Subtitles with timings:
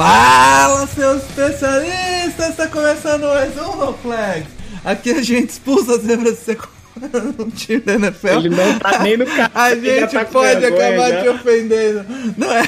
[0.00, 2.48] Fala, seus especialistas!
[2.48, 4.48] Está começando mais um No Flags.
[4.82, 6.58] Aqui a gente expulsa as zebras de ser
[7.38, 8.28] um time da NFL.
[8.28, 9.50] Ele não tá nem no carro.
[9.52, 12.06] A gente tá pode acabar te ofendendo.
[12.34, 12.62] Não é?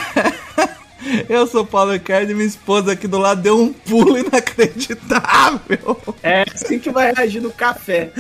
[1.29, 5.99] Eu sou o Paulo Ricardo e minha esposa aqui do lado deu um pulo inacreditável.
[6.23, 8.11] É assim que vai reagir no café.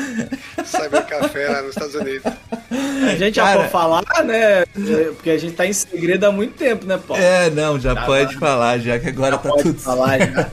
[0.64, 2.32] Cyber Café lá nos Estados Unidos.
[2.70, 4.64] A gente já Cara- pode falar, né?
[5.14, 7.22] Porque a gente tá em segredo há muito tempo, né, Paulo?
[7.22, 8.40] É, não, já Tá, pode tá.
[8.40, 10.50] falar, já que agora tá Pode tudo falar já.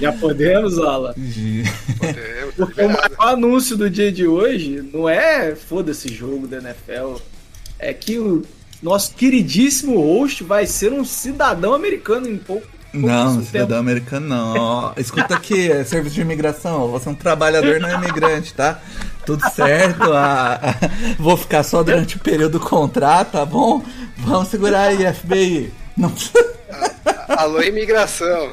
[0.00, 1.14] Já podemos, Alan?
[2.02, 7.16] É, Porque o maior anúncio do dia de hoje não é foda-se jogo da NFL.
[7.78, 8.42] É que o
[8.82, 12.66] nosso queridíssimo host vai ser um cidadão americano em pouco.
[12.92, 14.92] Não, cidadão americano não.
[14.96, 16.88] Escuta aqui, é serviço de imigração.
[16.92, 18.80] Você é um trabalhador, não é imigrante, tá?
[19.24, 20.12] Tudo certo.
[20.12, 20.60] ah,
[21.18, 23.82] vou ficar só durante o período do contrato, tá bom?
[24.18, 25.72] Vamos segurar aí, FBI.
[25.96, 26.12] Não.
[27.28, 28.52] Alô, imigração.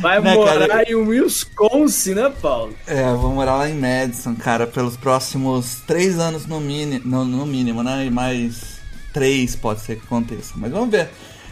[0.00, 0.90] Vai Né, morar cara?
[0.90, 2.74] em Wisconsin, né, Paulo?
[2.86, 7.46] É, vou morar lá em Madison, cara, pelos próximos três anos no, mini, no, no
[7.46, 8.06] mínimo, né?
[8.06, 8.80] E mais
[9.12, 10.52] três pode ser que aconteça.
[10.56, 11.08] Mas vamos ver.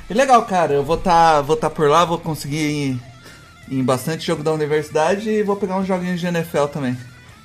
[0.08, 0.74] E legal, cara.
[0.74, 3.00] Eu vou estar vou tá por lá, vou conseguir ir
[3.70, 6.96] em bastante jogo da universidade e vou pegar uns joguinhos de NFL também.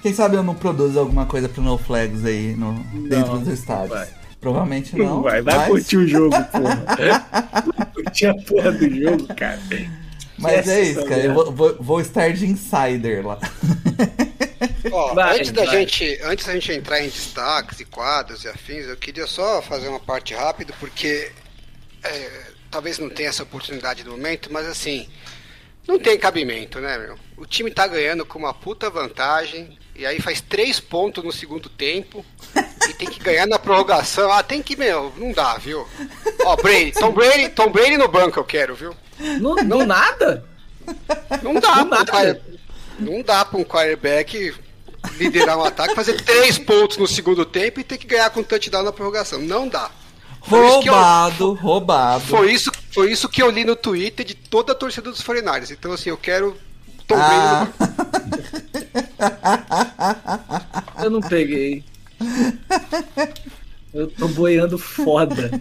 [0.01, 2.73] Quem sabe eu não produzo alguma coisa pro No Flags aí no,
[3.07, 3.89] dentro dos estádios.
[3.89, 4.07] vai.
[4.39, 5.21] Provavelmente não.
[5.21, 6.85] vai, vai mas, curtir o jogo, porra.
[7.75, 9.59] Vai curtir a porra do jogo, cara.
[10.39, 11.21] Mas é isso, cara.
[11.21, 13.39] Eu vou, vou, vou estar de insider lá.
[14.91, 15.79] Ó, Vai, antes da vai.
[15.79, 19.87] gente, antes da gente entrar em destaques e quadros e afins, eu queria só fazer
[19.87, 21.31] uma parte rápida porque
[22.03, 22.29] é,
[22.71, 25.07] talvez não tenha essa oportunidade no momento, mas assim,
[25.87, 27.17] não tem cabimento, né, meu?
[27.37, 31.67] O time tá ganhando com uma puta vantagem e aí faz três pontos no segundo
[31.69, 32.25] tempo
[32.89, 34.31] e tem que ganhar na prorrogação.
[34.31, 35.87] Ah, tem que, meu, não dá, viu?
[36.45, 38.95] Ó, Brady, Tom Brady, Tom Brady no banco eu quero, viu?
[39.39, 40.43] Não, do nada?
[41.43, 42.41] Não dá, um nada.
[42.99, 44.53] não dá pra um quarterback
[45.17, 48.83] liderar um ataque, fazer três pontos no segundo tempo e ter que ganhar com touchdown
[48.83, 49.39] na prorrogação.
[49.39, 49.91] Não dá.
[50.43, 52.23] Foi isso que eu- Roubado, roubado.
[52.25, 55.71] Foi isso, foi isso que eu li no Twitter de toda a torcida dos 49ers.
[55.71, 56.57] Então, assim, eu quero
[57.07, 57.67] Tom Ah.
[60.97, 61.03] No.
[61.03, 61.83] Eu não peguei.
[63.93, 65.51] Eu tô boiando foda.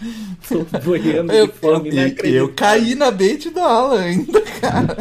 [0.48, 1.92] Tô boiando Eu, de forma eu,
[2.32, 2.54] eu inacreditável.
[2.54, 4.96] caí na bait do Alan ainda, cara.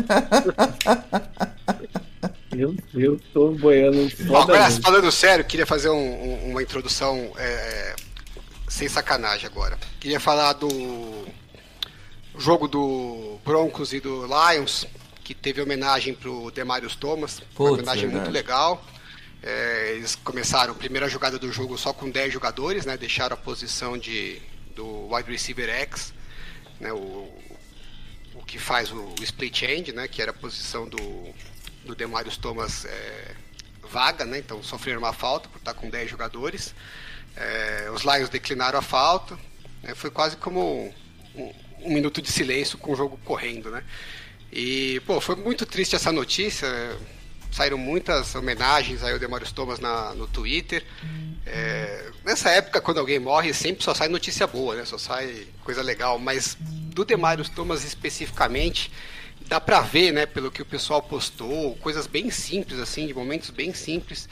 [2.51, 4.53] Eu, eu tô boiando Bom, foda.
[4.55, 7.95] agora, falando sério, queria fazer um- um- uma introdução é,
[8.67, 9.77] sem sacanagem agora.
[9.99, 10.67] Queria falar do
[12.37, 14.85] jogo do Broncos e do Lions,
[15.23, 17.39] que teve homenagem pro Demarius Thomas.
[17.39, 18.23] uma Putz, homenagem verdade.
[18.25, 18.83] muito legal.
[19.41, 22.97] É, eles começaram a primeira jogada do jogo só com 10 jogadores, né?
[22.97, 24.41] Deixaram a posição de,
[24.79, 26.13] do wide receiver X,
[26.79, 26.93] né?
[26.93, 27.27] O,
[28.33, 30.07] o que faz o, split end, né?
[30.07, 31.33] Que era a posição do,
[31.83, 33.35] do Demarius Thomas é,
[33.83, 34.39] vaga, né?
[34.39, 36.73] Então sofreram uma falta por estar com 10 jogadores.
[37.35, 39.37] É, os Lions declinaram a falta.
[39.83, 40.93] né, foi quase como
[41.35, 43.83] um, um minuto de silêncio com o jogo correndo, né?
[44.51, 46.67] E, pô, foi muito triste essa notícia.
[47.51, 50.85] Saíram muitas homenagens aí ao Demarius Thomas na, no Twitter.
[51.45, 54.85] É, nessa época, quando alguém morre, sempre só sai notícia boa, né?
[54.85, 56.19] Só sai coisa legal.
[56.19, 58.91] Mas do Demarius Thomas especificamente,
[59.47, 63.49] dá pra ver, né, pelo que o pessoal postou, coisas bem simples, assim, de momentos
[63.49, 64.29] bem simples,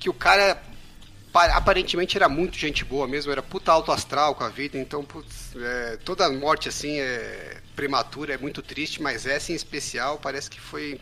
[0.00, 0.60] que o cara
[1.32, 5.04] pa- aparentemente era muito gente boa mesmo, era puta alto astral com a vida, então,
[5.04, 10.50] putz, é, toda morte, assim, é prematura, é muito triste, mas essa em especial parece
[10.50, 11.00] que foi,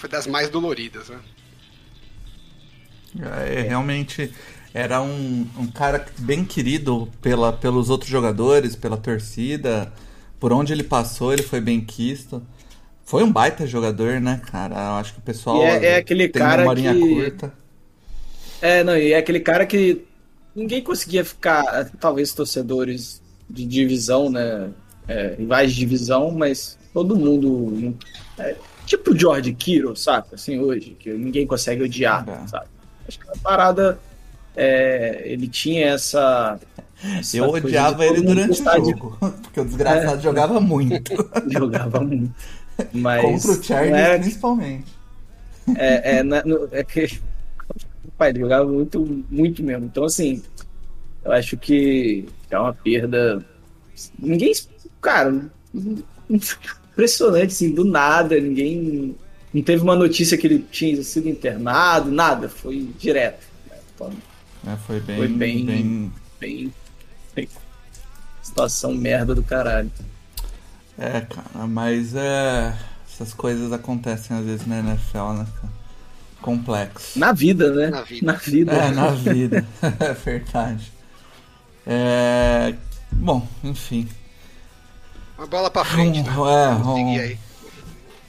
[0.00, 1.18] foi das mais doloridas, né?
[3.46, 4.32] É, realmente
[4.72, 9.92] era um, um cara bem querido pela, pelos outros jogadores, pela torcida.
[10.38, 12.42] Por onde ele passou, ele foi bem quisto.
[13.04, 14.74] Foi um baita jogador, né, cara?
[14.76, 17.52] Eu acho que o pessoal é- é aquele tem cara memorinha que- curta.
[18.62, 20.02] É, não, e é aquele cara que
[20.54, 24.70] ninguém conseguia ficar, talvez torcedores de divisão, né?
[25.08, 27.96] É, rivais de divisão, mas todo mundo.
[28.38, 28.54] é,
[28.96, 30.26] tipo o George Kittle, sabe?
[30.32, 32.46] Assim, hoje, que ninguém consegue odiar, É.
[32.48, 32.66] sabe?
[33.08, 33.98] Acho que a parada.
[34.56, 36.58] é, ele tinha essa.
[37.02, 39.16] Essa Eu odiava ele durante o gostar de- jogo.
[39.42, 41.12] Porque o desgraçado jogava muito.
[41.48, 42.34] Jogava muito.
[42.92, 44.84] Mas Contra o não Chargers, era- principalmente.
[45.76, 47.20] É, é, na- no- é que
[48.04, 49.84] o pai ele jogava muito, muito mesmo.
[49.86, 50.42] Então, assim,
[51.24, 53.44] eu acho que é uma perda.
[54.18, 54.52] Ninguém.
[55.00, 55.48] Cara,
[57.04, 58.38] impressionante, assim, do nada.
[58.38, 59.16] Ninguém.
[59.52, 62.48] Não teve uma notícia que ele tinha sido internado, nada.
[62.48, 63.44] Foi direto.
[63.68, 63.76] né?
[63.94, 64.12] Então,
[64.66, 65.16] É, foi bem.
[65.16, 66.12] Foi bem- bem...
[66.38, 66.74] bem,
[67.34, 67.48] bem.
[68.42, 69.90] Situação merda do caralho.
[70.98, 72.76] É, cara, mas é.
[73.12, 75.46] Essas coisas acontecem às vezes na NFL, né?
[75.60, 75.72] cara?
[76.40, 77.18] Complexo.
[77.18, 77.88] Na vida, né?
[77.88, 78.26] Na vida.
[78.26, 78.72] Na vida.
[78.72, 79.66] É, na vida.
[80.00, 80.92] é verdade.
[81.86, 82.74] É.
[83.12, 84.08] Bom, enfim.
[85.40, 86.28] Uma bola pra frente, né?
[86.28, 87.38] É, Vamos vamos, seguir aí.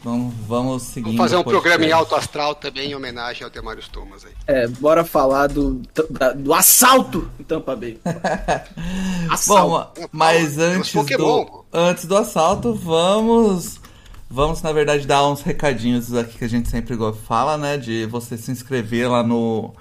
[0.02, 1.04] vamos, vamos seguir.
[1.08, 4.32] Vamos fazer um programa em alto astral também em homenagem ao Demarius Thomas aí.
[4.48, 8.00] É, bora falar do, da- do assalto em Tampa Bay.
[9.30, 10.00] Assalto.
[10.02, 13.82] Bom, mas antes do, antes do assalto, vamos.
[14.30, 16.96] Vamos, na verdade, dar uns recadinhos aqui que a gente sempre
[17.28, 17.76] fala, né?
[17.78, 19.74] De você se inscrever lá no.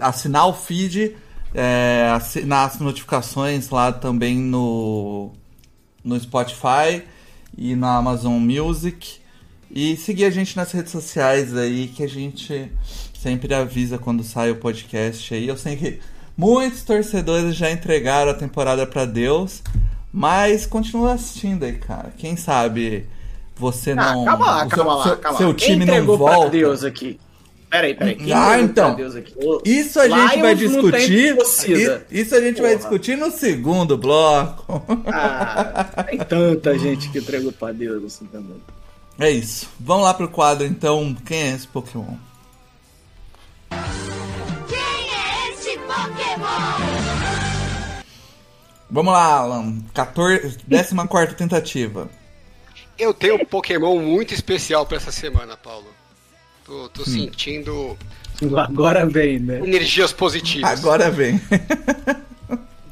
[0.00, 1.14] Assinar o feed,
[1.54, 5.32] é, assinar as notificações lá também no,
[6.04, 7.02] no Spotify
[7.56, 9.18] e na Amazon Music.
[9.70, 12.70] E seguir a gente nas redes sociais aí, que a gente
[13.20, 15.46] sempre avisa quando sai o podcast aí.
[15.46, 16.00] Eu sei que
[16.36, 19.62] muitos torcedores já entregaram a temporada pra Deus,
[20.12, 22.12] mas continua assistindo aí, cara.
[22.16, 23.06] Quem sabe
[23.56, 24.24] você Ah, não.
[24.24, 25.54] calma lá, o calma seu, lá, seu- calma seu lá.
[25.54, 26.40] time Quem não entregou volta.
[26.42, 27.20] pra Deus aqui?
[27.70, 28.14] Peraí, peraí.
[28.16, 28.96] Quem Ah, então.
[29.36, 31.36] O- Isso a gente vai Lions não tem discutir.
[32.10, 32.76] Isso a gente vai Porra.
[32.78, 34.82] discutir no segundo bloco.
[35.06, 38.56] Ah, tem tanta gente que entregou pra Deus assim também.
[39.20, 39.68] É isso.
[39.78, 41.14] Vamos lá pro quadro então.
[41.26, 42.14] Quem é esse Pokémon?
[44.68, 46.88] Quem é este Pokémon?
[48.90, 49.78] Vamos lá, Alan.
[49.92, 52.08] 14, 14 tentativa.
[52.98, 55.86] Eu tenho um Pokémon muito especial pra essa semana, Paulo.
[56.68, 56.88] Tô, Hum.
[56.88, 57.98] tô sentindo
[58.56, 59.58] Agora vem, né?
[59.60, 60.70] energias positivas.
[60.78, 61.40] Agora vem.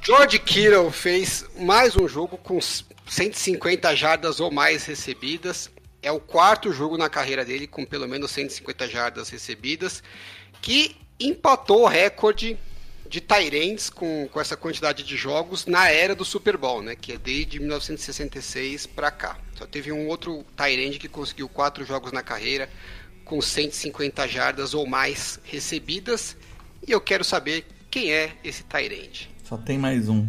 [0.02, 5.70] George Kittle fez mais um jogo com 150 jardas ou mais recebidas.
[6.02, 10.02] É o quarto jogo na carreira dele com pelo menos 150 jardas recebidas,
[10.62, 12.56] que empatou o recorde
[13.08, 16.96] de Tyrants com, com essa quantidade de jogos na era do Super Bowl, né?
[16.96, 19.38] Que é desde 1966 para cá.
[19.56, 22.68] Só teve um outro Tyrant que conseguiu quatro jogos na carreira
[23.26, 26.34] com 150 jardas ou mais recebidas.
[26.86, 29.26] E eu quero saber quem é esse Tyrant.
[29.44, 30.26] Só tem mais um.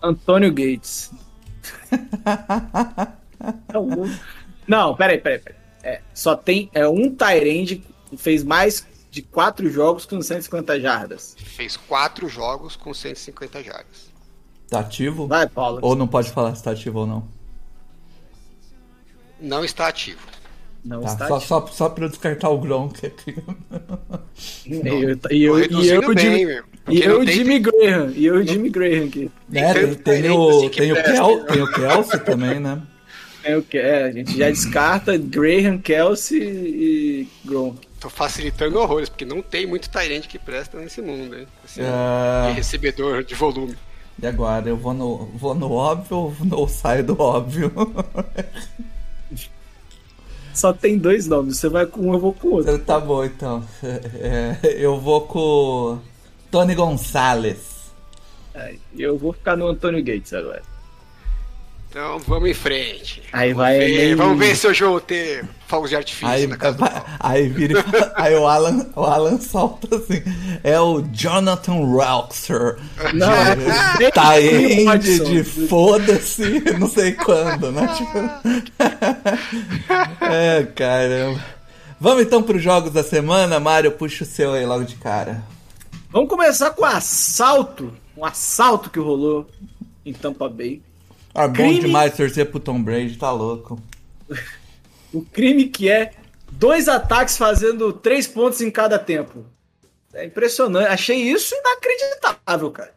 [0.00, 1.10] Antônio Gates.
[3.72, 3.88] Não,
[4.68, 5.58] Não, peraí, peraí, peraí.
[5.82, 11.36] É, só tem é, um Tyrande que fez mais de quatro jogos com 150 jardas.
[11.38, 14.12] Fez quatro jogos com 150 jardas.
[14.68, 15.26] Tá ativo?
[15.26, 15.78] Vai, Paulo.
[15.82, 17.28] Ou não pode falar se tá ativo ou não?
[19.40, 20.33] Não está ativo.
[20.84, 23.34] Não Tá, está só, só, só pra eu descartar o Gronk aqui.
[24.66, 26.60] E eu, e eu, e eu, bem, Jimmy,
[26.90, 28.12] e eu não tem- Jimmy Graham.
[28.14, 29.30] E eu, Jimmy Graham aqui.
[29.48, 29.72] né?
[29.72, 31.44] Tem, tanto tem Tyrant o, assim tem, o Kel, né?
[31.48, 32.82] tem o Kelsey também, né?
[33.42, 37.78] É o que é, a gente já descarta Graham, Kelsey e Gronk.
[38.00, 41.46] Tô facilitando horrores, porque não tem muito Tyrant que presta nesse mundo, hein?
[41.64, 42.48] Assim, Ah.
[42.50, 43.74] De recebedor de volume.
[44.22, 44.68] E agora?
[44.68, 47.72] Eu vou no, vou no óbvio ou ou saio do óbvio?
[50.54, 52.78] Só tem dois nomes, você vai com um, eu vou com o outro.
[52.78, 53.62] tá bom, então.
[53.82, 55.98] É, eu vou com
[56.50, 57.74] Tony Gonçalves.
[58.54, 60.62] Aí, Eu vou ficar no Antônio Gates agora.
[61.94, 63.22] Então vamos em frente.
[63.32, 66.44] Aí vamos vai Ver, Vamos ver se hoje eu vou ter fogos de artifício Aí,
[66.44, 66.76] na casa
[67.20, 70.20] aí vira fala- aí o Alan, o Alan solta assim.
[70.64, 72.78] É o Jonathan Rauxer.
[73.14, 77.86] Não, é Tá David aí de, de foda-se, não sei quando, né?
[77.96, 78.18] Tipo...
[80.20, 81.44] é, caramba.
[82.00, 83.92] Vamos então pros jogos da semana, Mário.
[83.92, 85.44] Puxa o seu aí logo de cara.
[86.10, 87.94] Vamos começar com o assalto.
[88.16, 89.48] Um assalto que rolou
[90.04, 90.82] em Tampa Bay.
[91.34, 91.80] Ah, bom Crime.
[91.80, 93.80] demais torcer pro Tom Brady, tá louco.
[95.12, 96.12] O crime que é
[96.50, 99.44] dois ataques fazendo três pontos em cada tempo.
[100.12, 100.88] É impressionante.
[100.88, 102.94] Achei isso inacreditável, cara.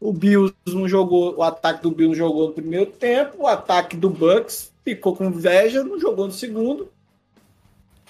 [0.00, 3.96] O Bills não jogou, o ataque do Bills não jogou no primeiro tempo, o ataque
[3.96, 6.88] do Bucks ficou com inveja, não jogou no segundo.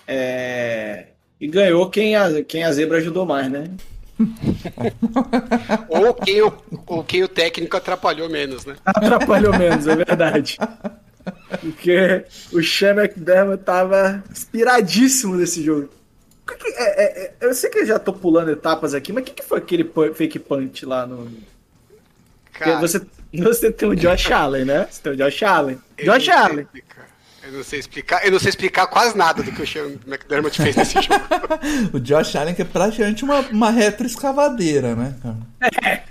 [0.06, 1.08] É,
[1.40, 3.70] E ganhou quem a, quem a zebra ajudou mais, né?
[5.88, 6.52] Ou quem, o,
[6.86, 8.76] ou quem o técnico atrapalhou menos, né?
[8.84, 10.58] Atrapalhou menos, é verdade.
[11.60, 15.88] Porque o Sean McDermott tava inspiradíssimo nesse jogo.
[16.46, 19.22] Que que- é- é- é- eu sei que eu já tô pulando etapas aqui, mas
[19.22, 21.30] o que, que foi aquele fake punch lá no.
[22.52, 23.00] Cara, você,
[23.32, 24.88] você tem o Josh Allen, né?
[24.90, 25.78] Você tem o Josh Allen.
[25.98, 26.66] eu Josh sei Allen.
[27.42, 28.24] Eu não sei explicar.
[28.24, 31.24] Eu não sei explicar quase nada do que o Sean McDermott fez nesse jogo.
[31.92, 36.04] O Josh Allen que é praticamente uma, uma retroescavadeira, né, cara?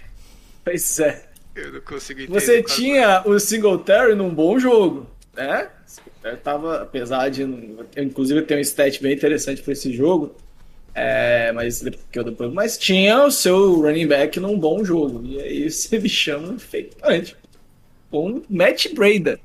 [0.64, 1.26] Pois é.
[1.56, 2.40] Eu não consigo entender.
[2.40, 5.70] Você tinha o Singletary num bom jogo, né?
[5.86, 7.42] O Singletary tava, apesar de.
[7.42, 10.36] Eu, inclusive, tem um stat bem interessante para esse jogo.
[10.94, 15.22] É, mas que eu depois, mas tinha o seu running back num bom jogo.
[15.26, 17.36] E aí você me chama um punch.
[18.10, 19.40] Com Matt Breda.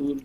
[0.00, 0.20] Duro.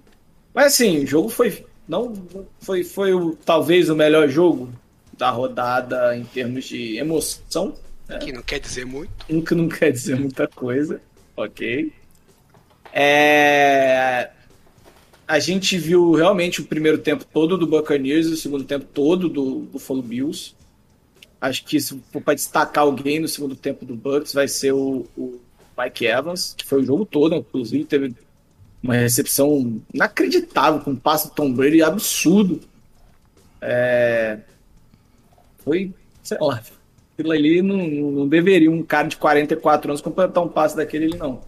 [0.53, 1.65] Mas assim, o jogo foi.
[1.87, 2.13] Não
[2.59, 4.69] foi, foi o, talvez o melhor jogo
[5.17, 7.75] da rodada em termos de emoção.
[8.21, 9.11] Que não quer dizer muito.
[9.29, 11.01] Um que não quer dizer muita coisa,
[11.35, 11.91] ok.
[12.93, 14.29] É...
[15.27, 19.27] A gente viu realmente o primeiro tempo todo do Buccaneers e o segundo tempo todo
[19.27, 20.53] do Buffalo Bills.
[21.41, 25.05] Acho que se for para destacar alguém no segundo tempo do Bucks vai ser o,
[25.17, 25.39] o
[25.77, 28.15] Mike Evans, que foi o jogo todo, inclusive teve
[28.85, 32.61] uma recepção inacreditável com um passe do Tom Brady absurdo.
[33.59, 34.39] É...
[35.57, 36.61] Foi, sei lá,
[37.13, 41.17] aquilo ali não, não deveria um cara de 44 anos completar um passe daquele ali,
[41.17, 41.41] não.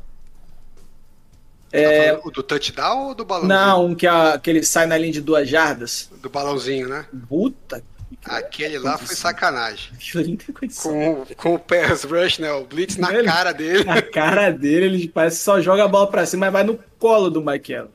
[1.72, 2.14] É...
[2.24, 3.60] O do touchdown ou do balãozinho?
[3.60, 6.10] Não, um que, a, que ele sai na linha de duas jardas.
[6.22, 7.06] Do balãozinho, né?
[7.30, 7.84] Puta.
[8.26, 9.92] Aquele lá foi sacanagem.
[10.82, 12.52] Com, com o pass rush, né?
[12.52, 13.84] O blitz na Ele- cara dele.
[13.86, 16.78] Na cara dele, ele parece que só joga a bola pra cima, mas vai no
[17.00, 17.92] colo do Mike Evans.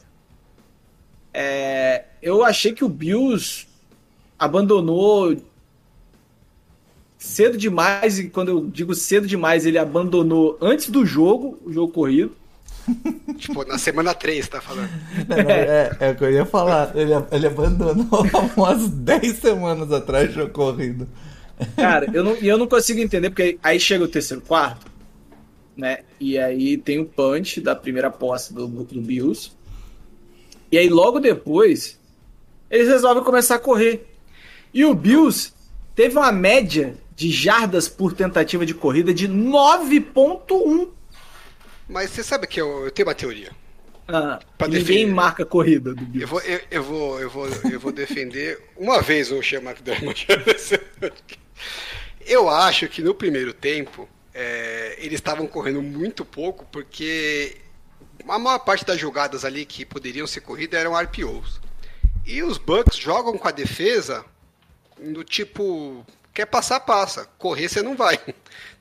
[1.34, 3.66] É, eu achei que o Bills
[4.38, 5.36] abandonou
[7.18, 11.92] cedo demais, e quando eu digo cedo demais, ele abandonou antes do jogo, o jogo
[11.92, 12.34] corrido.
[13.38, 14.90] tipo, na semana 3, tá falando.
[15.30, 16.92] É, é, é o que eu ia falar.
[16.94, 21.08] Ele, ele abandonou há umas 10 semanas atrás o jogo corrido.
[21.76, 24.90] Cara, eu não, e eu não consigo entender, porque aí chega o terceiro quarto,
[25.76, 26.00] né?
[26.18, 29.52] E aí tem o punch da primeira posse do, do Bills.
[30.70, 32.00] E aí logo depois,
[32.70, 34.06] eles resolvem começar a correr.
[34.72, 35.52] E o Bills
[35.94, 40.88] teve uma média de jardas por tentativa de corrida de 9.1.
[41.88, 43.50] Mas você sabe que eu, eu tenho uma teoria.
[44.08, 45.06] Ah, ninguém defender.
[45.06, 49.00] marca a corrida do Eu vou, eu, eu vou, eu vou, eu vou defender uma
[49.00, 50.26] vez o Sean McDermott.
[52.24, 57.56] Eu acho que no primeiro tempo é, eles estavam correndo muito pouco porque
[58.28, 61.60] a maior parte das jogadas ali que poderiam ser corridas eram RPOs.
[62.24, 64.24] E os Bucks jogam com a defesa
[64.98, 68.18] no tipo quer passar passa, correr você não vai.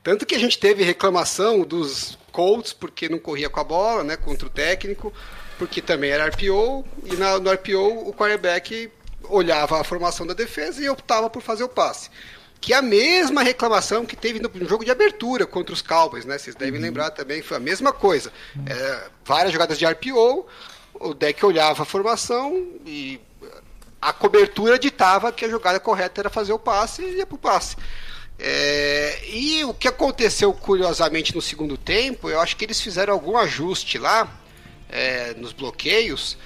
[0.02, 4.16] Tanto que a gente teve reclamação dos Colts porque não corria com a bola, né,
[4.16, 5.12] contra o técnico,
[5.58, 8.90] porque também era RPO e na, no RPO o quarterback
[9.24, 12.10] olhava a formação da defesa e optava por fazer o passe.
[12.60, 16.24] Que é a mesma reclamação que teve no, no jogo de abertura contra os Cowboys,
[16.24, 16.38] né?
[16.38, 18.32] Vocês devem lembrar também, foi a mesma coisa.
[18.66, 20.46] É, várias jogadas de RPO,
[20.94, 23.20] o deck olhava a formação e
[24.02, 27.76] a cobertura ditava que a jogada correta era fazer o passe e ia pro passe.
[28.38, 33.36] É, e o que aconteceu curiosamente no segundo tempo, eu acho que eles fizeram algum
[33.38, 34.28] ajuste lá
[34.88, 36.36] é, nos bloqueios,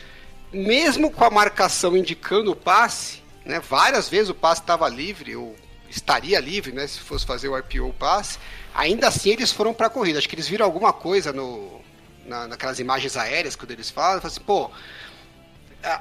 [0.53, 5.57] mesmo com a marcação indicando o passe, né, várias vezes o passe estava livre, ou
[5.89, 8.39] estaria livre, né, se fosse fazer o RPO passe,
[8.75, 10.19] ainda assim eles foram para a corrida.
[10.19, 11.81] Acho que eles viram alguma coisa no,
[12.27, 14.71] na, naquelas imagens aéreas quando eles falam, falam assim, pô, o-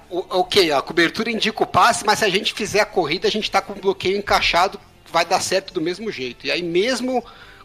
[0.09, 3.49] ok, a cobertura indica o passe, mas se a gente fizer a corrida, a gente
[3.51, 4.79] tá com o bloqueio encaixado,
[5.11, 6.45] vai dar certo do mesmo jeito.
[6.47, 7.23] E aí, mesmo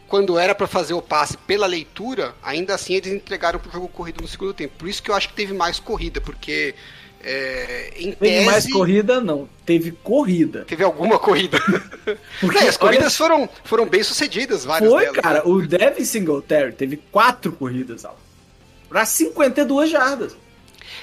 [0.08, 4.20] quando era para fazer o passe pela leitura, ainda assim eles entregaram pro jogo corrido
[4.22, 4.74] no segundo tempo.
[4.76, 6.74] Por isso que eu acho que teve mais corrida, porque
[7.22, 9.48] é, em Teve tese, mais corrida, não.
[9.64, 10.64] Teve corrida.
[10.66, 11.58] teve alguma corrida.
[12.40, 15.16] Porque, É, as olha- corridas foram, foram bem sucedidas, várias Foi, delas.
[15.16, 15.22] né?
[15.22, 15.46] cara.
[15.48, 18.18] O Devin Singletary teve quatro corridas, Al.
[18.88, 20.34] Pra 52 jardas.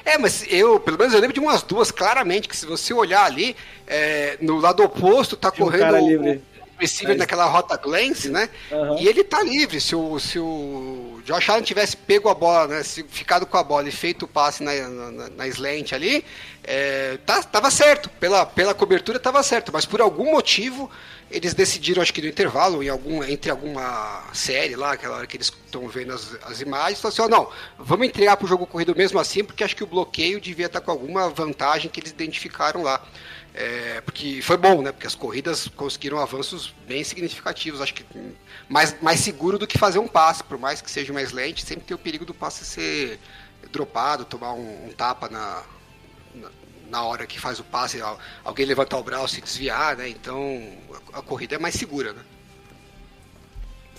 [0.06, 3.24] É, mas eu, pelo menos eu lembro de umas duas claramente, que se você olhar
[3.26, 6.42] ali, é, no lado oposto tá um correndo cara o, livre.
[6.78, 8.50] o receiver Mas- naquela rota glance, né?
[8.72, 8.98] Aham.
[9.00, 9.80] E ele tá livre.
[9.82, 12.84] Se o, se o Josh Allen tivesse pego a bola, né?
[12.86, 16.24] Ficado com a bola e feito o passe na, na, na slant ali,
[16.64, 18.10] é, tá, tava certo.
[18.12, 19.70] Pela, pela cobertura tava certo.
[19.74, 20.90] Mas por algum motivo,
[21.30, 25.36] eles decidiram, acho que no intervalo, em algum, entre alguma série lá, aquela hora que
[25.36, 29.20] eles estão vendo as, as imagens, falaram assim, não, vamos entregar pro jogo corrido mesmo
[29.20, 33.06] assim, porque acho que o bloqueio devia estar com alguma vantagem que eles identificaram lá.
[33.60, 34.92] É, porque foi bom, né?
[34.92, 37.82] Porque as corridas conseguiram avanços bem significativos.
[37.82, 38.06] Acho que
[38.70, 41.84] mais, mais seguro do que fazer um passe, por mais que seja uma slant, sempre
[41.86, 43.20] tem o perigo do passe ser
[43.72, 45.64] dropado, tomar um, um tapa na,
[46.36, 46.50] na,
[46.92, 50.08] na hora que faz o passe, al- alguém levantar o braço e desviar, né?
[50.08, 50.62] Então
[51.12, 52.22] a, a corrida é mais segura, né?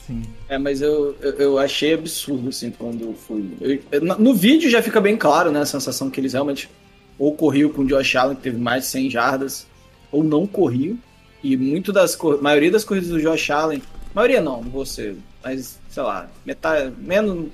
[0.07, 0.23] Sim.
[0.49, 3.51] É, mas eu, eu, eu achei absurdo, assim, quando eu fui.
[3.61, 5.61] Eu- eu- no vídeo já fica bem claro, né?
[5.61, 6.71] A sensação que eles realmente
[7.19, 9.67] ou corriam com o Josh Allen, que teve mais de 100 jardas,
[10.11, 10.99] ou não corriam.
[11.43, 12.17] E muito das.
[12.41, 13.83] maioria das corridas do Josh Allen.
[14.15, 15.17] Maioria não, não vou ser.
[15.43, 16.93] Mas, sei lá, metade.
[16.99, 17.51] Menos.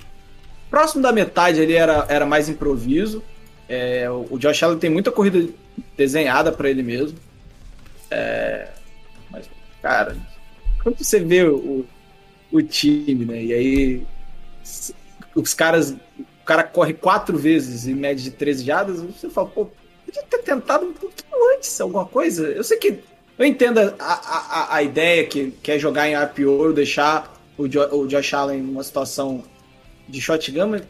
[0.71, 3.23] Próximo da metade ali era, era mais improviso.
[3.68, 5.49] É, o Josh Allen tem muita corrida
[5.97, 7.18] desenhada pra ele mesmo.
[8.11, 8.68] É,
[9.30, 9.49] mas,
[9.83, 10.16] cara,
[10.83, 11.87] quando você vê o,
[12.52, 13.42] o time, né?
[13.42, 14.06] E aí
[15.35, 15.94] os caras.
[16.45, 19.67] O cara corre quatro vezes em média de 13 jardas, você fala, pô,
[20.05, 22.47] podia ter tentado um pouquinho antes, alguma coisa.
[22.49, 22.99] Eu sei que.
[23.39, 27.81] Eu entendo a, a, a- ideia que, que é jogar em RPO, deixar o, jo,
[27.97, 29.43] o Josh Allen numa situação
[30.07, 30.83] de shotgun, mas,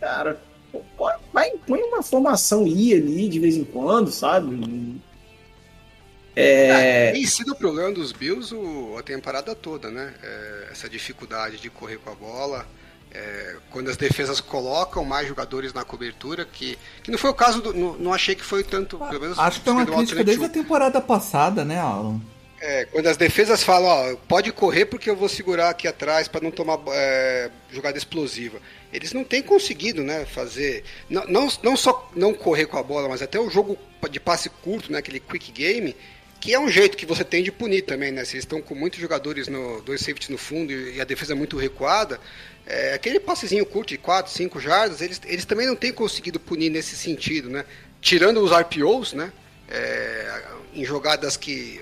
[0.00, 0.40] cara,
[0.96, 4.98] pô, vai, põe uma formação I ali de vez em quando, sabe?
[6.34, 7.12] É.
[7.12, 10.14] Tem sido o problema dos Bills o- a temporada toda, né?
[10.22, 12.66] É, essa dificuldade de correr com a bola.
[13.14, 17.60] É, quando as defesas colocam mais jogadores na cobertura, que, que não foi o caso
[17.60, 17.74] do.
[17.74, 18.98] Não, não achei que foi tanto.
[18.98, 22.20] Pelo menos Acho que é uma crítica desde a temporada passada, né, Alan?
[22.60, 26.40] É, quando as defesas falam, ó, pode correr porque eu vou segurar aqui atrás para
[26.40, 28.60] não tomar é, jogada explosiva.
[28.92, 33.08] Eles não têm conseguido, né, fazer não, não, não só não correr com a bola,
[33.08, 33.76] mas até o jogo
[34.08, 35.96] de passe curto, né, aquele quick game,
[36.42, 38.24] que é um jeito que você tem de punir também, né?
[38.24, 41.36] Se eles estão com muitos jogadores no dois safeties no fundo e a defesa é
[41.36, 42.18] muito recuada,
[42.66, 46.70] é, aquele passezinho curto de 4, 5 jardas, eles, eles também não têm conseguido punir
[46.70, 47.64] nesse sentido, né?
[48.00, 49.32] Tirando os RPOs, né?
[49.68, 50.42] É,
[50.74, 51.80] em jogadas que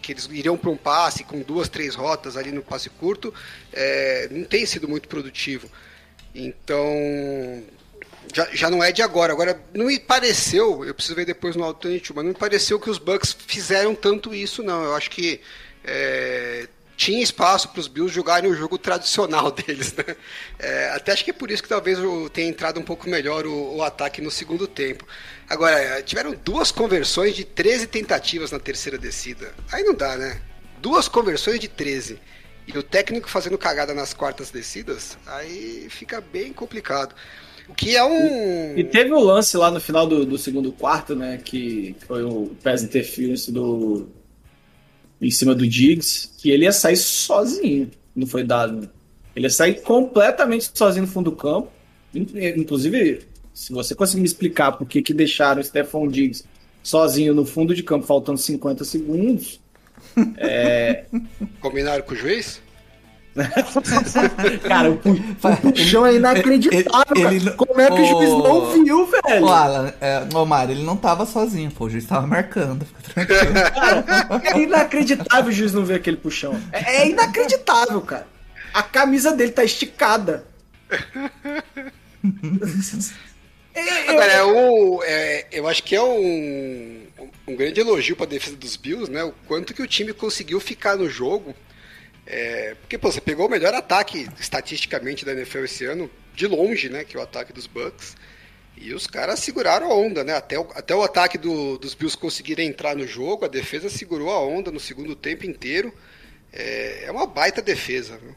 [0.00, 3.34] que eles iriam para um passe com duas, três rotas ali no passe curto,
[3.70, 5.68] é, não tem sido muito produtivo.
[6.34, 7.62] Então,
[8.34, 9.32] já, já não é de agora.
[9.32, 12.88] Agora, não me pareceu, eu preciso ver depois no Alternate, mas não me pareceu que
[12.88, 14.82] os Bucks fizeram tanto isso, não.
[14.84, 15.40] Eu acho que
[15.84, 16.68] é,
[17.00, 20.14] tinha espaço para os Bills jogarem o jogo tradicional deles, né?
[20.58, 21.98] É, até acho que é por isso que talvez
[22.30, 25.06] tenha entrado um pouco melhor o, o ataque no segundo tempo.
[25.48, 29.54] Agora, tiveram duas conversões de 13 tentativas na terceira descida.
[29.72, 30.42] Aí não dá, né?
[30.82, 32.18] Duas conversões de 13.
[32.66, 37.14] E o técnico fazendo cagada nas quartas descidas, aí fica bem complicado.
[37.66, 38.76] O que é um.
[38.76, 41.40] E teve o lance lá no final do, do segundo quarto, né?
[41.42, 44.06] Que foi o pass interference do.
[45.20, 47.90] Em cima do Diggs, que ele ia sair sozinho.
[48.16, 48.88] Não foi dado.
[49.36, 51.68] Ele ia sair completamente sozinho no fundo do campo.
[52.14, 53.20] In- Inclusive,
[53.52, 56.44] se você conseguir me explicar por que, que deixaram o Stephon Diggs
[56.82, 59.60] sozinho no fundo de campo, faltando 50 segundos.
[61.60, 62.60] Combinaram com o juiz?
[64.66, 66.80] Cara, o, pu- o puxão é inacreditável.
[67.14, 67.34] Ele- cara.
[67.34, 69.44] ele- Como é que o juiz o- não viu, velho?
[69.44, 73.54] Ô, Alan, é, Mário, ele não tava sozinho, pô, o juiz tava marcando, fica tranquilo.
[74.54, 76.60] É inacreditável o juiz não ver aquele puxão.
[76.72, 78.26] É, é inacreditável, cara.
[78.74, 80.44] A camisa dele tá esticada.
[83.74, 87.00] É, Agora, é um, é, eu acho que é um,
[87.46, 89.22] um grande elogio para a defesa dos Bills, né?
[89.24, 91.54] O quanto que o time conseguiu ficar no jogo.
[92.32, 96.88] É, porque, pô, você pegou o melhor ataque estatisticamente da NFL esse ano, de longe,
[96.88, 97.02] né?
[97.04, 98.16] Que é o ataque dos Bucks.
[98.76, 100.34] E os caras seguraram a onda, né?
[100.34, 104.30] Até o, até o ataque do- dos Bills conseguirem entrar no jogo, a defesa segurou
[104.30, 105.92] a onda no segundo tempo inteiro.
[106.52, 108.34] É, é uma baita defesa, viu?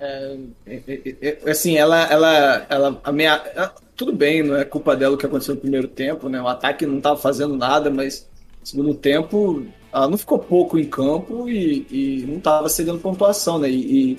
[0.00, 3.42] É, é, é, assim, ela, ela, ela, amea...
[3.54, 6.40] ela- tudo bem, não é culpa dela o que aconteceu no primeiro tempo, né?
[6.40, 8.28] O ataque não tava fazendo nada, mas
[8.62, 11.86] segundo tempo ela não ficou pouco em campo e,
[12.22, 13.70] e não tava cedendo pontuação, né?
[13.70, 14.12] E,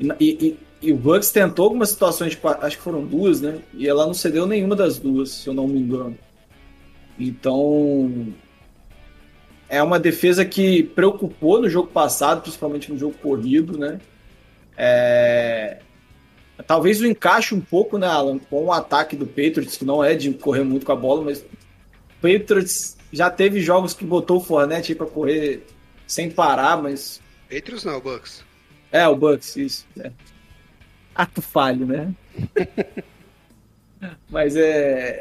[0.00, 3.62] e, e, e- e o Bucks tentou algumas situações, tipo, acho que foram duas, né?
[3.72, 6.18] E ela não cedeu nenhuma das duas, se eu não me engano.
[7.18, 8.34] Então,
[9.68, 14.00] é uma defesa que preocupou no jogo passado, principalmente no jogo corrido, né?
[14.76, 15.82] É,
[16.66, 20.14] Talvez o encaixe um pouco, né, Alan, com o ataque do Patriots, que não é
[20.14, 21.46] de correr muito com a bola, mas o
[22.20, 25.66] Patriots já teve jogos que botou o Fournette aí pra correr
[26.06, 27.20] sem parar, mas.
[27.50, 28.44] Patriots não, Bucks.
[28.90, 29.86] É, o Bucks, isso.
[29.98, 30.10] É.
[31.14, 32.14] Ato falho, né?
[34.28, 34.62] mas é.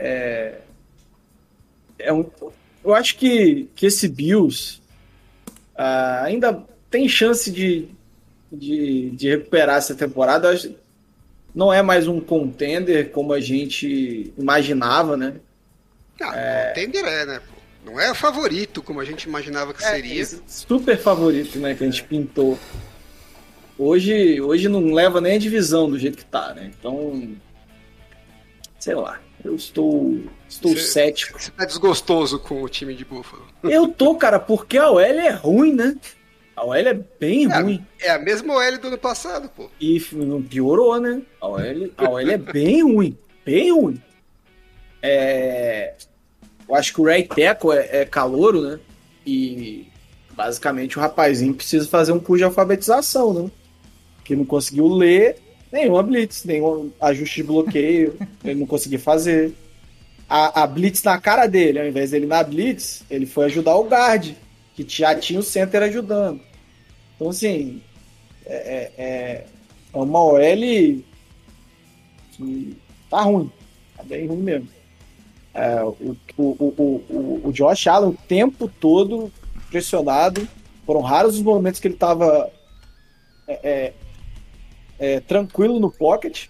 [0.01, 0.61] É,
[1.99, 2.29] é um,
[2.83, 4.81] eu acho que, que esse Bills
[5.75, 7.89] ah, ainda tem chance de,
[8.51, 10.57] de, de recuperar essa temporada.
[11.53, 15.35] Não é mais um contender como a gente imaginava, né?
[16.21, 16.71] Ah, é...
[16.73, 17.41] Tender é, né?
[17.85, 20.21] Não é favorito como a gente imaginava que seria.
[20.23, 21.75] É, super favorito, né?
[21.75, 22.57] Que a gente pintou.
[23.77, 26.71] Hoje, hoje não leva nem a divisão do jeito que tá, né?
[26.79, 27.35] Então,
[28.79, 29.19] sei lá.
[29.43, 31.39] Eu estou, estou Você- cético.
[31.39, 33.45] Você tá desgostoso com o time de Buffalo.
[33.63, 35.95] Eu tô, cara, porque a OL é ruim, né?
[36.55, 37.85] A OL é bem É, ruim.
[38.01, 39.69] é a mesma OL do ano passado, pô.
[39.79, 39.99] E
[40.49, 41.21] piorou, né?
[41.39, 43.15] A OL, a OL é bem ruim.
[43.45, 44.01] Bem ruim.
[45.03, 45.93] É,
[46.67, 48.79] eu acho que o Ray Teco é, é calouro, né?
[49.25, 49.87] E
[50.31, 53.51] basicamente o rapazinho precisa fazer um curso de alfabetização, né?
[54.23, 55.37] Que não conseguiu ler
[55.71, 59.53] nenhuma blitz, nenhum ajuste de bloqueio, ele não conseguiu fazer.
[60.27, 63.87] A, a blitz na cara dele, ao invés dele na blitz, ele foi ajudar o
[63.87, 64.33] guard,
[64.75, 66.41] que já tinha o center ajudando.
[67.15, 67.81] Então, assim,
[68.45, 69.45] é, é,
[69.93, 70.39] é uma OL
[72.31, 72.77] que
[73.09, 73.51] tá ruim.
[73.95, 74.74] Tá bem ruim mesmo.
[75.55, 76.43] É, o, o,
[77.07, 79.31] o, o, Josh Allen o tempo todo
[79.69, 80.45] pressionado.
[80.85, 82.51] Foram raros os momentos que ele tava
[83.47, 83.93] é, é,
[84.99, 86.47] é, tranquilo no pocket.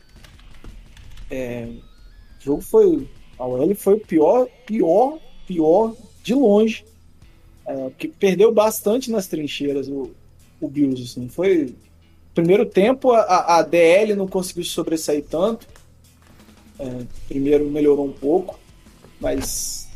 [1.29, 3.07] É, o jogo foi.
[3.37, 6.83] A OL foi o pior, pior, pior de longe.
[7.67, 10.11] É, que perdeu bastante nas trincheiras o,
[10.59, 11.03] o Bills.
[11.03, 11.29] Assim.
[11.29, 11.75] Foi.
[12.33, 15.67] Primeiro tempo, a, a DL não conseguiu se sobressair tanto.
[17.29, 18.59] Primeiro melhorou um pouco,
[19.19, 19.88] mas.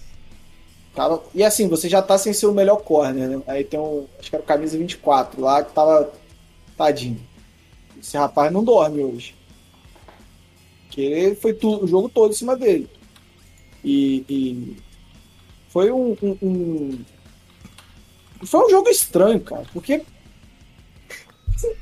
[0.95, 3.41] Tava, e assim, você já tá sem ser o melhor corner, né?
[3.47, 4.05] Aí tem um.
[4.19, 6.11] Acho que era o camisa 24 lá que tava.
[6.77, 7.19] Tadinho.
[8.01, 9.35] Esse rapaz não dorme hoje.
[10.85, 12.89] Porque foi tu, o jogo todo em cima dele.
[13.83, 14.25] E.
[14.29, 14.77] e
[15.69, 17.05] foi um, um, um-
[18.45, 19.65] Foi um jogo estranho, cara.
[19.71, 20.03] Porque.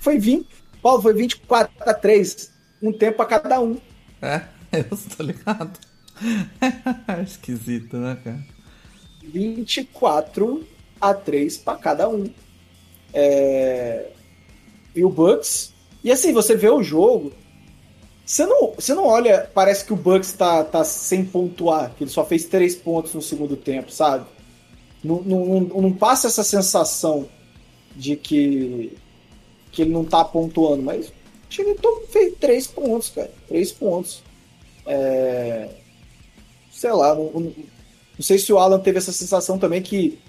[0.02, 0.48] Foi 20.
[0.82, 2.52] Paulo, foi 24 a 3.
[2.82, 3.78] Um tempo a cada um.
[4.22, 5.80] É, eu estou ligado.
[7.24, 8.44] Esquisito, né, cara?
[9.24, 10.66] 24
[11.00, 12.30] a 3 para cada um.
[13.14, 14.10] É,
[14.96, 15.74] E o Bucks.
[16.04, 17.34] E assim, você vê o jogo.
[18.26, 22.12] Você não, você não olha, parece que o Bucks tá, tá sem pontuar, que ele
[22.12, 24.26] só fez três pontos no segundo tempo, sabe?
[25.02, 27.30] Não, não, não, passa essa sensação
[27.96, 28.98] de que,
[29.72, 31.14] que ele não tá pontuando, mas o
[31.48, 31.74] time
[32.10, 33.32] fez três pontos, cara.
[33.48, 34.22] Três pontos.
[34.86, 35.70] É,
[36.78, 40.20] Sei lá, não, não- não sei se o Alan teve essa sensação também que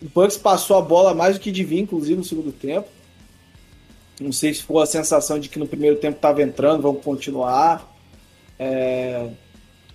[0.00, 2.88] o Bucks passou a bola mais do que devia, inclusive no segundo tempo.
[4.20, 7.92] Não sei se foi a sensação de que no primeiro tempo estava entrando, vamos continuar.
[8.58, 9.28] É,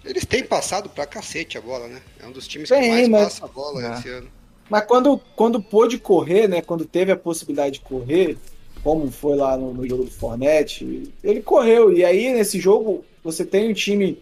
[0.03, 2.01] Eles têm passado pra cacete a bola, né?
[2.21, 3.99] É um dos times Tem, que mais mas- passa a bola É.
[3.99, 4.27] esse ano.
[4.69, 6.61] Mas quando, quando pôde correr, né?
[6.61, 8.37] Quando teve a possibilidade de correr,
[8.83, 11.93] como foi lá no, no jogo do Fornette, ele correu.
[11.93, 14.17] E aí, nesse jogo, você tem um time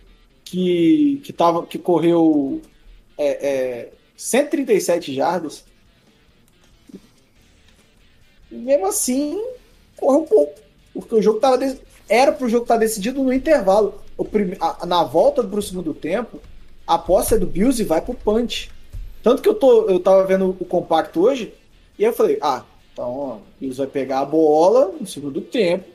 [0.45, 2.61] que, que, tava, que correu
[3.17, 5.65] é, é, 137 jardas.
[8.51, 9.41] E mesmo assim,
[9.97, 10.59] correu um pouco.
[10.93, 11.57] Porque o jogo tava.
[11.57, 11.77] de-
[12.07, 13.99] Era pro jogo estar decidido no intervalo.
[14.17, 16.39] O prime- a- na volta pro segundo tempo,
[16.85, 18.71] a posse é do Bills e vai pro punch.
[19.23, 21.51] Tanto que eu, tô, eu tava vendo o compacto hoje,
[21.97, 25.85] e eu falei, ah, então o Bills vai pegar a bola no segundo tempo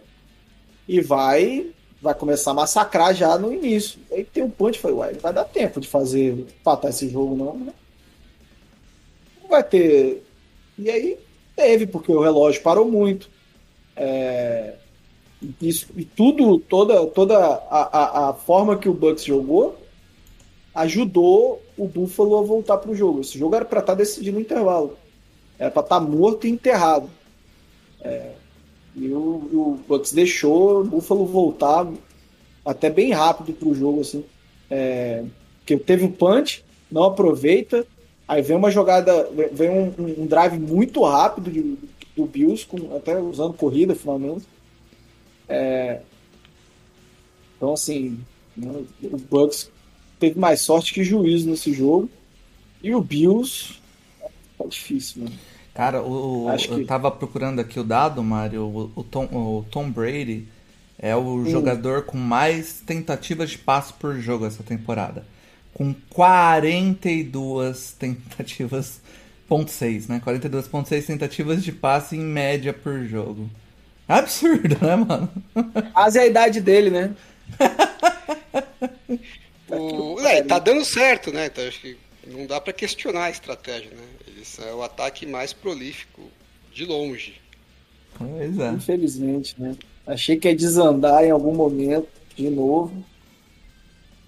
[0.89, 4.01] e vai vai começar a massacrar já no início.
[4.11, 7.37] Aí tem um punch, falei, uai, não vai dar tempo de fazer, empatar esse jogo
[7.37, 7.73] não, né?
[9.43, 10.23] Não vai ter...
[10.79, 11.19] E aí
[11.55, 13.29] teve, porque o relógio parou muito.
[13.95, 14.75] É,
[15.61, 19.79] Isso, e tudo, toda, toda a, a, a forma que o Bucks jogou
[20.75, 23.21] ajudou o Buffalo a voltar pro jogo.
[23.21, 24.97] Esse jogo era para estar decidido no intervalo.
[25.59, 27.11] Era para estar morto e enterrado.
[28.01, 28.33] É,
[29.01, 31.91] e o, o Bucks deixou o Buffalo voltar
[32.65, 34.25] até bem rápido pro jogo, assim.
[34.71, 35.25] É,
[35.59, 37.87] porque teve um punch, não aproveita.
[38.29, 41.77] Aí vem uma jogada, vem um, um drive muito rápido de-
[42.17, 44.45] do Bills, com, até usando corrida finalmente.
[45.49, 46.01] É,
[47.57, 48.21] então, assim,
[48.57, 49.71] né, o Bucks
[50.19, 52.09] teve mais sorte que juízo nesse jogo.
[52.83, 53.75] E o Bills
[54.57, 55.37] tá difícil, mano.
[55.75, 58.63] Cara, o, que- eu tava procurando aqui o dado, Mário.
[58.65, 60.49] O, o Tom, o Tom Brady
[60.99, 61.47] é o Hum.
[61.47, 65.25] jogador com mais tentativas de passe por jogo essa temporada.
[65.73, 69.01] Com 42 tentativas,
[69.49, 70.21] ponto .6, né?
[70.25, 73.49] 42.6 tentativas de passe em média por jogo.
[74.09, 75.31] Absurdo, né, mano?
[75.93, 77.17] Quase a idade dele, né?
[79.67, 81.47] O, é, tá dando certo, né?
[81.47, 84.19] Então acho que não dá pra questionar a estratégia, né?
[84.41, 86.23] Eles é o ataque mais prolífico
[86.73, 87.39] de longe.
[88.17, 88.71] Pois é.
[88.71, 89.77] Infelizmente, né?
[90.07, 93.05] Achei que ia desandar em algum momento, de novo.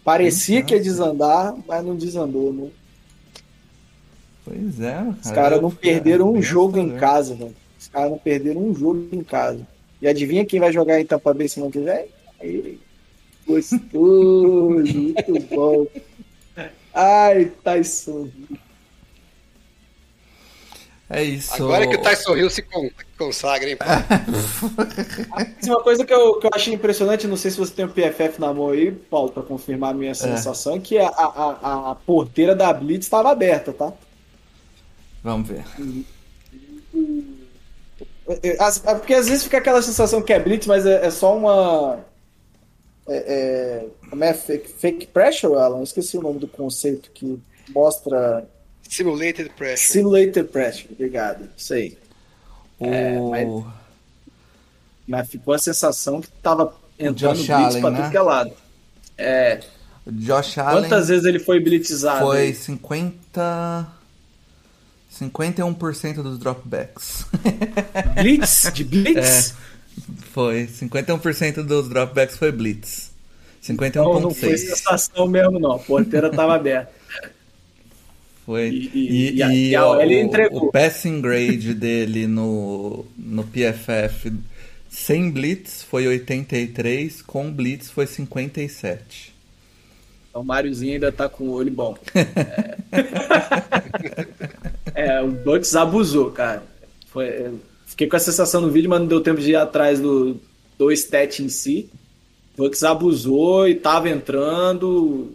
[0.05, 2.69] Parecia que ia desandar, mas não desandou, né?
[4.45, 5.17] Pois é, cara.
[5.23, 7.57] Os caras não perderam um jogo em casa, velho.
[7.81, 9.67] Os caras não perderam um jogo em casa.
[10.03, 12.05] E adivinha quem vai jogar em Tampa Bay semana que vem?
[12.39, 12.79] Aí,
[13.47, 13.81] gostoso,
[14.79, 15.87] muito bom.
[16.93, 18.29] Ai, Tyson.
[21.15, 21.53] É isso.
[21.63, 23.77] Agora que o Tyson Hill se con- consagra, hein?
[23.77, 23.85] pô?
[25.31, 27.89] Mas uma coisa que eu, que eu achei impressionante, não sei se você tem o
[27.91, 31.91] PFF na mão aí, Paulo, pra confirmar a minha sensação, é que a, a, a-
[31.91, 33.93] a porteira da Blitz estava aberta, tá?
[35.23, 35.65] Vamos ver.
[38.29, 41.07] É, é, as- é Porque às vezes fica aquela sensação que é Blitz, mas é,
[41.07, 41.99] é só uma.
[43.09, 44.33] É, é- como é?
[44.33, 45.79] Fake, fake pressure, Alan?
[45.79, 47.39] Eu esqueci o nome do conceito que
[47.71, 48.47] mostra.
[48.97, 49.93] Simulated Pressure.
[49.93, 51.49] Simulated pressure, obrigado.
[51.57, 51.97] Isso aí.
[52.79, 53.31] O...
[53.31, 53.65] mas-
[55.09, 57.97] Mas ficou a sensação que tava entrando Josh Blitz Allen, pra né?
[58.03, 58.53] tudo que é lado.
[59.19, 59.61] É.
[60.07, 62.27] o Josh Allen Quantas vezes ele foi blitzado?
[62.27, 62.55] foi aí?
[62.55, 63.87] 50...
[65.21, 67.27] 51% dos dropbacks.
[68.21, 68.71] Blitz?
[68.73, 69.55] De Blitz?
[70.33, 70.67] foi.
[70.67, 73.11] 51% dos dropbacks foi blitz.
[73.69, 74.57] Não, não foi 51,6.
[74.57, 75.73] sensação mesmo, não.
[75.73, 76.91] A porteira tava aberta.
[78.45, 78.69] Foi.
[78.69, 80.65] E- E, e- a- e a o, entregou.
[80.67, 84.33] o passing grade dele no, no PFF
[84.91, 89.33] sem blitz foi 83, com blitz foi 57.
[90.31, 91.97] Então o Máriozinho ainda tá com o olho bom.
[94.95, 96.63] É, É, o Bucks abusou, cara.
[97.09, 97.51] Foi, é,
[97.87, 100.37] fiquei com a sensação no vídeo, mas não deu tempo de ir atrás do,
[100.79, 101.89] do stat em si.
[102.57, 105.33] O Bucks abusou e tava entrando.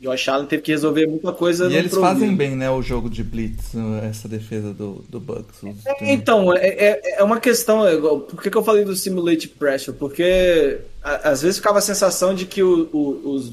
[0.00, 2.14] Josh Allen teve que resolver muita coisa E eles problema.
[2.14, 3.72] fazem bem, né, o jogo de blitz,
[4.08, 5.62] essa defesa do, do Bucks.
[5.62, 7.86] Os- Então, é, é, é uma questão.
[7.86, 9.96] é Por que, que eu falei do simulate pressure?
[9.96, 13.52] Porque a- às vezes ficava a sensação de que, o, o- os,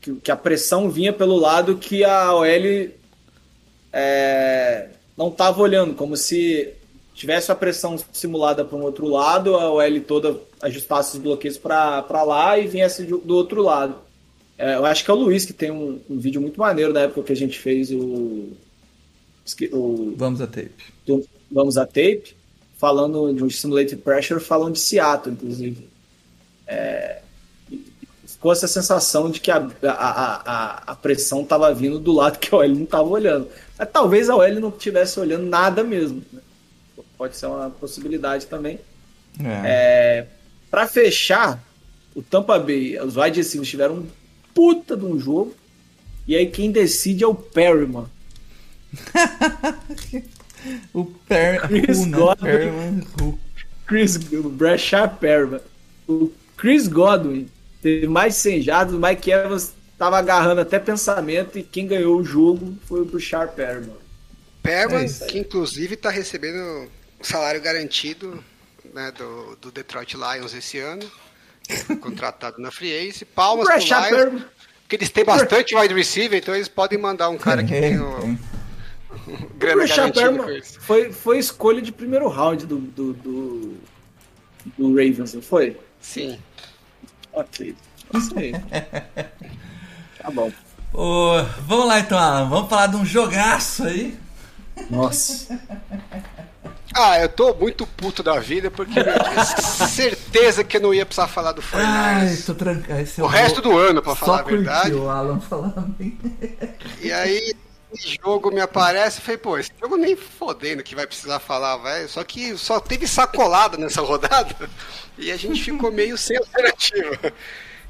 [0.00, 2.88] que, que a pressão vinha pelo lado que a OL
[3.92, 6.72] é, não estava olhando, como se
[7.14, 12.22] tivesse a pressão simulada para um outro lado, a OL toda ajustasse os bloqueios para
[12.24, 13.96] lá e viesse do outro lado.
[14.56, 17.02] É, eu acho que é o Luiz que tem um, um vídeo muito maneiro da
[17.02, 18.52] época que a gente fez o.
[19.72, 20.84] o Vamos a tape.
[21.06, 22.36] do Vamos a Tape,
[22.76, 25.88] falando de um Simulated Pressure, falando de Seattle, inclusive.
[26.66, 27.20] É,
[28.26, 32.54] ficou essa sensação de que a, a, a, a pressão estava vindo do lado que
[32.54, 33.48] a OL não estava olhando.
[33.78, 36.22] Mas talvez a OL não estivesse olhando nada mesmo.
[36.32, 36.40] né?
[37.16, 38.80] Pode ser uma possibilidade também.
[39.42, 40.26] É.
[40.70, 41.62] Para fechar,
[42.14, 44.06] o Tampa Bay, os wide receivers tiveram um
[44.54, 45.54] puta de um jogo.
[46.26, 48.06] E aí quem decide é o Perryman.
[50.92, 51.60] O Per...
[51.68, 52.16] Chris Who, né?
[52.16, 53.06] Godwin.
[53.20, 53.38] Who.
[53.86, 55.60] Chris o Brashard Perman.
[56.08, 57.48] O Chris Godwin
[57.82, 62.18] teve mais de 100 jardas, o Mike Evans tava agarrando até pensamento e quem ganhou
[62.18, 63.96] o jogo foi o Brashard Perman.
[64.62, 66.88] Perman, É que inclusive está recebendo
[67.20, 68.42] o salário garantido
[68.92, 71.10] né, do, do Detroit Lions esse ano.
[72.00, 73.24] Contratado na Free Agency.
[73.24, 74.42] Palmas pro Lions,
[74.82, 78.38] porque eles têm bastante wide receiver, então eles podem mandar um cara que tem o
[79.56, 83.74] grana garantida foi, foi escolha de primeiro round do, do, do,
[84.76, 85.78] do Ravens, não foi?
[86.00, 86.38] Sim.
[87.32, 87.74] Ok.
[88.14, 88.52] Isso aí.
[90.24, 90.50] Tá bom.
[90.90, 92.48] Ô, vamos lá então, Alan.
[92.48, 94.16] Vamos falar de um jogaço aí.
[94.88, 95.60] Nossa.
[96.96, 99.44] Ah, eu tô muito puto da vida porque eu tinha
[99.88, 102.98] certeza que eu não ia precisar falar do Ai, 49ers tô tranquilo.
[103.18, 104.94] o resto do ano, pra falar Só a verdade.
[104.94, 105.94] o Alan falando.
[107.00, 107.52] E aí,
[107.92, 111.76] esse jogo me aparece, eu falei, pô, esse jogo nem fodendo que vai precisar falar,
[111.78, 112.08] velho.
[112.08, 114.70] Só que só teve sacolada nessa rodada
[115.18, 117.32] e a gente ficou meio sem alternativa.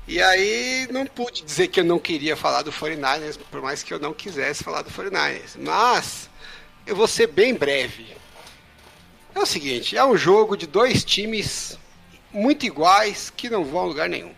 [0.08, 3.92] E aí não pude dizer que eu não queria falar do 49ers, por mais que
[3.92, 5.56] eu não quisesse falar do 49ers.
[5.58, 6.28] Mas
[6.86, 8.14] eu vou ser bem breve.
[9.34, 11.78] É o seguinte, é um jogo de dois times
[12.32, 14.32] muito iguais que não vão a lugar nenhum.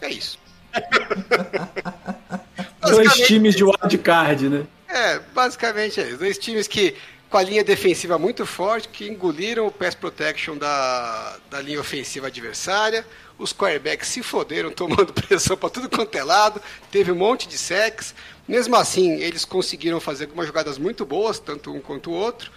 [0.00, 0.38] É isso.
[2.80, 4.66] Dois times de wildcard, né?
[4.96, 6.18] é, basicamente é isso.
[6.18, 6.94] Dois times que,
[7.28, 12.28] com a linha defensiva muito forte, que engoliram o pass protection da, da linha ofensiva
[12.28, 13.06] adversária.
[13.38, 16.60] Os quarterbacks se foderam tomando pressão para tudo quanto é lado.
[16.90, 18.14] Teve um monte de sacks.
[18.48, 22.50] Mesmo assim, eles conseguiram fazer algumas jogadas muito boas, tanto um quanto o outro.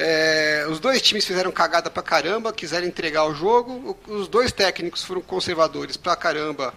[0.00, 3.98] É, os dois times fizeram cagada pra caramba, quiseram entregar o jogo.
[4.06, 6.72] Os dois técnicos foram conservadores pra caramba,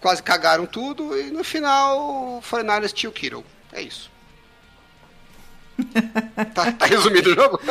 [0.00, 1.20] quase cagaram tudo.
[1.20, 3.44] E no final, o 49ers tinha o Kittle.
[3.70, 4.10] É isso.
[6.54, 7.60] tá, tá resumido o jogo?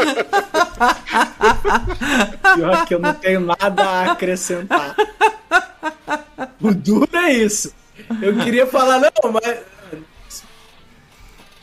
[2.55, 4.95] Pior que eu não tenho nada a acrescentar.
[6.61, 7.73] O duro é isso.
[8.21, 9.59] Eu queria falar, não, mas.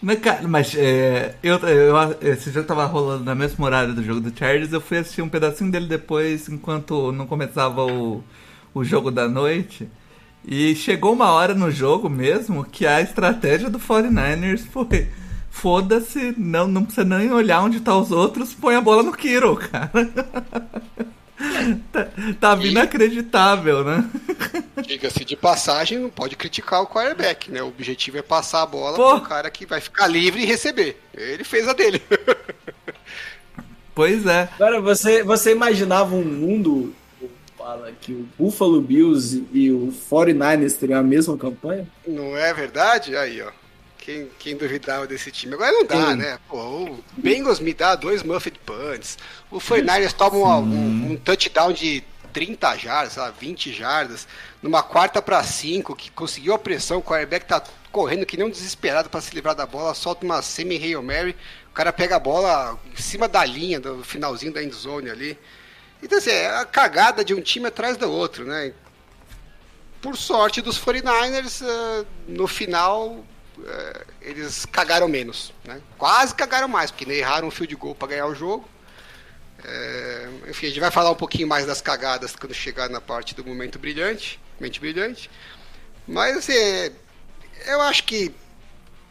[0.03, 4.73] Mas, é, eu, eu, esse jogo tava rolando na mesma horário do jogo do Chargers.
[4.73, 8.25] Eu fui assistir um pedacinho dele depois, enquanto não começava o,
[8.73, 9.89] o jogo da noite.
[10.45, 15.09] E chegou uma hora no jogo mesmo que a estratégia do 49ers foi,
[15.51, 19.57] foda-se, não, não precisa nem olhar onde tá os outros, põe a bola no Kiro,
[19.57, 19.91] cara.
[21.93, 22.09] tá,
[22.41, 24.11] tá inacreditável, né?
[24.87, 27.63] Diga-se de passagem, não pode criticar o quarterback, né?
[27.63, 29.21] O objetivo é passar a bola Pô.
[29.21, 31.01] pro cara que vai ficar livre e receber.
[31.15, 32.03] Ele fez a dele.
[33.93, 34.49] Pois é.
[34.55, 36.95] Agora, você, você imaginava um mundo
[37.71, 41.87] fala, que o Buffalo Bills e o 49ers teriam a mesma campanha?
[42.07, 43.15] Não é verdade?
[43.17, 43.51] Aí, ó.
[44.01, 45.55] Quem, quem duvidava desse time?
[45.55, 46.17] Agora não dá, Sim.
[46.17, 46.39] né?
[46.49, 49.19] Pô, o Bengals me dá dois Muffet Punts.
[49.51, 54.27] O 49ers toma um, um- um touchdown de 30 jardas, sei lá, 20 jardas.
[54.63, 56.99] Numa quarta pra 5, que conseguiu a pressão.
[56.99, 59.95] O quarterback tá correndo que nem um desesperado pra se livrar da bola.
[59.95, 61.37] Solta uma semi-Hail Mary.
[61.69, 65.39] O cara pega a bola em cima da linha, do finalzinho da endzone ali.
[66.03, 68.73] Então, assim, é a cagada de um time atrás do outro, né?
[70.01, 73.23] por sorte dos 49ers, eh, no final
[74.21, 75.53] eles cagaram menos.
[75.65, 75.81] Né?
[75.99, 78.69] Quase cagaram mais, porque erraram um field goal para ganhar o jogo.
[79.65, 83.35] Eh, enfim, a gente vai falar um pouquinho mais das cagadas quando chegar na parte
[83.35, 84.41] do momento brilhante.
[84.59, 85.31] Mente brilhante.
[86.07, 86.93] Mas assim, eh,
[87.67, 88.35] eu acho que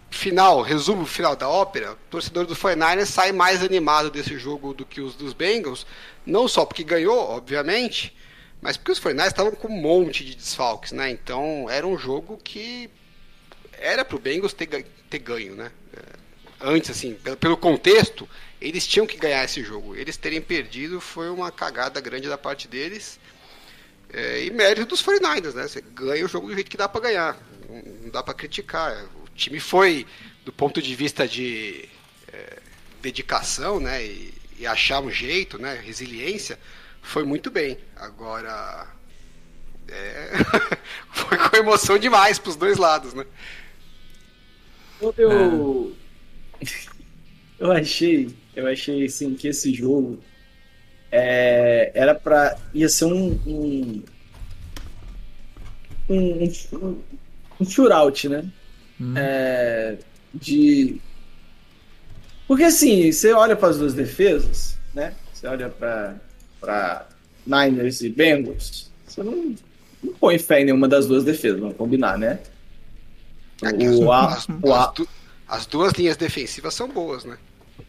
[0.09, 4.85] final, resumo final da ópera, o torcedor do 49ers sai mais animado desse jogo do
[4.85, 5.85] que os dos Bengals,
[6.25, 8.15] não só porque ganhou, obviamente,
[8.62, 11.12] mas porque os 49ers estavam com um monte de desfalques, né?
[11.12, 12.89] Então era um jogo que
[13.79, 14.67] era pro Bengals ter,
[15.09, 15.71] ter ganho, né?
[15.95, 16.19] É,
[16.61, 18.27] Antes, assim, pelo, pelo contexto,
[18.59, 19.95] eles tinham que ganhar esse jogo.
[19.95, 23.19] Eles terem perdido foi uma cagada grande da parte deles.
[24.11, 25.67] É, e mérito dos 49ers, né?
[25.67, 27.37] Você ganha o jogo do jeito que dá pra ganhar.
[27.69, 29.05] Não, não dá pra criticar.
[29.23, 30.05] O time foi,
[30.43, 31.87] do ponto de vista de
[32.33, 32.59] é,
[33.01, 34.05] dedicação, né?
[34.05, 35.81] E, e achar um jeito, né?
[35.81, 36.59] Resiliência,
[37.01, 37.77] foi muito bem.
[37.95, 38.85] Agora.
[39.87, 40.31] é,
[41.13, 43.25] foi com emoção demais pros dois lados, né?
[45.01, 45.95] Eu, eu,
[47.59, 50.19] eu achei, eu achei assim que esse jogo
[51.12, 54.03] é, era para ia ser um um,
[56.09, 57.01] um, um,
[57.59, 58.45] um shootout, né?
[59.15, 59.97] É,
[60.33, 60.99] de
[62.47, 65.13] porque assim, você olha para as duas defesas, né?
[65.31, 66.15] Você olha para
[66.59, 67.07] para
[67.45, 69.55] Niners e Bengals, você não,
[70.03, 72.39] não põe fé em nenhuma das duas defesas, vamos combinar, né?
[73.63, 75.07] É as, O A- as- o as du-
[75.47, 77.37] as duas linhas defensivas são boas, né?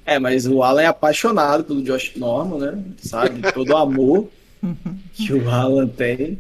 [0.06, 2.84] É, mas o Alan é apaixonado pelo Josh Norman, né?
[3.02, 3.40] Sabe?
[3.52, 4.28] Todo o amor
[5.14, 6.38] que o Alan tem.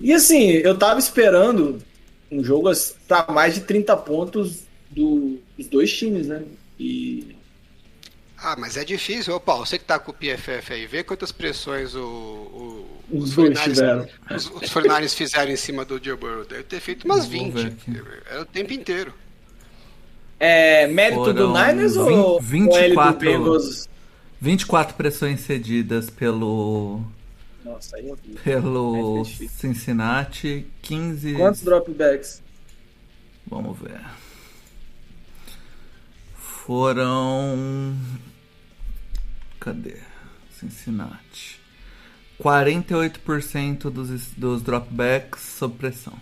[0.00, 1.78] E assim, eu tava esperando
[2.30, 2.70] um jogo
[3.06, 6.42] pra mais de 30 pontos do- dos dois times, né?
[6.78, 7.33] E.
[8.46, 11.32] Ah, mas é difícil, ô Paulo, você que tá com o PFF aí, vê quantas
[11.32, 14.08] pressões o, o- Os dois 49ers tiveram.
[14.36, 16.44] Os, os 49ers fizeram em cima do Joe Burrow.
[16.44, 17.52] Deve ter feito umas Vou 20.
[17.54, 18.02] ver aqui.
[18.30, 19.14] Era o tempo inteiro.
[20.38, 23.18] É mérito do Foram Niners ou, vinte- ou ele do 24.
[23.18, 23.88] Bengals?
[24.40, 27.00] 24 pressões cedidas pelo
[27.64, 28.34] Nossa, aí eu vi.
[28.44, 29.48] pelo É.
[29.48, 32.42] Cincinnati, 15 Quantos dropbacks?
[33.46, 34.00] Vamos ver.
[36.36, 37.94] Foram.
[39.64, 39.96] Cadê?
[40.60, 41.58] Cincinnati.
[42.42, 46.18] 48% dos, dos dropbacks sob pressão.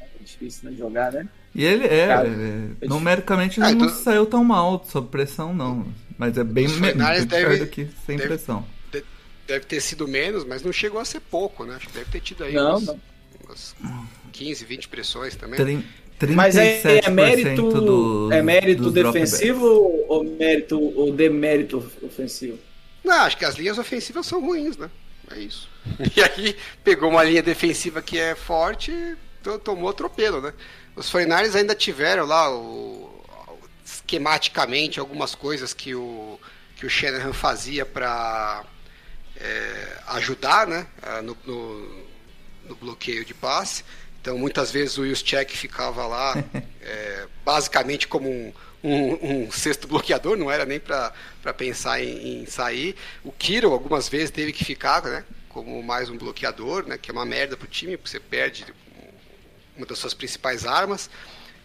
[0.00, 0.76] É difícil, né?
[0.76, 1.28] Jogar, né?
[1.54, 5.86] E ele é, Cara, é, numericamente Ah, não então- saiu tão mal sob pressão, não.
[6.18, 8.64] Mas é bem Os me- Fornares bem pior deve- do que sem deve- pressão.
[8.92, 9.04] De-
[9.46, 11.74] Deve ter sido menos, mas não chegou a ser pouco, né?
[11.76, 13.00] Acho que deve ter tido aí Não, umas, não.
[13.46, 13.74] umas
[14.30, 15.56] 15, 20 pressões também.
[15.58, 19.66] Trin- 37% Mas é, é mérito, dos, é mérito defensivo
[20.08, 22.58] ou mérito ou demérito ofensivo?
[23.02, 24.90] Não, acho que as linhas ofensivas são ruins, né?
[25.30, 25.68] É isso.
[26.16, 30.52] E aí pegou uma linha defensiva que é forte e to- tomou atropelo, né?
[30.94, 33.24] Os 49ers ainda tiveram lá o,
[33.84, 36.38] esquematicamente algumas coisas que o,
[36.76, 38.64] que o Shanahan fazia para
[40.08, 40.86] ajudar, né?
[41.02, 42.04] ah, No, no,
[42.68, 43.84] no bloqueio de passe.
[44.20, 46.34] Então muitas vezes o Juszczyk ficava lá
[46.82, 48.52] é, basicamente como um,
[48.82, 51.12] um, um sexto bloqueador, não era nem para
[51.56, 52.96] pensar em, em sair.
[53.24, 55.24] O Kiro algumas vezes teve que ficar, né?
[55.48, 56.98] Como mais um bloqueador, né?
[56.98, 58.64] Que é uma merda pro time, porque você perde
[59.76, 61.10] uma das suas principais armas.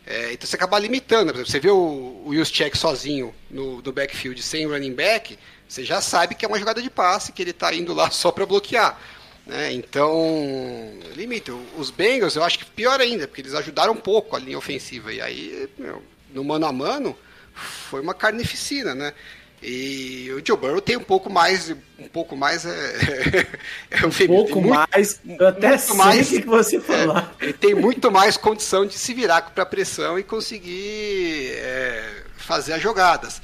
[0.05, 1.31] É, então você acaba limitando.
[1.31, 5.37] Por exemplo, você vê o, o Juszczyk sozinho no, no backfield sem running back,
[5.67, 8.31] você já sabe que é uma jogada de passe, que ele está indo lá só
[8.31, 8.99] para bloquear.
[9.45, 9.73] Né?
[9.73, 11.53] Então, limita.
[11.77, 15.13] Os Bengals, eu acho que pior ainda, porque eles ajudaram um pouco a linha ofensiva.
[15.13, 16.01] E aí, meu,
[16.33, 17.15] no mano a mano,
[17.53, 19.13] foi uma carnificina, né?
[19.61, 23.47] E o Joe Burrow tem um pouco mais, um pouco mais é,
[23.89, 27.35] é um pouco muito, mais, eu até sei mais, que você falar.
[27.39, 32.23] É, ele tem muito mais condição de se virar para a pressão e conseguir é,
[32.37, 33.41] fazer as jogadas.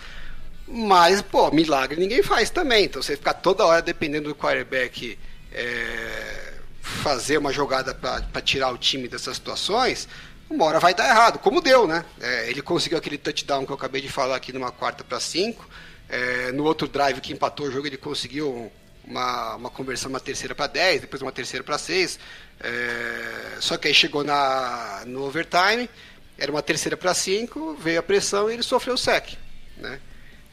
[0.68, 2.86] Mas, pô, milagre ninguém faz também.
[2.86, 5.18] Então você ficar toda hora dependendo do quarterback
[5.52, 10.08] é, fazer uma jogada para tirar o time dessas situações,
[10.50, 12.04] uma hora vai dar errado, como deu, né?
[12.20, 15.68] É, ele conseguiu aquele touchdown que eu acabei de falar aqui numa quarta para cinco.
[16.10, 18.70] É, no outro drive que empatou o jogo, ele conseguiu
[19.06, 22.20] uma, uma conversão, uma terceira para 10, depois uma terceira para 6.
[22.60, 25.90] É, só que aí chegou na, no overtime,
[26.38, 29.38] era uma terceira para 5, veio a pressão e ele sofreu o sec.
[29.78, 30.00] Né?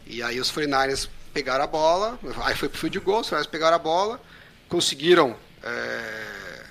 [0.06, 3.76] E aí os 49ers pegaram a bola, aí foi pro field goal, os 49ers pegaram
[3.76, 4.20] a bola,
[4.68, 6.64] conseguiram é,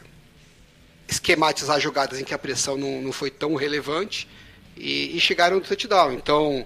[1.07, 4.27] esquematizar jogadas em que a pressão não, não foi tão relevante
[4.75, 6.13] e, e chegaram no touchdown.
[6.13, 6.65] Então,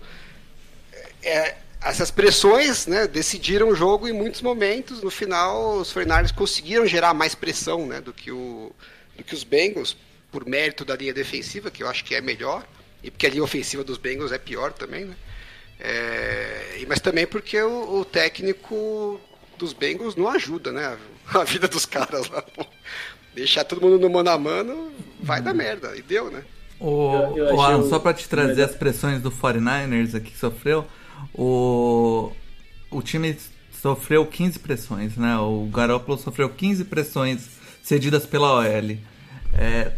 [1.24, 5.02] é, essas pressões né, decidiram o jogo em muitos momentos.
[5.02, 8.72] No final, os 49 conseguiram gerar mais pressão né, do, que o,
[9.18, 9.98] do que os Bengals,
[10.32, 12.66] por mérito da linha defensiva, que eu acho que é melhor,
[13.04, 15.06] e porque a linha ofensiva dos Bengals é pior também.
[15.06, 15.16] Né?
[15.80, 19.20] É, mas também porque o, o, técnico
[19.58, 20.96] dos Bengals não ajuda né,
[21.40, 22.42] a vida dos caras lá.
[22.42, 22.66] Pô.
[23.34, 25.96] Deixar todo mundo no mano a mano vai dar merda.
[25.96, 26.44] E deu, né?
[26.80, 30.38] O, eu, eu o Alan, só para te trazer as pressões do 49ers aqui que
[30.38, 30.86] sofreu,
[31.34, 32.32] o,
[32.90, 33.38] o time
[33.82, 35.38] sofreu 15 pressões, né?
[35.38, 37.48] O Garoppolo sofreu 15 pressões
[37.82, 38.98] cedidas pela OL.
[39.54, 39.92] É,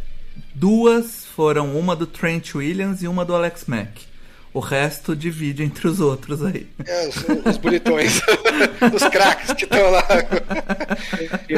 [0.54, 4.13] duas foram uma do Trent Williams e uma do Alex Mack.
[4.54, 6.68] O resto divide entre os outros aí.
[6.86, 8.22] É, os, os bonitões.
[8.94, 10.06] os craques que estão lá.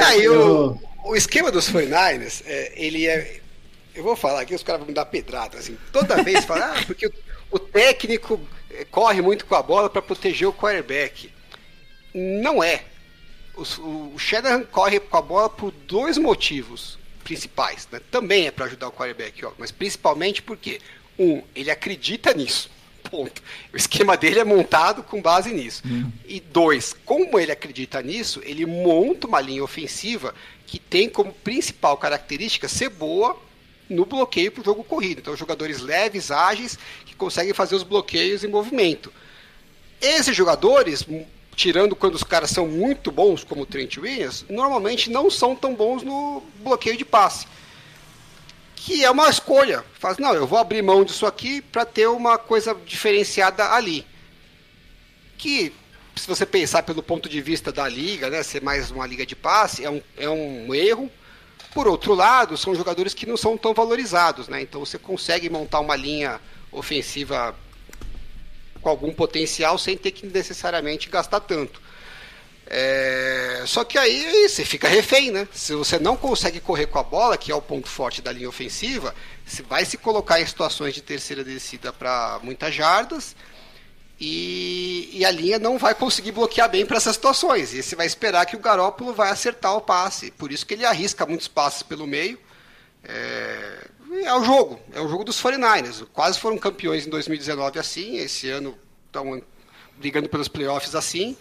[0.07, 3.41] Aí o, o esquema dos 49ers, é, ele é.
[3.93, 5.57] Eu vou falar aqui, os caras vão me dar pedrada.
[5.57, 7.13] Assim, toda vez falar, ah, porque o,
[7.51, 8.39] o técnico
[8.91, 11.31] corre muito com a bola para proteger o quarterback.
[12.13, 12.83] Não é.
[13.55, 13.61] O,
[14.13, 17.87] o Shanahan corre com a bola por dois motivos principais.
[17.91, 17.99] Né?
[18.11, 20.79] Também é para ajudar o quarterback, ó, mas principalmente porque,
[21.17, 22.69] um, ele acredita nisso.
[23.16, 23.41] Ponto.
[23.74, 25.82] O esquema dele é montado com base nisso.
[25.86, 26.11] Hum.
[26.26, 30.36] E dois, como ele acredita nisso, ele monta uma linha ofensiva
[30.68, 33.39] que tem como principal característica ser boa
[33.89, 35.20] no bloqueio para o jogo corrido.
[35.20, 39.13] Então, jogadores leves, ágeis, que conseguem fazer os bloqueios em movimento.
[40.01, 41.05] Esses jogadores,
[41.55, 45.74] tirando quando os caras são muito bons, como o Trent Williams, normalmente não são tão
[45.74, 47.47] bons no bloqueio de passe.
[48.86, 49.83] Que é uma escolha.
[49.97, 54.05] Faz, não, eu vou abrir mão disso aqui para ter uma coisa diferenciada ali.
[55.39, 55.73] Que,
[56.15, 59.36] se você pensar pelo ponto de vista da liga, né, ser mais uma liga de
[59.36, 61.11] passe, é um, é um erro
[61.73, 64.61] por outro lado, são jogadores que não são tão valorizados, né?
[64.61, 66.39] Então você consegue montar uma linha
[66.71, 67.55] ofensiva
[68.81, 71.81] com algum potencial sem ter que necessariamente gastar tanto.
[72.68, 73.63] É...
[73.66, 75.47] Só que aí você fica refém, né?
[75.53, 78.49] Se você não consegue correr com a bola, que é o ponto forte da linha
[78.49, 79.13] ofensiva,
[79.45, 83.36] você vai se colocar em situações de terceira descida para muitas jardas
[84.20, 87.74] e, e, a linha não vai conseguir bloquear bem para essas situações.
[87.74, 90.32] E você vai esperar que o Garópolo vai acertar o passe.
[90.32, 92.39] Por isso que ele arrisca muitos passes pelo meio.
[93.03, 93.88] É,
[94.24, 96.07] é o jogo, é o jogo dos 49ers.
[96.13, 99.41] Quase foram campeões em 2019 assim, esse ano estão
[99.97, 101.36] brigando pelos playoffs assim.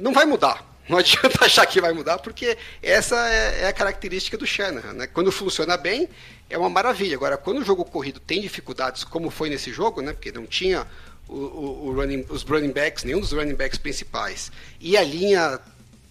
[0.00, 0.64] Não vai mudar.
[0.88, 4.92] Não adianta achar que vai mudar, porque essa é, é a característica do Shanahan.
[4.92, 5.06] Né?
[5.06, 6.08] Quando funciona bem,
[6.48, 7.16] é uma maravilha.
[7.16, 10.12] Agora, quando o jogo corrido tem dificuldades, como foi nesse jogo, né?
[10.12, 10.86] porque não tinha
[11.28, 15.60] o, o, o running, os running backs, nenhum dos running backs principais, e a linha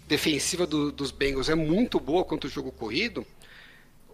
[0.07, 3.25] defensiva do, dos Bengals é muito boa contra o jogo corrido,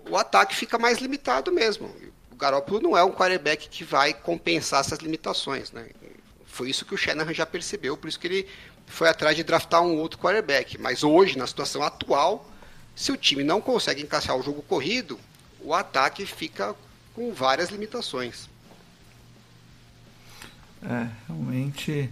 [0.09, 1.93] o ataque fica mais limitado mesmo.
[2.32, 5.72] O Garoppolo não é um quarterback que vai compensar essas limitações.
[5.72, 5.89] Né?
[6.45, 8.47] Foi isso que o Shanahan já percebeu, por isso que ele
[8.92, 10.78] foi atrás de draftar um outro quarterback.
[10.78, 12.50] Mas hoje, na situação atual,
[12.96, 15.20] se o time não consegue encaixar o jogo corrido,
[15.62, 16.76] o ataque fica
[17.16, 18.50] com várias limitações.
[20.84, 22.10] É, realmente.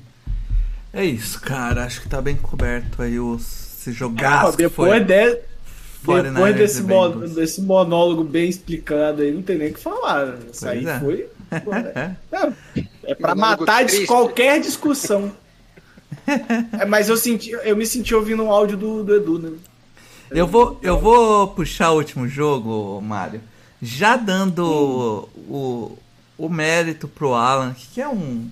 [0.94, 1.86] É isso, cara.
[1.86, 4.48] Acho que tá bem coberto aí os se jogar.
[4.48, 5.40] Ah, depois, de,
[6.04, 10.38] depois desse, mo, desse monólogo bem explicado aí, não tem nem o que falar.
[10.52, 11.00] Isso aí é.
[11.00, 11.30] foi.
[11.96, 12.16] é,
[13.04, 15.32] é pra matar de qualquer discussão.
[16.80, 19.52] é, mas eu senti, eu me senti ouvindo um áudio do, do Edu, né?
[20.32, 23.42] Eu vou, eu vou puxar o último jogo, Mário.
[23.82, 25.42] Já dando hum.
[25.50, 25.98] o,
[26.38, 28.50] o mérito pro Alan, que é um,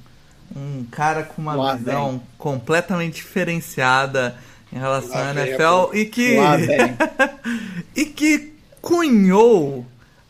[0.55, 2.21] um cara com uma Lá visão vem.
[2.37, 4.35] completamente diferenciada
[4.71, 6.37] em relação Lá à NFL e que
[7.95, 9.85] e que cunhou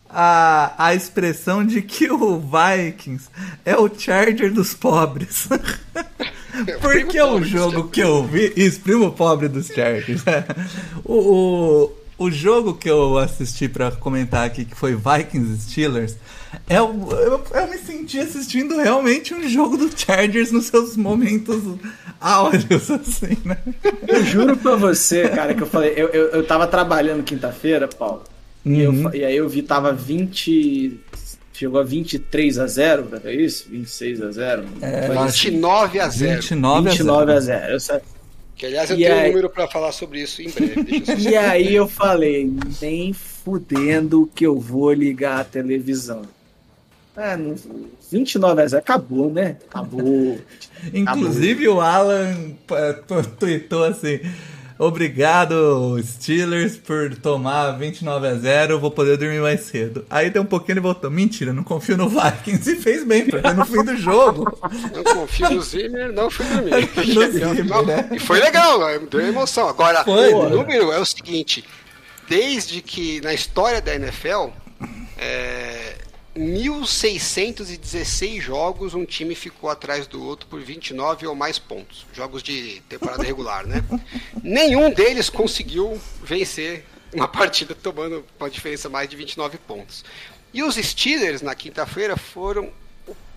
[0.10, 3.30] a, a expressão de que o Vikings
[3.66, 5.48] é o Charger dos pobres.
[6.82, 8.54] Porque o jogo que eu vi.
[8.56, 10.22] Isso, primo pobre dos Chargers.
[11.04, 11.14] o,
[12.18, 16.16] o, o jogo que eu assisti pra comentar aqui, que foi Vikings Steelers,
[16.70, 21.62] é, o- eu, eu me senti assistindo realmente um jogo do Chargers nos seus momentos
[22.20, 23.58] áureos, assim, né?
[24.08, 28.24] Eu juro pra você, cara, que eu falei, eu, eu, eu tava trabalhando quinta-feira, Paulo,
[28.66, 29.14] e, eu Uhum.
[29.14, 31.00] e aí eu vi, tava 20.
[31.58, 33.68] Chegou a 23 a 0, é isso?
[33.70, 34.64] 26 a 0?
[34.80, 35.24] É, Foi eu isso?
[35.24, 36.42] acho- 29 a 0.
[36.42, 37.62] 29 a 29 a 0.
[37.62, 37.74] 0.
[37.74, 38.02] Eu sa-
[38.56, 40.84] Que aliás eu E tenho um aí- número pra falar sobre isso em breve.
[40.84, 42.52] Deixa eu só E aí eu falei,
[42.82, 46.22] nem fudendo que eu vou ligar a televisão.
[47.16, 47.56] É, não-
[48.12, 49.58] 29 a 0, acabou, né?
[49.68, 50.38] Acabou.
[50.94, 52.94] Inclusive o Alan eh,
[53.40, 54.20] tweetou assim.
[54.80, 60.06] Obrigado, Steelers, por tomar 29 a 0 vou poder dormir mais cedo.
[60.10, 61.10] Aí deu um pouquinho e voltou.
[61.10, 64.58] Mentira, não confio no Vikings e fez bem, porque no fim do jogo.
[64.94, 66.68] Não confio no Zimmer, não fui dormir.
[67.18, 68.10] No Zimmer, Não, né?
[68.12, 69.68] E foi legal, deu emoção.
[69.68, 70.50] Agora, Foi, o né?
[70.56, 71.64] número é o seguinte:
[72.28, 74.50] desde que na história da NFL,
[75.18, 75.97] é,
[76.38, 82.06] 1.616 jogos um time ficou atrás do outro por 29 ou mais pontos.
[82.14, 83.84] Jogos de temporada regular, né?
[84.44, 90.06] Nenhum deles conseguiu vencer uma partida tomando uma diferença mais de 29 pontos.
[90.54, 92.72] E os Steelers, na quinta-feira, foram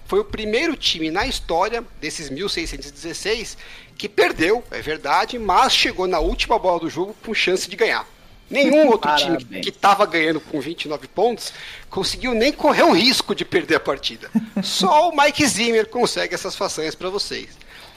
[0.06, 3.56] foi o primeiro time na história desses 1616
[3.96, 8.04] que perdeu, é verdade, mas chegou na última bola do jogo com chance de ganhar.
[8.50, 9.62] Nenhum outro time Parabéns.
[9.64, 11.52] que estava ganhando com 29 pontos
[11.88, 14.30] conseguiu nem correr o risco de perder a partida.
[14.62, 17.50] Só o Mike Zimmer consegue essas façanhas para vocês.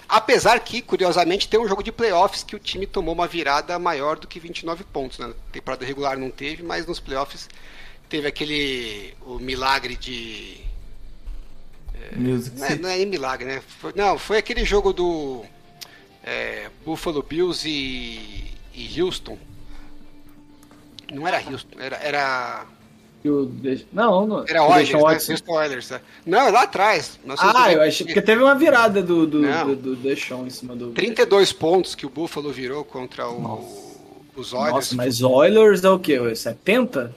[0.08, 4.18] Apesar que, curiosamente, tem um jogo de playoffs que o time tomou uma virada maior
[4.20, 5.18] do que 29 pontos.
[5.18, 5.34] Né?
[5.52, 7.50] Temporada regular não teve, mas nos playoffs
[8.08, 10.62] teve aquele o milagre de
[12.16, 13.62] Music não é, não é milagre, né?
[13.80, 15.44] Foi- não, foi aquele jogo do
[16.24, 19.38] é, Buffalo Bills e, e Houston.
[21.12, 22.66] Não era Houston, era, era,
[23.24, 24.46] E o De- Não, não.
[24.48, 25.00] era o Oilers, né?
[25.00, 25.32] Watson.
[25.34, 25.90] Houston Oilers.
[25.90, 26.02] né?
[26.26, 27.20] Não, é lá atrás.
[27.24, 27.72] Ah, 1990.
[27.74, 28.06] eu achei.
[28.06, 29.68] Porque teve uma virada do, do, Não.
[29.68, 30.92] do, do Deshaun em cima do.
[30.92, 33.68] 32 pontos que o Buffalo virou contra o,
[34.36, 34.74] os Oilers.
[34.74, 36.20] Nossa, mas Oilers é o quê?
[36.36, 37.16] 70?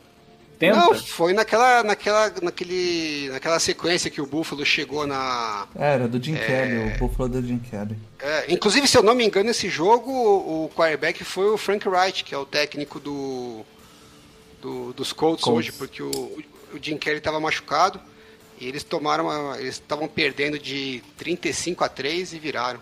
[0.58, 0.74] 70?
[0.78, 6.34] Não, foi naquela, naquela, naquele, naquela sequência que o Buffalo chegou na, Era do Jim
[6.34, 7.94] Kelly, o Buffalo do Jim Kelly.
[8.18, 11.86] É, inclusive, se eu não me engano, esse jogo, o o quarterback foi o Frank
[11.86, 13.66] Wright, que é o técnico do,
[14.66, 15.58] do- dos Colts, Colts.
[15.58, 18.00] hoje, porque o, o Jim Kelly estava machucado
[18.60, 22.80] e eles tomaram, uma- eles estavam perdendo de 35 a 3 e viraram.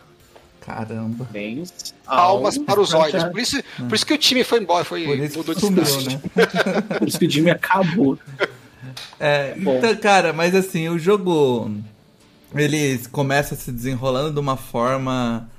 [0.61, 1.29] Caramba.
[1.31, 1.63] Bem,
[2.07, 3.31] Palmas alto, para os bastante- Oilers.
[3.33, 6.21] Por isso, por isso que o time foi embora, foi, Por isso mudou sumiu, né?
[6.99, 8.19] Por isso que o time acabou.
[9.21, 11.71] É, então, cara, mas assim, o jogo
[12.55, 15.51] ele começa se desenrolando de uma forma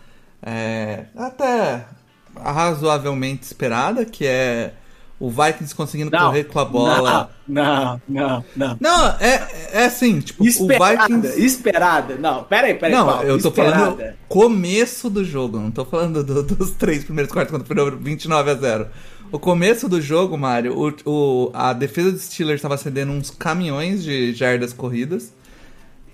[0.42, 1.86] é, até
[2.36, 4.74] razoavelmente esperada, que é
[5.28, 7.30] o Vikings conseguindo correr com a bola.
[7.48, 8.78] Não, não, não.
[8.80, 11.42] Não, é, é assim, tipo, o Esperada, Vikings.
[11.46, 12.16] esperada.
[12.16, 12.96] Não, peraí, peraí.
[12.96, 13.78] Não, Paulo, eu tô esperada.
[13.78, 18.52] falando começo do jogo, não tô falando do- dos três primeiros quartos quando foi 29
[18.52, 18.88] a 0.
[19.32, 24.04] O começo do jogo, Mário, o, o- a defesa dos Steelers estava cedendo uns caminhões
[24.04, 25.34] de jardas corridas.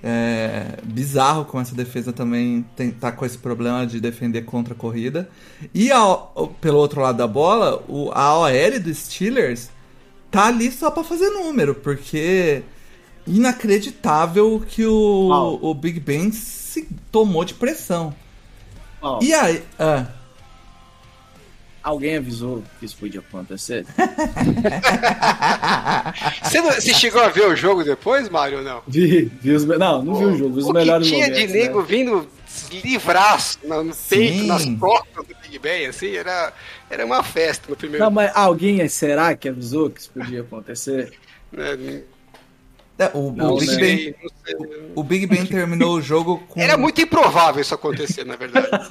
[0.04, 4.78] É, bizarro como essa defesa também tem, tá com esse problema de defender contra a
[4.78, 5.30] corrida.
[5.74, 6.18] E a-
[6.60, 9.70] pelo outro lado da bola, o, a OL dos Steelers
[10.32, 12.64] tá ali só pra fazer número, porque
[13.28, 15.60] inacreditável que o, Uau.
[15.62, 18.14] o Big Ben se tomou de pressão.
[19.02, 19.62] Ó, E aí.
[19.80, 20.06] ah,
[21.84, 23.86] Alguém avisou que isso podia acontecer?
[26.44, 28.82] Você, não- você chegou a ver o jogo depois, Mário, ou não?
[28.88, 29.66] Vi, vi os.
[29.66, 31.48] Não, não vi o jogo, vi os o melhores que tinha momentos.
[31.52, 31.86] de nego né?
[31.88, 32.28] vindo
[32.84, 36.54] livraço no, no peito, nas costas do Big Ben, assim, era,
[36.90, 41.14] era uma festa no primeiro Não, mas alguém será que avisou que isso podia acontecer?
[41.58, 42.02] é,
[43.14, 43.78] o, Não, o Big né?
[43.78, 44.56] Ben, sei.
[44.96, 46.60] o Big Ben terminou o jogo com.
[46.60, 48.68] Era muito improvável isso acontecer, na verdade.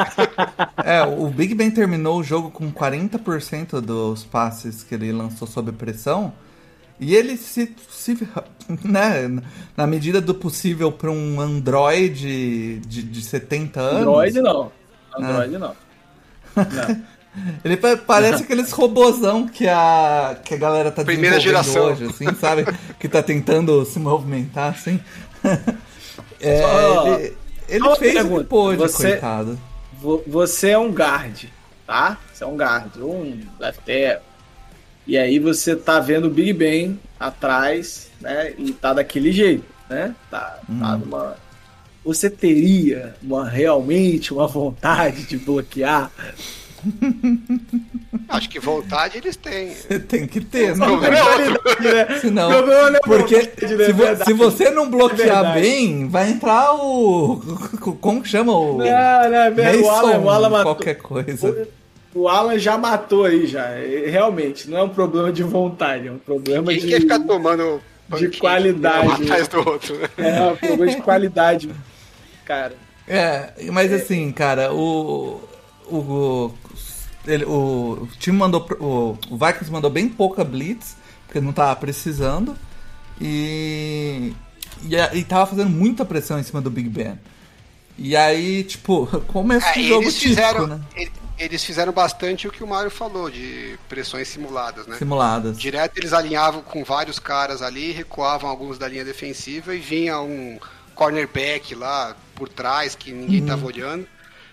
[0.83, 5.71] É, o Big Ben terminou o jogo com 40% dos passes que ele lançou sob
[5.73, 6.33] pressão.
[6.99, 8.29] E ele se, se
[8.85, 9.43] né,
[9.77, 14.01] na medida do possível para um Android de, de 70 anos.
[14.03, 14.73] Android não.
[15.17, 15.77] Android não.
[16.57, 17.20] Não.
[17.65, 21.93] Ele pa- parece aqueles robozão que a, que a galera tá Primeira desenvolvendo geração.
[21.93, 22.65] hoje, assim, sabe?
[22.99, 25.01] que tá tentando se movimentar, assim.
[26.43, 27.37] É, Só- ele
[27.69, 28.45] ele só fez o que pergunta.
[28.45, 29.59] pôde, Você- coitado.
[30.01, 31.45] Vo- Você é um guard,
[31.87, 32.19] tá?
[32.33, 34.23] Você é um guard, um left tackle.
[35.07, 38.55] E aí você tá vendo o Big Ben atrás, né?
[38.59, 40.15] E tá daquele jeito, né?
[40.31, 40.99] Tá, tá Uhum.
[40.99, 41.37] numa.
[42.05, 46.11] você teria uma, realmente uma vontade de bloquear?
[48.29, 49.75] Acho que vontade eles têm.
[50.09, 50.87] Tem que ter, né?
[50.87, 51.61] Não, é outro.
[51.81, 52.19] Né?
[52.21, 54.17] Senão, não é porque vontade, né?
[54.17, 55.61] se, se você não bloquear Verdade.
[55.61, 57.41] bem, vai entrar o.
[58.01, 58.79] Como que chama o.
[58.79, 60.75] Não, não, velho, o Alan, o Alan matou.
[60.75, 61.69] qualquer coisa.
[62.15, 63.79] O Alan já matou aí já.
[63.79, 66.89] E, Realmente, não é um problema de vontade, é um problema Quem de.
[66.89, 69.07] quer ficar tomando panquinho qualidade.
[69.07, 70.09] um atrás do outro, né?
[70.19, 71.71] É um problema de qualidade.
[72.45, 72.75] Cara.
[73.07, 74.73] É, mas assim, cara.
[74.73, 75.41] O,
[75.91, 76.53] o,
[77.27, 78.67] ele- o, o time mandou.
[78.81, 80.97] O, o Vikings mandou bem pouca blitz,
[81.27, 82.57] porque não tava precisando.
[83.21, 84.33] E.
[84.83, 87.19] E, e tava fazendo muita pressão em cima do Big Ben.
[87.99, 90.81] E aí, tipo, começa É, o jogo eles típico, fizeram, né?
[90.97, 94.97] ele- eles fizeram bastante o que o Mário falou, de pressões simuladas, né?
[94.97, 95.59] Simuladas.
[95.59, 100.59] Direto eles alinhavam com vários caras ali, recuavam alguns da linha defensiva e vinha um
[100.95, 104.07] cornerback lá por trás que ninguém tava olhando.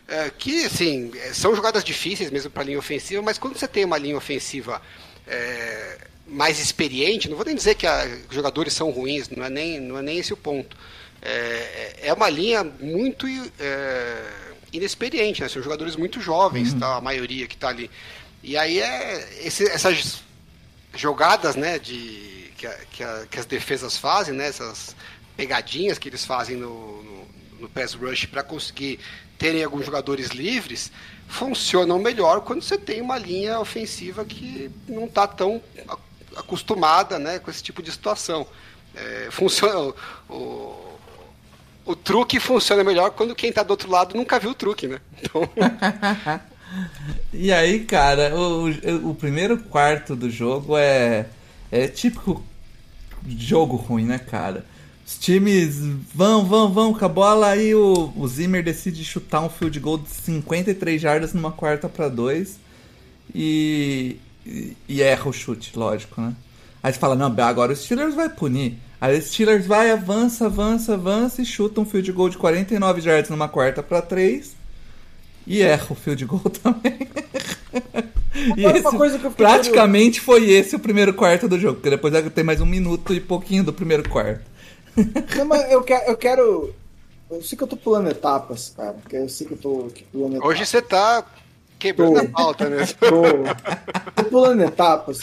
[0.08, 3.84] É, que, assim, é, são jogadas difíceis mesmo para linha ofensiva, mas quando você tem
[3.84, 4.82] uma linha ofensiva
[5.28, 9.50] é, mais experiente, não vou nem dizer que a- os jogadores são ruins, não é
[9.50, 10.78] nem, não é nem esse o ponto.
[11.22, 13.28] É, é uma linha muito
[13.60, 14.24] é,
[14.72, 15.50] inexperiente, né?
[15.50, 16.96] São jogadores muito jovens, tá?
[16.96, 17.92] a maioria que está ali.
[18.42, 20.22] E aí é esse- essas
[20.96, 24.96] jogadas né, de, que, a- que, a- que as defesas fazem, né, essas
[25.36, 27.28] pegadinhas que eles fazem no, no,
[27.62, 29.00] no pass rush para conseguir
[29.38, 30.92] terem alguns jogadores livres,
[31.28, 35.62] funcionam melhor quando você tem uma linha ofensiva que não está tão
[36.36, 38.48] acostumada né, com esse tipo de situação.
[38.96, 39.94] É, funciona,
[40.30, 41.00] o, o,
[41.86, 45.00] o truque funciona melhor quando quem está do outro lado nunca viu o truque, né?
[45.22, 45.50] Então,
[47.34, 51.28] E aí, cara, o, o primeiro quarto do jogo é,
[51.72, 52.44] é típico
[53.28, 54.66] jogo ruim, né, cara?
[55.08, 55.78] Os times
[56.14, 59.98] vão, vão, vão com a bola, aí o, o Zimmer decide chutar um field goal
[60.00, 62.58] de 53 jardas numa quarta pra dois
[63.34, 66.36] e, e, e erra o chute, lógico, né?
[66.84, 68.74] Aí você fala, não, agora o Steelers vai punir.
[69.00, 73.30] Aí o Steelers vai, avança, avança, avança e chuta um field goal de 49 jardas
[73.30, 74.58] numa quarta pra três
[75.46, 76.98] e erra o field goal também.
[78.58, 78.84] e esse-
[79.38, 83.22] praticamente foi esse o primeiro quarto do jogo, porque depois tem mais um minuto e
[83.22, 84.57] pouquinho do primeiro quarto.
[85.38, 86.74] Não, mas eu quero, eu quero.
[87.30, 88.94] Eu sei que eu tô pulando etapas, cara.
[88.94, 90.50] Porque eu sei que eu tô aqui pulando etapas.
[90.50, 91.26] hoje você está
[91.78, 92.20] quebrando Tô.
[92.22, 92.86] a pauta, né?
[92.86, 95.20] Tô, tô pulando etapas.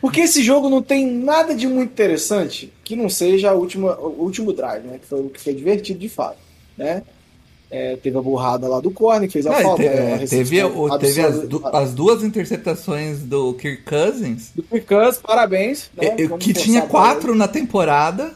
[0.00, 4.22] Porque esse jogo não tem nada de muito interessante que não seja a última, o
[4.22, 4.98] último drive, né?
[4.98, 6.38] Que foi o que foi divertido de fato,
[6.76, 7.02] né?
[7.68, 9.82] É, teve a burrada lá do Corner, que fez a Não, falta.
[9.82, 15.18] te- é, teve o- teve as, du- as duas interceptações do Kirk Cousins, do Picantes,
[15.18, 15.90] parabéns.
[15.96, 16.14] Né?
[16.16, 18.32] é, Vamos que tinha quatro na temporada.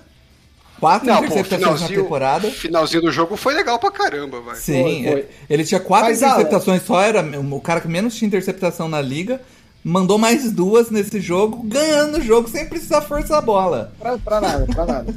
[0.80, 2.50] Quatro Não, pô, o interceptações na finalzinho, temporada.
[2.50, 4.56] finalzinho do jogo foi legal pra caramba, vai.
[4.56, 5.20] Sim, Foi, foi.
[5.20, 8.88] é, ele tinha quatro Mas, Alan- interceptações, só era o cara que menos tinha interceptação
[8.88, 9.40] na liga.
[9.84, 13.92] Mandou mais duas nesse jogo, ganhando o jogo sem precisar forçar a bola.
[13.98, 15.14] Pra, pra nada, pra nada.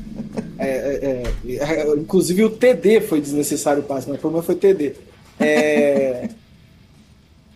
[0.57, 4.55] É, é, é, é, inclusive o TD foi desnecessário o passe, mas o problema foi
[4.55, 4.93] TD.
[5.39, 6.29] É,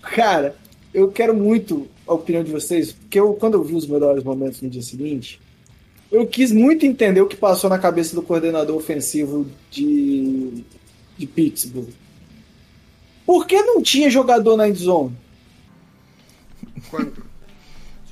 [0.02, 0.56] cara,
[0.94, 4.62] eu quero muito a opinião de vocês, porque eu, quando eu vi os melhores momentos
[4.62, 5.40] no dia seguinte,
[6.12, 10.64] eu quis muito entender o que passou na cabeça do coordenador ofensivo de,
[11.18, 11.90] de Pittsburgh.
[13.26, 15.16] Por que não tinha jogador na endzone
[16.90, 17.24] Quando?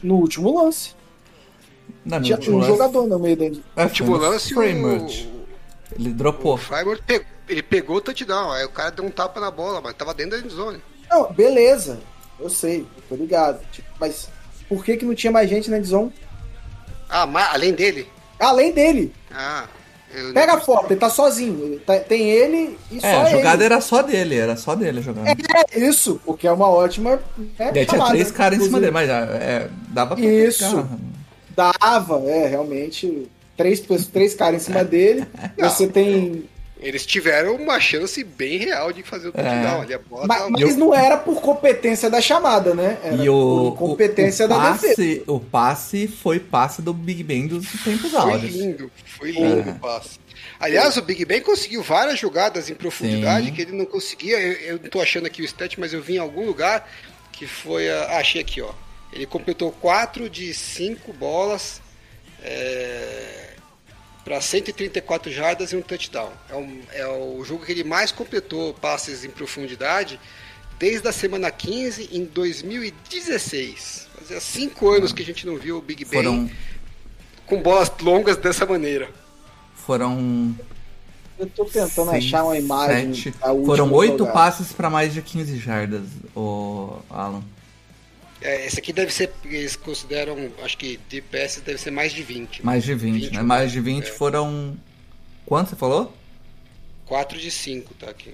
[0.03, 0.93] no último lance?
[2.03, 3.65] Não, Tinha um lance- jogador no meio da endzone.
[3.75, 5.27] é, Último no lance, Framework.
[5.27, 6.57] o, Ele o dropou.
[6.57, 9.93] Freiburg pegou, ele pegou o touchdown, aí o cara deu um tapa na bola, mas
[9.95, 10.79] tava dentro da endzone.
[11.09, 11.99] Não, beleza.
[12.39, 13.65] Eu sei, tô ligado.
[13.71, 14.29] Tipo, mas
[14.67, 16.11] por que, que não tinha mais gente na endzone?
[17.09, 18.07] Ah, mas além dele?
[18.39, 19.13] Além dele.
[19.31, 19.65] Ah,
[20.13, 21.65] eu Pega a foto, ele tá sozinho.
[21.65, 23.73] Ele tá- tem ele e só É, a jogada ele.
[23.73, 25.29] era só dele, era só dele a jogada.
[25.71, 27.19] É isso, o que é uma ótima.
[27.37, 30.75] Né, Daí tinha chamada, três caras em cima dele, mas é, dava pra Isso.
[31.55, 31.73] pegar.
[31.79, 33.27] Dava, é, realmente.
[33.57, 33.79] Três,
[34.11, 35.25] três caras em cima dele.
[35.57, 35.69] Não.
[35.69, 36.43] Você tem.
[36.79, 39.93] Eles tiveram uma chance bem real de fazer o touchdown ali.
[39.93, 42.97] A bola Mas, mas não era por competência da chamada, né?
[43.01, 45.23] Era E o, por competência o, o da passe, defesa.
[45.27, 48.53] o passe foi passe do Big Ben dos tempos Foi áureos.
[48.53, 50.19] lindo, foi lindo o passe.
[50.59, 53.53] Aliás, o Big Ben conseguiu várias jogadas em profundidade Sim.
[53.53, 54.37] que ele não conseguia.
[54.39, 56.89] Eu, eu não tô achando aqui o stat, mas eu vi em algum lugar
[57.31, 57.89] que foi.
[57.89, 58.71] A, ah, achei aqui, ó.
[59.13, 61.81] Ele completou 4 de 5 bolas
[64.25, 66.31] para 134 jardas e um touchdown.
[66.49, 70.19] É, um- é o jogo que ele mais completou passes em profundidade
[70.79, 74.07] desde a semana 15 em 2016.
[74.17, 76.49] Fazia 5 anos que a gente não viu o Big Ben Foram,
[77.45, 79.09] com bolas longas dessa maneira.
[79.75, 80.55] foram
[81.37, 83.13] Eu tô tentando seis, achar uma imagem.
[83.65, 86.03] Foram oito passes pra mais de 15 jardas,
[86.35, 87.43] o Alan.
[88.41, 92.21] É, esse aqui deve ser, eles consideram, acho que de passes deve ser mais de
[92.21, 92.65] 20.
[92.65, 93.41] Mais de 20, né?
[93.41, 94.77] Mais de 20 foram.
[95.45, 96.13] Quanto você falou?
[97.05, 98.33] 4 de 5 tá aqui.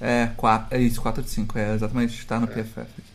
[0.00, 3.12] É, 4, é isso, 4 de 5, é exatamente, tá no PFF aqui.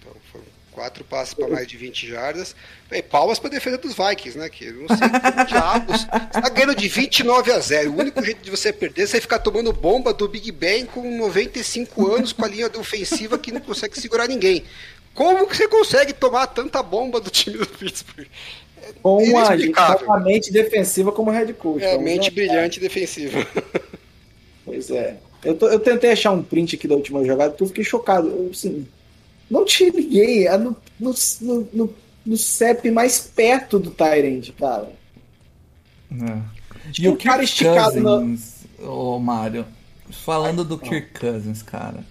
[0.00, 2.54] Então foram 4 passes para mais de 20 jardas.
[2.90, 4.48] E palmas para defesa dos Vikings, né?
[4.48, 6.00] Que não sei como diabos.
[6.02, 7.90] Você tá ganhando de 29 a 0.
[7.90, 11.18] O único jeito de você perder é você ficar tomando bomba do Big Ben com
[11.18, 14.64] 95 anos com a linha ofensiva que não consegue segurar ninguém.
[15.20, 18.26] Como que você consegue tomar tanta bomba do time do Pittsburgh?
[19.02, 21.82] Com uma, uma mente defensiva como head coach.
[21.84, 23.38] É, Vamos mente brilhante defensiva.
[24.64, 25.16] Pois é.
[25.44, 28.28] Eu, tô- eu tentei achar um print aqui da última jogada porque eu fiquei chocado.
[28.28, 28.86] Eu, assim,
[29.50, 31.94] não tinha ninguém é no, no, no, no,
[32.24, 34.90] no CEP mais perto do Tyrant, cara.
[36.12, 36.90] É.
[36.92, 39.66] Tinha um cara esticado na- Cousins, ô Mário,
[40.10, 42.04] falando do Kirk Cousins, cara.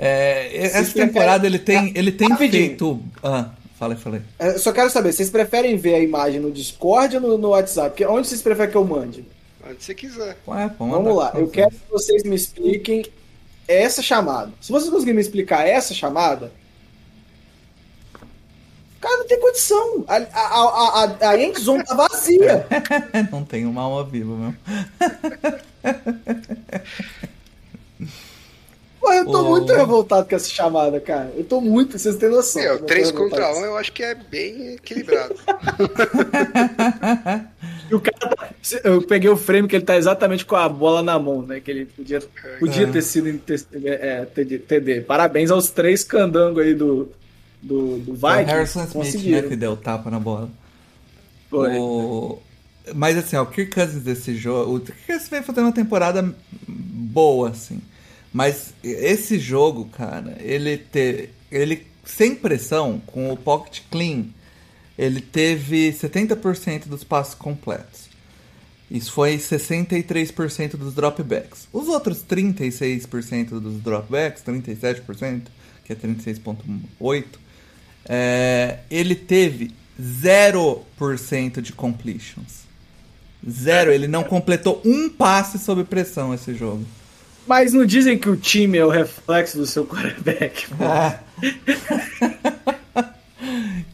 [0.00, 2.68] É, essa temporada ele tem, ele tem Rapidinho.
[2.68, 3.02] feito.
[3.20, 4.20] Ah, falei, falei.
[4.38, 7.48] É, Eu só quero saber, vocês preferem ver a imagem no Discord ou no, no
[7.48, 7.90] WhatsApp?
[7.90, 9.26] Porque onde vocês preferem que eu mande?
[9.68, 10.38] Onde você quiser.
[10.46, 13.04] Ué, Vamos lá, eu quero que vocês me expliquem
[13.66, 14.52] essa chamada.
[14.60, 16.52] Se vocês conseguirem me explicar essa chamada,
[19.00, 20.04] cara, não tem condição.
[20.06, 22.66] A, a, a, a, a end zone tá vazia.
[23.32, 24.56] Não tem uma alma viva mesmo.
[29.00, 29.50] Pô, eu tô Ô.
[29.50, 31.32] muito revoltado com essa chamada, cara.
[31.36, 32.60] Eu tô muito, vocês têm noção.
[32.62, 35.34] Meu, Eu tô 3 revoltado contra com 1 eu acho que é bem equilibrado.
[37.90, 38.48] E o cara, tá-
[38.84, 41.58] eu peguei o frame que ele tá exatamente com a bola na mão, né?
[41.58, 42.20] Que ele podia,
[42.58, 42.90] podia É.
[42.90, 45.00] ter sido em te- é, TD.
[45.02, 47.08] Parabéns aos três candangos aí do,
[47.62, 48.52] do, do Foi o Vikings.
[48.52, 50.50] Harrison Smith, né, que deu tapa na bola.
[51.48, 51.78] Foi.
[51.78, 52.38] O...
[52.94, 54.76] Mas assim, ó, o Kirk Cousins desse jogo.
[54.76, 56.34] O Kirk Cousins vem fazendo uma temporada
[56.68, 57.80] boa, assim.
[58.32, 61.30] Mas esse jogo, cara, ele te...
[61.50, 64.26] ele sem pressão, com o pocket clean,
[64.96, 68.08] ele teve 70% dos passos completos.
[68.90, 71.68] Isso foi 63% dos dropbacks.
[71.72, 75.42] Os outros 36% dos dropbacks, 37%,
[75.84, 77.24] que é 36,8%,
[78.06, 82.66] é, ele teve 0% de completions.
[83.48, 86.84] Zero, ele não completou um passe sob pressão esse jogo.
[87.48, 90.66] Mas não dizem que o time é o reflexo do seu quarterback.
[90.68, 90.84] pô.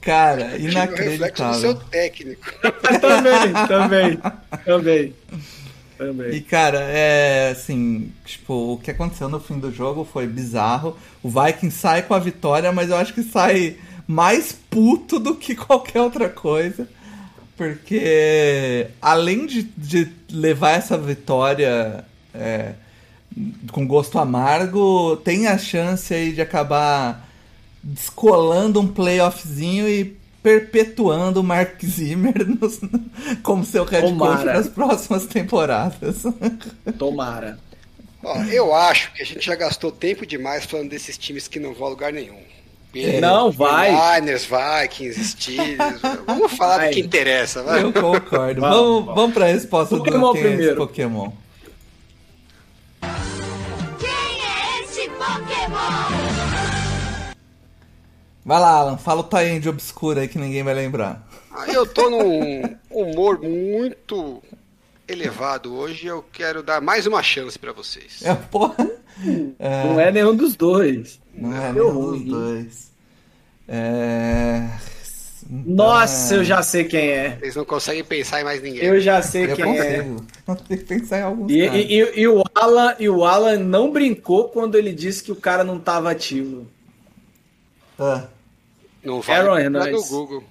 [0.01, 1.75] Cara, Time é o reflexo do seu inacreditável.
[1.91, 2.53] técnico.
[3.01, 4.21] também, também,
[4.65, 5.15] também.
[5.95, 6.43] E Também.
[6.43, 10.97] cara, é assim, tipo, o que aconteceu no fim do jogo foi bizarro.
[11.23, 13.77] O Viking sai com a vitória, mas eu acho que sai
[14.07, 16.89] mais puto do que qualquer outra coisa.
[17.57, 22.73] Porque além de, de levar essa vitória é,
[23.73, 27.29] com gosto amargo, tem a chance aí de acabar
[27.83, 32.81] descolando um playoffzinho e perpetuando o Mark Zimmer nos-
[33.43, 34.55] como seu head coach Tomara.
[34.55, 36.23] nas próximas temporadas.
[36.99, 37.59] Tomara.
[38.23, 41.75] Ó, eu acho que a gente já gastou tempo demais falando desses times que não
[41.75, 42.39] vão a lugar nenhum.
[42.93, 43.91] Bills, Não, vai.
[44.21, 46.01] Niners, Vikings, Steelers.
[46.27, 46.89] Vamos falar Vai.
[46.91, 47.83] do que interessa, vai.
[47.83, 48.61] Eu concordo.
[48.61, 49.15] Vamos, vamos, vamos.
[49.15, 50.77] vamos pra resposta Pokémon do é primeiro.
[50.77, 51.31] Pokémon.
[55.25, 56.15] Pokémon?
[58.45, 61.27] Vai lá, Alan, fala o Tyrande obscuro aí que ninguém vai lembrar.
[61.51, 64.43] Ah, Eu tô num humor muito
[65.09, 68.21] elevado hoje e eu quero dar mais uma chance pra vocês.
[68.23, 68.75] É, porra.
[69.59, 71.21] É, Não é nenhum dos dois.
[71.35, 72.93] não é Deu nenhum dos dois.
[73.67, 74.69] É...
[75.49, 77.37] Nossa, é, eu já sei quem é.
[77.39, 78.83] Vocês não conseguem pensar em mais ninguém.
[78.83, 79.99] Eu já sei Eu quem é.
[80.03, 80.27] consigo.
[80.49, 83.59] Eu tenho que pensar em alguns E, e, e- e o Alan, e o Alan
[83.59, 86.67] não brincou quando ele disse que o cara não tava ativo.
[87.99, 88.25] Ah,
[89.05, 89.93] Não vai Aaron Hernandes.
[90.11, 90.45] no Google.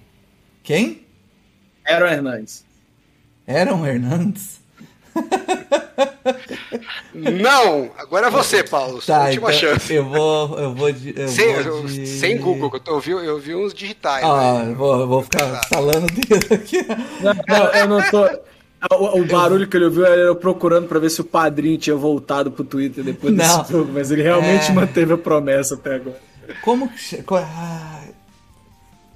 [0.62, 1.04] Quem?
[1.86, 2.64] Aaron Hernandes.
[3.46, 4.60] Aaron Hernandes?
[7.14, 7.90] Não!
[7.98, 9.00] Agora é você, Paulo.
[9.00, 9.92] Sua Tá, última então chance.
[9.94, 10.58] eu vou...
[10.58, 12.06] Eu vou de, eu Sem, vou de...
[12.06, 14.24] sem Google, eu, tô, eu, vi, eu vi uns digitais.
[14.24, 14.70] Ah, né?
[14.72, 16.78] eu vou, eu vou ficar falando dedo aqui.
[17.22, 18.24] Não, não, eu não tô.
[18.96, 21.96] O, o barulho que ele ouviu era eu procurando pra ver se o padrinho tinha
[21.96, 23.58] voltado pro Twitter depois Não.
[23.60, 24.74] desse jogo, mas ele realmente É.
[24.74, 26.20] manteve a promessa até agora.
[26.62, 27.22] Como que.
[27.22, 28.10] qual- ai.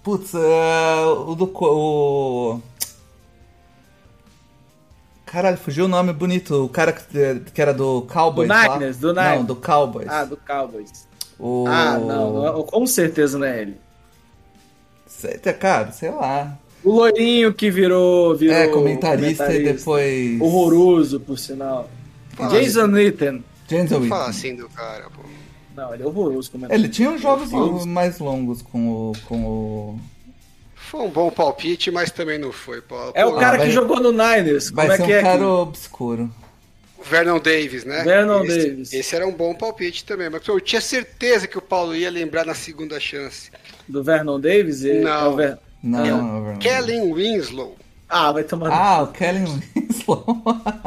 [0.02, 1.44] Putz, é, o do.
[1.54, 2.60] O...
[5.30, 6.64] Caralho, fugiu o nome bonito.
[6.64, 8.48] O cara que, que era do Cowboys.
[8.48, 8.54] Do.
[8.54, 10.08] Niners, do Não, do Cowboys.
[10.08, 11.06] Ah, do Cowboys.
[11.38, 11.66] O...
[11.68, 13.76] Ah, não, com certeza não é ele.
[15.06, 16.56] Sei- Cara, sei lá.
[16.82, 19.72] O loirinho que virou, virou é, comentarista, e comentarista.
[19.74, 20.40] depois.
[20.40, 21.90] Horroroso, por sinal.
[22.30, 23.44] Fala Jason Witten.
[23.68, 24.08] James Não Witten.
[24.08, 25.22] fala assim do cara, pô.
[25.76, 29.12] Não, ele é horroroso como Ele tinha uns jogos mais longos com o.
[29.26, 30.00] Com o...
[30.90, 32.80] Foi um bom palpite, mas também não foi.
[32.80, 34.70] Pô, É o cara vai- que jogou no Niners.
[34.70, 35.22] Vai como ser é que um é?
[35.22, 36.30] cara que- obscuro.
[36.98, 38.02] o Vernon Davis, né?
[38.02, 38.92] Vernon esse, Davis.
[38.92, 42.44] Esse era um bom palpite também, mas eu tinha certeza que o Paulo ia lembrar
[42.44, 43.50] na segunda chance.
[43.86, 44.82] Do Vernon Davis?
[44.82, 45.10] Ele- Não.
[45.10, 46.10] é o Ver- Não, É.
[46.10, 46.22] não,
[46.52, 46.56] não.
[46.58, 47.76] Kellen Winslow.
[48.08, 48.70] Ah, vai tomar.
[48.72, 49.44] Ah, o Kellen
[49.76, 50.24] Winslow.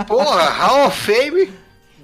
[0.07, 1.49] Porra, Hall of Fame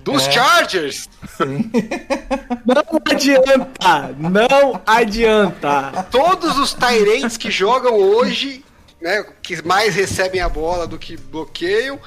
[0.07, 0.31] dos É.
[0.31, 1.09] Chargers.
[1.35, 1.69] Sim.
[2.65, 4.15] Não adianta!
[4.17, 6.05] Não adianta!
[6.09, 8.63] Todos os Tyrants que jogam hoje,
[9.01, 11.99] né, que mais recebem a bola do que bloqueiam,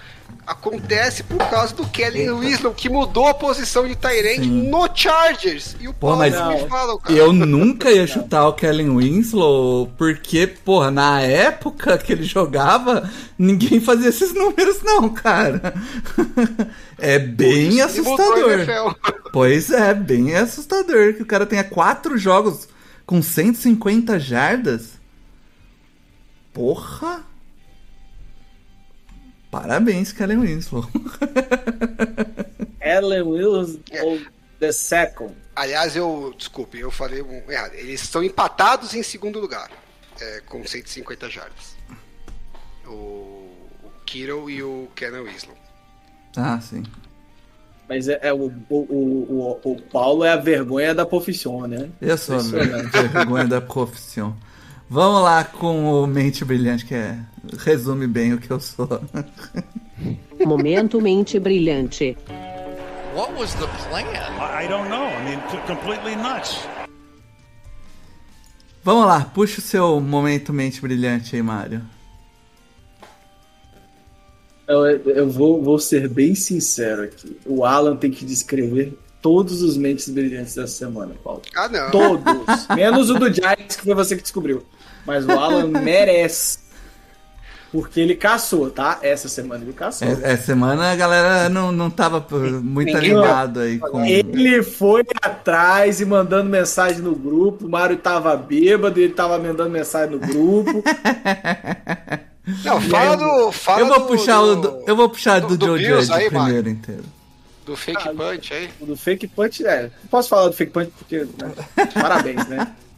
[0.47, 4.69] acontece por causa do Kellen Winslow, que mudou a posição de Tyrant Sim.
[4.69, 5.77] no Chargers.
[5.81, 7.19] E o Pô, mas me fala, cara.
[7.19, 13.81] Eu nunca ia chutar o Kellen Winslow, porque, porra, na época que ele jogava, ninguém
[13.81, 15.75] fazia esses números, não, cara.
[17.03, 18.95] É bem assustador.
[19.33, 22.69] Pois é, bem assustador que o cara tenha quatro jogos
[23.07, 25.00] com 150 jardas.
[26.53, 27.25] Porra!
[29.51, 30.87] Parabéns, Kellen Winslow.
[32.81, 34.03] Ellen Willis É.
[34.03, 34.21] ou
[34.61, 35.35] The Second.
[35.57, 36.33] Aliás, eu.
[36.37, 37.75] Desculpe, eu falei um- errado.
[37.75, 39.71] Eles estão empatados em segundo lugar,
[40.21, 41.77] é, com 150 jardas.
[42.87, 42.91] O,
[43.83, 45.57] o Kittle e o Kenan Winslow.
[46.37, 46.83] Ah, sim.
[47.89, 51.91] Mas é, é o, o, o, o, o Paulo é a vergonha da profissão, né?
[52.01, 54.37] Eu sou a vergonha da profissão.
[54.93, 57.17] Vamos lá com o Mente Brilhante, que é,
[57.59, 58.89] resume bem o que eu sou.
[60.45, 62.17] Momento mente brilhante.
[63.15, 64.03] What was the plan?
[64.03, 65.07] I don't know.
[65.07, 66.59] I mean, completely nuts.
[68.83, 71.83] Vamos lá, puxa o seu momento Mente Brilhante aí, Mário.
[74.67, 77.39] Eu, eu vou, vou ser bem sincero aqui.
[77.47, 81.43] O Alan tem que descrever todos os mentes brilhantes dessa semana, Paulo.
[81.55, 81.91] Ah, não.
[81.91, 82.67] Todos.
[82.75, 84.65] Menos o do Giants, que foi você que descobriu.
[85.07, 86.59] Mas o Alan merece.
[87.73, 88.99] Porque ele caçou, tá?
[89.01, 90.09] Essa semana ele caçou.
[90.09, 92.27] É- Essa semana a galera não, não tava
[92.61, 94.05] muito animado aí com.
[94.05, 97.67] Ele foi atrás e mandando mensagem no grupo.
[97.67, 100.83] O Mário tava bêbado, ele tava mandando mensagem no grupo.
[102.65, 103.53] Não, fala do.
[103.53, 106.13] Fala Eu vou do- puxar o do- do, eu vou puxar do, do Joe Judge
[106.13, 107.05] aí, primeiro inteiro.
[107.65, 108.71] do fake Ah, punch aí.
[108.81, 109.83] O do fake punch, é.
[109.83, 111.19] Não posso falar do fake punch porque.
[111.39, 111.53] né,
[111.95, 112.67] Parabéns, né?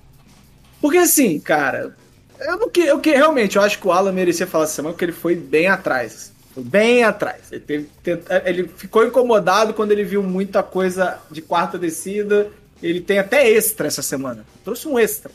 [0.83, 1.97] Porque assim, cara,
[2.41, 4.93] eu não que, eu que realmente eu acho que o Alan merecia falar essa semana
[4.93, 6.31] porque ele foi bem atrás.
[6.53, 7.51] Foi bem atrás.
[7.51, 12.51] Ele, teve- tenta- ele ficou incomodado quando ele viu muita coisa de quarta descida.
[12.83, 14.45] Ele tem até extra essa semana.
[14.65, 15.31] Trouxe um extra.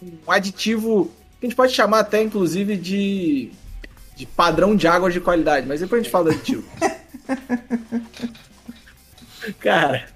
[0.00, 3.50] Um aditivo que a gente pode chamar até, inclusive, de,
[4.16, 5.66] de padrão de água de qualidade.
[5.66, 6.64] Mas depois a gente fala do aditivo.
[9.60, 10.06] Cara,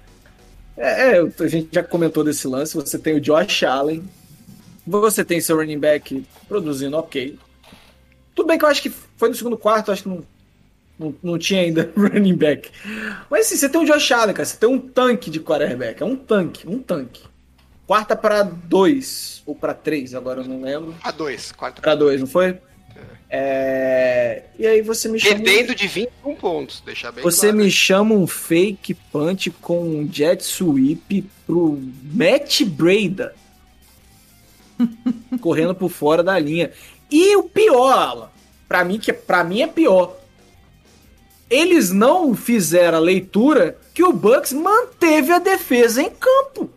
[0.77, 2.75] é, é, a gente já comentou desse lance.
[2.75, 4.03] Você tem o Josh Allen,
[4.85, 7.37] você tem seu running back produzindo ok.
[8.33, 10.23] Tudo bem que eu acho que foi no segundo quarto, acho que não,
[10.97, 12.71] não, não tinha ainda running back.
[13.29, 16.05] Mas assim, você tem o Josh Allen, cara, você tem um tanque de quarterback, é
[16.05, 17.23] um tanque, um tanque.
[17.85, 20.95] Quarta para dois, ou para três, agora eu não lembro.
[21.03, 21.81] A dois, quarta.
[21.81, 22.57] Para dois, não foi?
[23.33, 25.35] É, E aí você me chama.
[25.35, 27.57] Perdendo de 21 pontos, deixar bem Você claro.
[27.57, 31.81] me chama um fake punch com um jet sweep pro
[32.13, 33.33] Matt Breda.
[35.39, 36.71] correndo por fora da linha.
[37.09, 38.29] E o pior, Alan,
[38.67, 40.17] pra mim, que para mim é pior.
[41.49, 46.69] Eles não fizeram a leitura que o Bucks manteve a defesa em campo.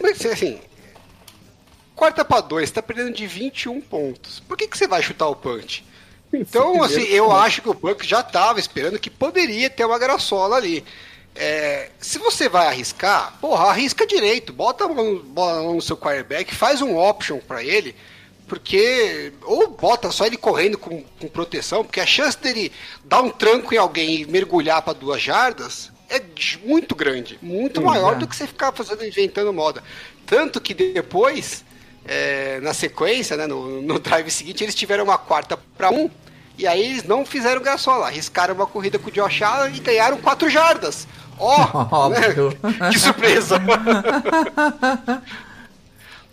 [0.00, 0.58] Mas assim.
[1.96, 4.38] Quarta pra dois, tá perdendo de 21 pontos.
[4.40, 5.82] Por que, que você vai chutar o punch?
[6.30, 10.56] Então, assim, eu acho que o Bucks já tava esperando que poderia ter uma graçola
[10.56, 10.84] ali.
[11.34, 14.52] É, se você vai arriscar, porra, arrisca direito.
[14.52, 17.94] Bota a mão, bola no seu quarterback, faz um option pra ele,
[18.46, 19.32] porque.
[19.42, 22.72] Ou bota só ele correndo com, com proteção, porque a chance dele
[23.04, 26.20] dar um tranco em alguém e mergulhar pra duas jardas é
[26.64, 27.38] muito grande.
[27.42, 28.20] Muito maior Exato.
[28.20, 29.82] do que você ficar fazendo, inventando moda.
[30.24, 31.64] Tanto que depois,
[32.06, 36.08] é, na sequência, né, no, no drive seguinte, eles tiveram uma quarta pra um.
[36.58, 40.16] E aí eles não fizeram graçola, arriscaram uma corrida com o Josh Allen e ganharam
[40.18, 41.06] quatro jardas.
[41.38, 41.58] Ó,
[42.08, 42.28] né?
[42.28, 42.58] Óbvio.
[42.90, 43.56] que surpresa!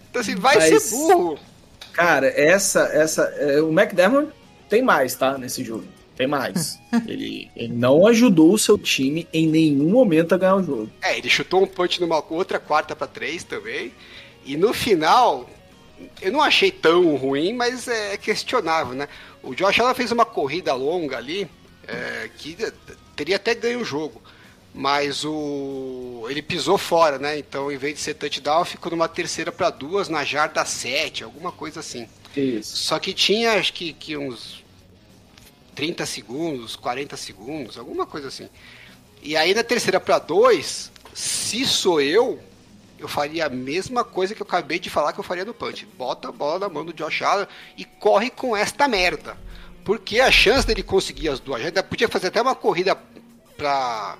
[0.09, 1.37] então assim, vai Mas- ser burro.
[1.91, 2.89] Cara, essa.
[2.91, 4.31] essa é, o McDermott
[4.69, 5.37] tem mais, tá?
[5.37, 5.83] Nesse jogo.
[6.15, 6.79] Tem mais.
[7.07, 10.89] ele, ele não ajudou o seu time em nenhum momento a ganhar o jogo.
[11.01, 13.91] É, ele chutou um punch numa outra quarta pra três também.
[14.45, 15.49] E no final,
[16.21, 19.07] eu não achei tão ruim, mas é questionável, né?
[19.41, 21.49] O Josh Allen fez uma corrida longa ali,
[21.87, 22.57] é, que
[23.15, 24.21] teria até ganho o jogo.
[24.73, 27.37] Mas o ele pisou fora, né?
[27.37, 31.51] Então, em vez de ser touchdown, ficou numa terceira para duas na jarda 7, alguma
[31.51, 32.07] coisa assim.
[32.35, 32.77] Isso.
[32.77, 34.63] Só que tinha, acho que, que uns
[35.75, 38.49] 30 segundos, 40 segundos, alguma coisa assim.
[39.21, 42.39] E aí na terceira para dois, se sou eu,
[43.03, 45.85] eu faria a mesma coisa que eu acabei de falar que eu faria no punch.
[45.97, 47.47] Bota a bola na mão do Josh Allen
[47.77, 49.37] e corre com esta merda.
[49.83, 52.97] Porque a chance dele conseguir as duas, ainda podia fazer até uma corrida
[53.57, 54.17] pra,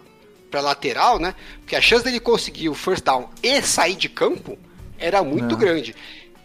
[0.51, 1.33] pra lateral, né?
[1.59, 4.57] Porque a chance dele conseguir o first down e sair de campo
[4.97, 5.57] era muito É.
[5.57, 5.95] grande.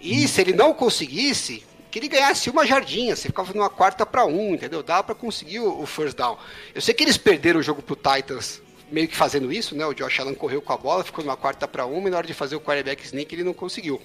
[0.01, 4.25] E se ele não conseguisse, que ele ganhasse uma jardinha, você ficava numa quarta para
[4.25, 4.83] um, entendeu?
[4.83, 6.39] Dava para conseguir o, o first down.
[6.75, 9.87] Eu sei que eles perderam o jogo pro Titans meio que fazendo isso, né?
[9.87, 12.27] O Josh Allen correu com a bola, ficou numa quarta para uma e na hora
[12.27, 14.01] de fazer o quarterback sneak ele não conseguiu.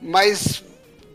[0.00, 0.62] Mas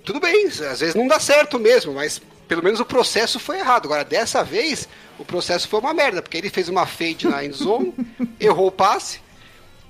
[0.04, 3.86] tudo bem, às vezes não dá certo mesmo, mas pelo menos o processo foi errado.
[3.86, 4.88] Agora, dessa vez,
[5.20, 7.94] o processo foi uma merda, porque ele fez uma fade na end zone,
[8.40, 9.20] errou o passe,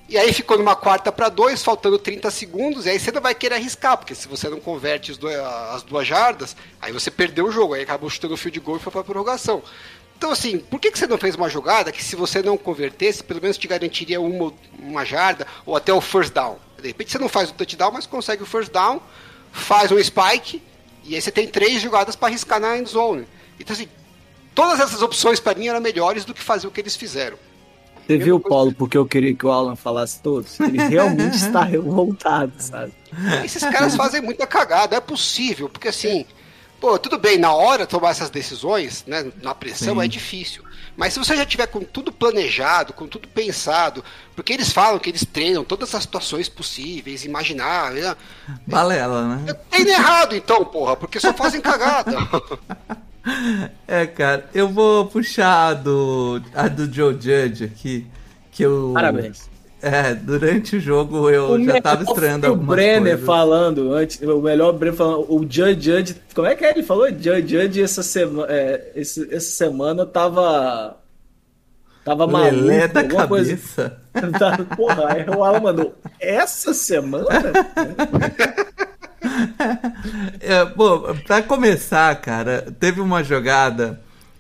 [0.10, 3.36] e aí ficou numa quarta para dois, faltando 30 segundos, e aí você não vai
[3.36, 7.46] querer arriscar, porque se você não converte as duas, as duas jardas, aí você perdeu
[7.46, 9.62] o jogo, aí acabou chutando o fio de gol e foi pra prorrogação.
[10.18, 13.24] Então, assim, por que, que você não fez uma jogada que se você não convertesse,
[13.24, 16.58] pelo menos te garantiria uma, uma jarda ou até o first down?
[16.82, 19.00] De repente você não faz o touchdown, mas consegue o first down,
[19.52, 20.62] faz um spike,
[21.04, 23.28] e aí você tem três jogadas para arriscar na end zone.
[23.60, 23.88] Então, assim,
[24.56, 27.38] todas essas opções para mim eram melhores do que fazer o que eles fizeram.
[28.08, 30.60] Você viu, Paulo, porque eu queria que o Alan falasse todos?
[30.60, 32.92] Ele realmente está revoltado, sabe?
[33.46, 36.26] Esses caras fazem muita cagada, é possível, porque assim,
[36.80, 40.06] pô, tudo bem, na hora tomar essas decisões, né, na pressão Sim.
[40.06, 40.64] é difícil.
[40.96, 44.04] Mas se você já tiver com tudo planejado, com tudo pensado,
[44.36, 48.16] porque eles falam que eles treinam todas as situações possíveis, imaginar, né?
[48.66, 49.54] Balela, né?
[49.70, 52.18] Tem errado então, porra, porque só fazem cagada.
[53.86, 58.08] É, cara, eu vou puxar a do, a do Joe Judge aqui,
[58.50, 58.92] que eu...
[58.94, 59.50] Parabéns.
[59.82, 63.26] É, durante o jogo eu já tava estranhando foi o algumas Brenner coisas.
[63.26, 66.72] falando antes, o melhor Brenner falando, o Judge Judge, como é que é?
[66.72, 67.08] ele falou?
[67.10, 70.98] Judge Judge essa semana, é, esse- essa semana tava
[72.04, 73.52] tava maluco, Lelé da alguma coisa.
[73.52, 73.98] cabeça.
[74.40, 77.28] Tá, Porra, aí o Alan mandou, essa semana?
[80.40, 84.00] É, bom, pra começar, cara, teve uma jogada.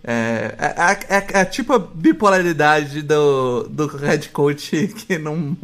[0.09, 5.57] É, é, é- é tipo a bipolaridade do, do head coach que não.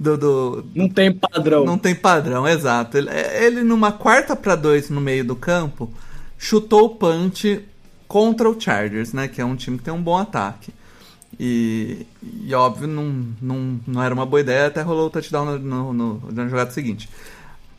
[0.00, 1.64] Do, do- Não tem padrão.
[1.64, 2.96] não tem padrão, exato.
[2.96, 5.92] Ele, ele numa quarta pra dois no meio do campo,
[6.38, 7.60] chutou o punch
[8.08, 9.28] contra o Chargers, né?
[9.28, 10.72] Que é um time que tem um bom ataque.
[11.38, 12.06] E,
[12.44, 15.92] e óbvio, não, não, não era uma boa ideia, até rolou o touchdown no, no,
[15.92, 17.08] no- na jogada seguinte.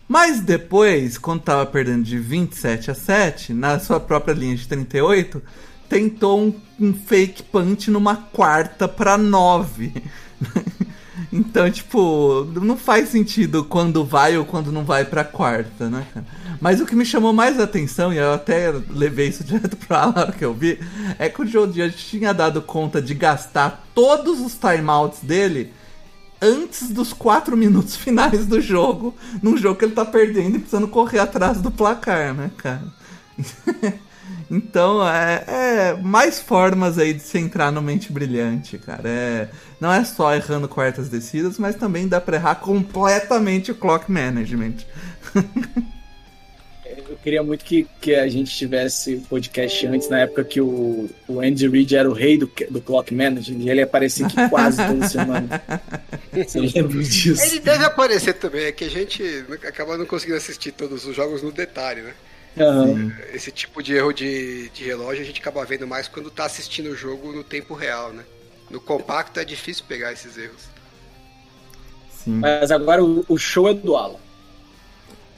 [0.08, 5.42] Mas depois, quando tava perdendo de 27 a 7, na sua própria linha de 38,
[5.94, 9.94] tentou um, um fake punch numa quarta pra 9.
[11.32, 16.26] então, tipo, não faz sentido quando vai ou quando não vai pra quarta, né, cara?
[16.60, 20.32] Mas o que me chamou mais atenção, e eu até levei isso direto pra lá
[20.32, 20.80] que eu vi,
[21.20, 25.72] é que o Joe Judge tinha dado conta de gastar todos os timeouts dele
[26.42, 29.14] antes dos quatro minutos finais do jogo,
[29.44, 32.92] num jogo que ele tá perdendo e precisando correr atrás do placar, né, cara?
[34.50, 39.08] Então, é, é mais formas aí de se entrar no Mente Brilhante, cara.
[39.08, 39.48] É,
[39.80, 44.76] não é só errando quartas descidas, mas também dá pra errar completamente o clock management.
[47.14, 51.10] Eu queria muito que, que a gente tivesse o podcast antes, na época que o,
[51.28, 54.78] o Andy Reid era o rei do, do Clock Manager, e ele aparecia aqui quase
[54.86, 55.62] toda semana.
[56.34, 57.44] Você lembra disso?
[57.44, 59.24] Ele deve aparecer também, é que a gente
[59.64, 62.14] acaba não conseguindo assistir todos os jogos no detalhe, né?
[62.58, 63.12] Aham.
[63.34, 66.92] Esse tipo de erro de, de relógio a gente acaba vendo mais quando tá assistindo
[66.92, 68.24] o jogo no tempo real, né?
[68.70, 70.64] No compacto é difícil pegar esses erros.
[72.24, 72.40] Sim.
[72.40, 74.20] Mas agora o, o show é do Alan.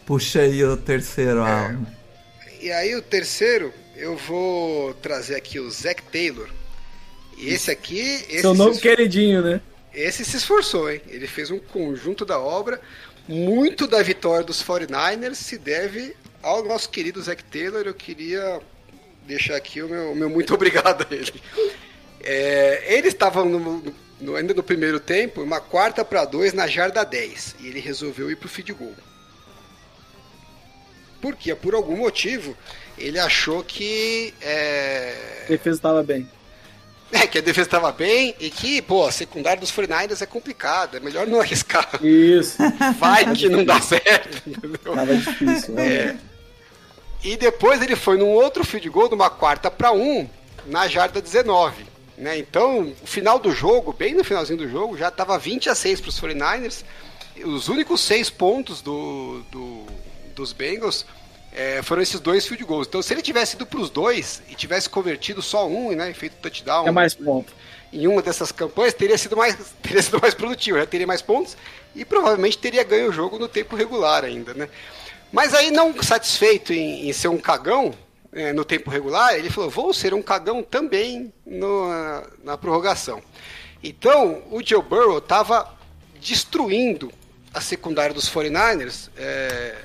[0.06, 1.86] Puxa aí o terceiro Alan.
[2.62, 6.50] E aí o terceiro, eu vou trazer aqui o Zac Taylor.
[7.38, 8.00] E esse aqui,
[8.30, 9.62] esse, Seu novo se, queridinho, né?
[9.94, 11.02] esse se esforçou, hein?
[11.08, 12.80] Ele fez um conjunto da obra.
[13.28, 16.16] Muito da vitória dos 49ers se deve
[16.48, 17.84] ao nosso querido Zac Taylor.
[17.86, 18.62] Eu queria
[19.26, 21.34] deixar aqui o meu, o meu muito obrigado a ele.
[22.24, 23.84] É, ele estava no-
[24.20, 27.56] no- ainda no primeiro tempo, uma quarta para dois na jarda 10.
[27.60, 28.94] E ele resolveu ir pro feed goal.
[31.22, 32.56] Porque, por algum motivo,
[32.98, 34.34] ele achou que.
[34.42, 36.30] é, A defesa estava bem.
[37.12, 40.98] É, que a defesa estava bem e que, pô, a secundária dos 49ers é complicado,
[40.98, 41.88] é melhor não arriscar.
[42.04, 42.58] Isso.
[43.00, 44.80] Vai que não dá certo, entendeu?
[44.96, 46.20] Tava difícil, né?
[47.26, 50.30] E depois ele foi num outro field goal, numa quarta para um,
[50.68, 51.86] na jarda 19.
[52.18, 52.38] Né?
[52.38, 56.00] Então, o final do jogo, bem no finalzinho do jogo, já estava 20 a 6
[56.02, 56.84] para os 49ers.
[57.44, 59.86] Os únicos seis pontos do, do-
[60.36, 61.06] dos Bengals
[61.52, 62.88] é, foram esses dois field goals.
[62.88, 66.14] Então, se ele tivesse ido para os dois e tivesse convertido só um né, e
[66.14, 67.54] feito touchdown É mais ponto.
[67.92, 71.58] em uma dessas campanhas, teria sido mais, teria sido mais produtivo, já teria mais pontos
[71.96, 74.70] e provavelmente teria ganho o jogo no tempo regular ainda, né?
[75.36, 77.94] Mas aí, não satisfeito em, em ser um cagão
[78.34, 81.90] eh, no tempo regular, ele falou: vou ser um cagão também no-
[82.44, 83.22] na prorrogação.
[83.84, 85.70] Então, o Joe Burrow estava
[86.22, 87.12] destruindo
[87.54, 89.10] a secundária dos 49ers.
[89.18, 89.76] eh,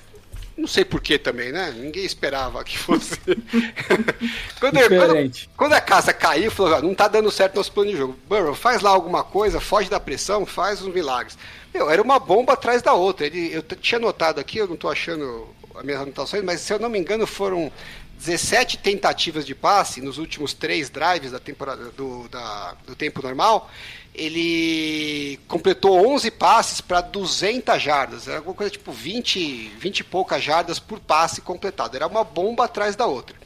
[0.56, 1.72] não sei porquê também, né?
[1.74, 3.18] Ninguém esperava que fosse.
[4.60, 5.14] quando, quando,
[5.56, 8.16] quando a casa caiu, falou: "Ah, não tá dando certo nosso plano de jogo.
[8.28, 11.36] Burrow, faz lá alguma coisa, foge da pressão, faz uns milagres.
[11.72, 13.26] Meu, era uma bomba atrás da outra.
[13.26, 16.78] Ele, eu tinha notado aqui, eu não tô achando as minhas anotações, mas se eu
[16.78, 17.70] não me engano, foram
[18.16, 23.70] 17 tentativas de passe nos últimos três drives da temporada do, da- do tempo normal.
[24.12, 28.26] Ele completou 11 passes para 200 jardas.
[28.26, 31.96] Era alguma coisa tipo 20, 20 e poucas jardas por passe completado.
[31.96, 33.36] Era uma bomba atrás da outra.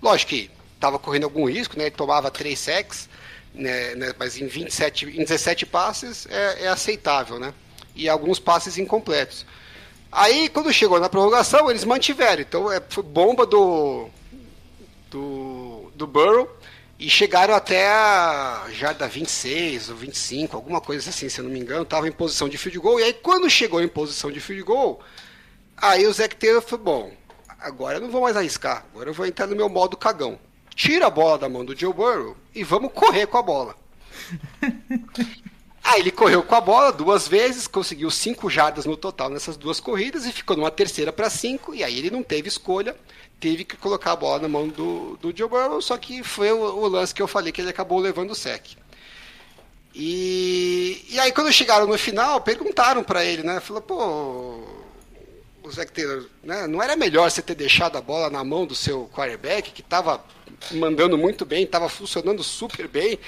[0.00, 1.84] Lógico que estava correndo algum risco, né?
[1.86, 3.08] Ele tomava 3 sacks,
[3.54, 3.94] né?
[3.96, 7.52] né, Mas em, 27, em 17 passes é, é aceitável, né?
[7.94, 9.44] E alguns passes incompletos.
[10.10, 12.42] Aí, quando chegou na prorrogação, eles mantiveram.
[12.42, 14.08] Então, é, foi bomba do,
[15.10, 16.54] do, do Burrow
[16.98, 21.58] e chegaram até a jarda 26 ou 25, alguma coisa assim, se eu não me
[21.58, 21.82] engano.
[21.82, 23.00] Estava em posição de field goal.
[23.00, 25.00] E aí, quando chegou em posição de field goal,
[25.76, 27.12] aí o Zac Taylor falou: Bom,
[27.58, 28.84] agora eu não vou mais arriscar.
[28.92, 30.38] Agora eu vou entrar no meu modo cagão.
[30.74, 33.76] Tira a bola da mão do Joe Burrow e vamos correr com a bola.
[35.84, 39.80] Aí ele correu com a bola duas vezes, conseguiu cinco jardas no total nessas duas
[39.80, 41.74] corridas e ficou numa terceira para cinco.
[41.74, 42.96] E aí ele não teve escolha,
[43.40, 45.82] teve que colocar a bola na mão do, do Joe Burrow.
[45.82, 48.76] Só que foi o, o lance que eu falei que ele acabou levando o sec.
[49.94, 53.60] E, e aí quando chegaram no final, perguntaram para ele, né?
[53.60, 54.81] Falou, pô,
[56.42, 56.66] né?
[56.66, 60.24] Não era melhor você ter deixado a bola na mão do seu quarterback, que estava
[60.72, 63.18] mandando muito bem, estava funcionando super bem,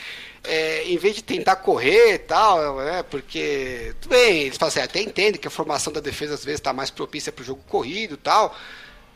[0.42, 3.02] é, em vez de tentar correr e tal, né?
[3.04, 6.60] Porque, tudo bem, eles falam assim, até entendem que a formação da defesa às vezes
[6.60, 8.56] está mais propícia para o jogo corrido e tal,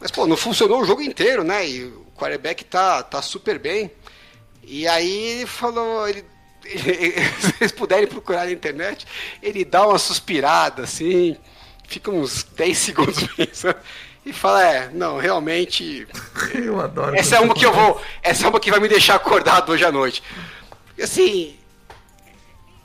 [0.01, 1.69] mas, pô, não funcionou o jogo inteiro, né?
[1.69, 3.91] E o quarterback tá, tá super bem.
[4.63, 6.25] E aí ele falou, ele,
[7.41, 9.07] se vocês puderem procurar na internet,
[9.43, 11.37] ele dá uma suspirada assim,
[11.89, 13.77] fica uns 10 segundos pensando
[14.25, 16.07] e fala, é, não, realmente.
[16.55, 17.17] Eu adoro.
[17.17, 18.01] Essa é uma que eu vou.
[18.23, 20.23] Essa é uma que vai me deixar acordado hoje à noite.
[21.03, 21.57] Assim,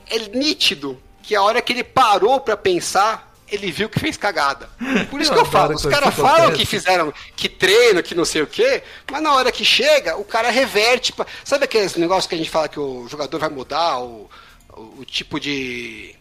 [0.10, 4.70] é nítido que a hora que ele parou pra pensar, ele viu que fez cagada.
[5.10, 8.26] Por isso Eu que eu falo, os caras falam que fizeram, que treino, que não
[8.26, 8.82] sei o quê,
[9.12, 11.12] mas na hora que chega, o cara reverte.
[11.14, 14.30] pra- Sabe aqueles negócios que a gente fala que o jogador vai mudar o,
[14.76, 16.16] o, o tipo de.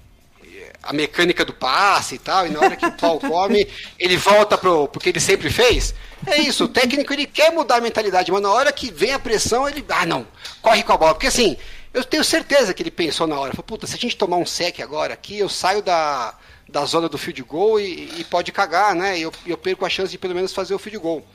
[0.83, 3.69] A mecânica do passe e tal, e na hora que o pau come,
[3.99, 5.95] ele volta pro, pro que ele sempre fez?
[6.27, 9.19] É isso, o técnico ele quer mudar a mentalidade, mas na hora que vem a
[9.19, 9.85] pressão, ele.
[9.89, 10.27] Ah, não,
[10.61, 11.15] corre com a bola.
[11.15, 11.57] Porque assim,
[11.93, 14.47] eu tenho certeza que ele pensou na hora, falou, puta, se a gente tomar um
[14.47, 16.35] sec agora aqui, eu saio da,
[16.69, 19.19] da zona do field goal e, e pode cagar, né?
[19.19, 21.27] E eu, eu perco a chance de pelo menos fazer o field goal.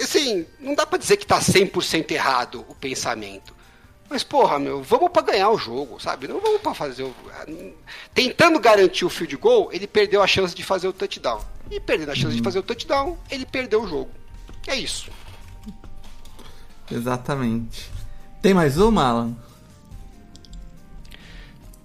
[0.00, 3.53] Assim, não dá pra dizer que tá 100% errado o pensamento.
[4.08, 6.28] Mas, porra, meu, vamos pra ganhar o jogo, sabe?
[6.28, 7.14] Não vamos pra fazer o.
[8.14, 11.40] Tentando garantir o field goal, ele perdeu a chance de fazer o touchdown.
[11.70, 14.10] E perdendo a chance de fazer o touchdown, ele perdeu o jogo.
[14.66, 15.10] É isso.
[16.90, 17.90] Exatamente.
[18.42, 19.34] Tem mais uma, Alan?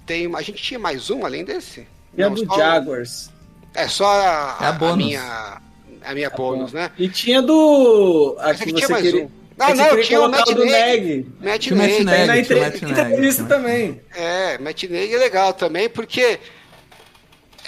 [0.05, 1.87] Tem, uma- a gente tinha mais um além desse?
[2.17, 3.29] E a Não, do só- Jaguars.
[3.73, 4.97] É só a, É a bônus.
[4.97, 5.61] minha.
[6.03, 6.91] A minha bônus, né?
[6.97, 8.35] E tinha do.
[8.39, 9.25] Aqui aqui você tinha mais queria...
[9.25, 9.31] um.
[9.59, 10.47] É Não, não, tinha o Matt.
[10.49, 11.27] Neg.
[11.41, 14.01] Matt o Matt na Neg, Matt Neg, entrevista Matt também.
[14.15, 16.39] É, matinê é legal também, porque,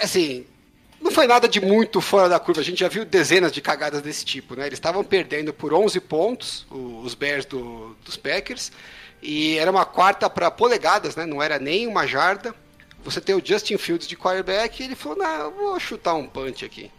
[0.01, 0.45] assim,
[1.01, 2.61] não foi nada de muito fora da curva.
[2.61, 4.67] A gente já viu dezenas de cagadas desse tipo, né?
[4.67, 8.71] Eles estavam perdendo por 11 pontos, os Bears do- dos Packers,
[9.21, 11.25] e era uma quarta para polegadas, né?
[11.25, 12.53] Não era nem uma jarda.
[13.03, 16.27] Você tem o Justin Fields de quarterback e ele falou, não, eu vou chutar um
[16.27, 16.91] punch aqui.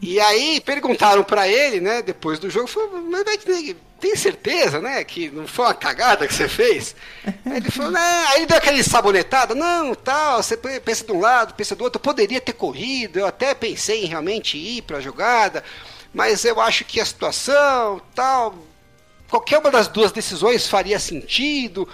[0.00, 5.02] E aí perguntaram pra ele, né, depois do jogo, falou, mas Matt, tem certeza, né,
[5.02, 6.94] que não foi uma cagada que você fez?
[7.24, 11.20] Aí ele falou, não, aí ele deu aquela sabonetada, não, tal, você pensa de um
[11.20, 15.00] lado, pensa do outro, eu poderia ter corrido, eu até pensei em realmente ir pra
[15.00, 15.64] jogada,
[16.12, 18.54] mas eu acho que a situação, tal,
[19.28, 21.88] qualquer uma das duas decisões faria sentido.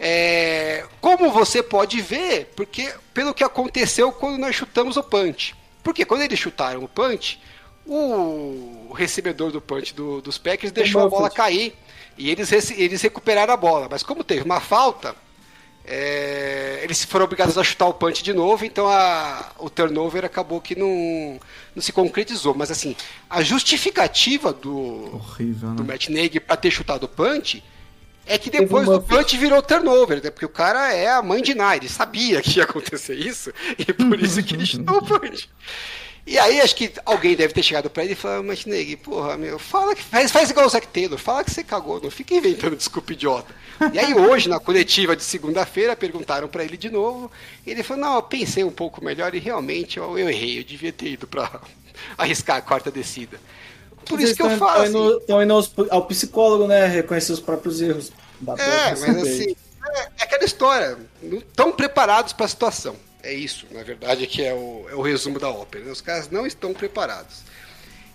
[0.00, 5.57] É, como você pode ver, porque pelo que aconteceu quando nós chutamos o punch.
[5.82, 7.40] Porque quando eles chutaram o punch,
[7.86, 11.74] o recebedor do punch do- dos Packers deixou a bola cair
[12.16, 13.88] e eles, eles recuperaram a bola.
[13.90, 15.14] Mas como teve uma falta,
[15.84, 20.60] é, eles foram obrigados a chutar o punch de novo, então a- o turnover acabou
[20.60, 21.40] que não,
[21.74, 22.54] não se concretizou.
[22.54, 22.94] Mas assim,
[23.30, 25.92] a justificativa do, Horrível, do né?
[25.92, 27.62] Matt Nagy pra ter chutado o punch
[28.28, 30.30] é que depois do punch virou turnover, né?
[30.30, 33.92] porque o cara é a mãe de Nai, ele sabia que ia acontecer isso, e
[33.92, 35.48] por isso que ele chutou o punch.
[36.26, 39.38] E aí acho que alguém deve ter chegado pra ele e falado, Matt Nagy, porra,
[39.38, 42.34] meu, fala que faz, faz igual o Zac Taylor, fala que você cagou, não fica
[42.34, 43.54] inventando desculpa idiota.
[43.94, 47.32] E aí hoje, na coletiva de segunda-feira, perguntaram pra ele de novo,
[47.66, 50.64] e ele falou, não, eu pensei um pouco melhor e realmente eu, eu errei, eu
[50.64, 51.62] devia ter ido pra
[52.18, 53.40] arriscar a quarta descida.
[54.08, 56.86] Por isso que eu falo, assim, Estão indo, tão indo ao psicólogo, né?
[56.86, 58.10] Reconhecer os próprios erros.
[58.58, 60.98] É, mas assim, é, é aquela história.
[61.22, 62.96] Não estão preparados para a situação.
[63.22, 65.84] É isso, na verdade, que é o, é o resumo da ópera.
[65.84, 65.90] né?
[65.90, 67.42] Os caras não estão preparados.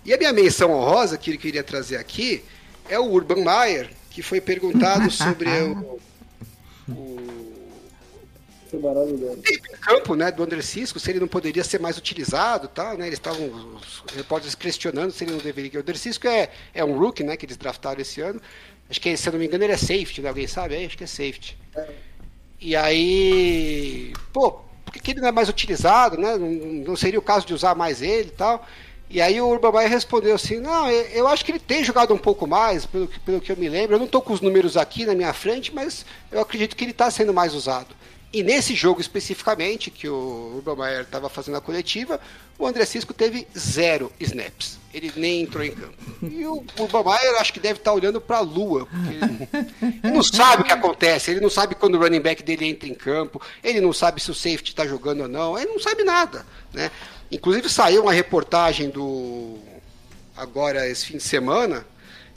[0.04, 2.44] E a minha menção honrosa que eu queria trazer aqui
[2.88, 6.00] é o Urban Meyer, que foi perguntado sobre o,
[8.80, 9.42] Foi maravilhoso.
[9.80, 13.06] campo né, do André Cisco, se ele não poderia ser mais utilizado tal, né?
[13.06, 13.46] Eles estavam,
[13.76, 15.78] os repórteres questionando se ele não deveria.
[15.78, 17.36] O André Cisco é, é um rookie, né?
[17.36, 18.40] Que eles draftaram esse ano.
[18.88, 20.28] Acho que, se eu não me engano, ele é safety, né?
[20.28, 20.74] Alguém sabe?
[20.74, 20.86] aí?
[20.86, 21.56] acho que é safety.
[22.60, 24.52] E aí, pô,
[24.84, 26.36] por que, ele não é mais utilizado, né?
[26.36, 28.66] Não, não seria o caso de usar mais ele e tal.
[29.10, 32.12] E aí o Urban Meyer respondeu assim, não, eu, eu acho que ele tem jogado
[32.12, 33.94] um pouco mais, pelo que, pelo que eu me lembro.
[33.94, 36.90] Eu não estou com os números aqui na minha frente, mas eu acredito que ele
[36.90, 37.94] está sendo mais usado.
[38.34, 42.20] E nesse jogo especificamente, que o Urban Meyer estava fazendo a coletiva,
[42.58, 44.76] o André Cisco teve zero snaps.
[44.92, 45.94] Ele nem entrou em campo.
[46.20, 49.48] E o Urban Meyer acho que deve estar olhando para a lua, ele,
[50.02, 52.88] ele não sabe o que acontece, ele não sabe quando o running back dele entra
[52.88, 56.02] em campo, ele não sabe se o safety está jogando ou não, ele não sabe
[56.02, 56.44] nada.
[56.72, 56.90] Né?
[57.30, 59.58] Inclusive saiu uma reportagem do.
[60.36, 61.86] agora esse fim de semana,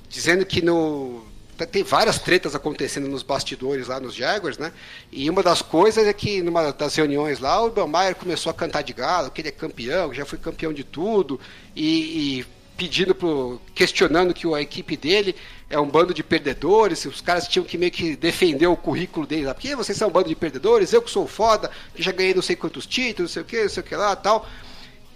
[0.08, 1.27] dizendo que no.
[1.66, 4.72] Tem várias tretas acontecendo nos bastidores lá nos Jaguars, né?
[5.12, 8.54] E uma das coisas é que numa das reuniões lá, o Urban Meyer começou a
[8.54, 11.40] cantar de galo, que ele é campeão, que já foi campeão de tudo,
[11.76, 12.46] e, e
[12.78, 13.60] pedindo pro.
[13.74, 15.36] questionando que a equipe dele
[15.70, 19.46] é um bando de perdedores, os caras tinham que meio que defender o currículo deles
[19.46, 22.34] lá, porque vocês são um bando de perdedores, eu que sou foda, que já ganhei
[22.34, 24.48] não sei quantos títulos, não sei o que, não sei o que lá tal.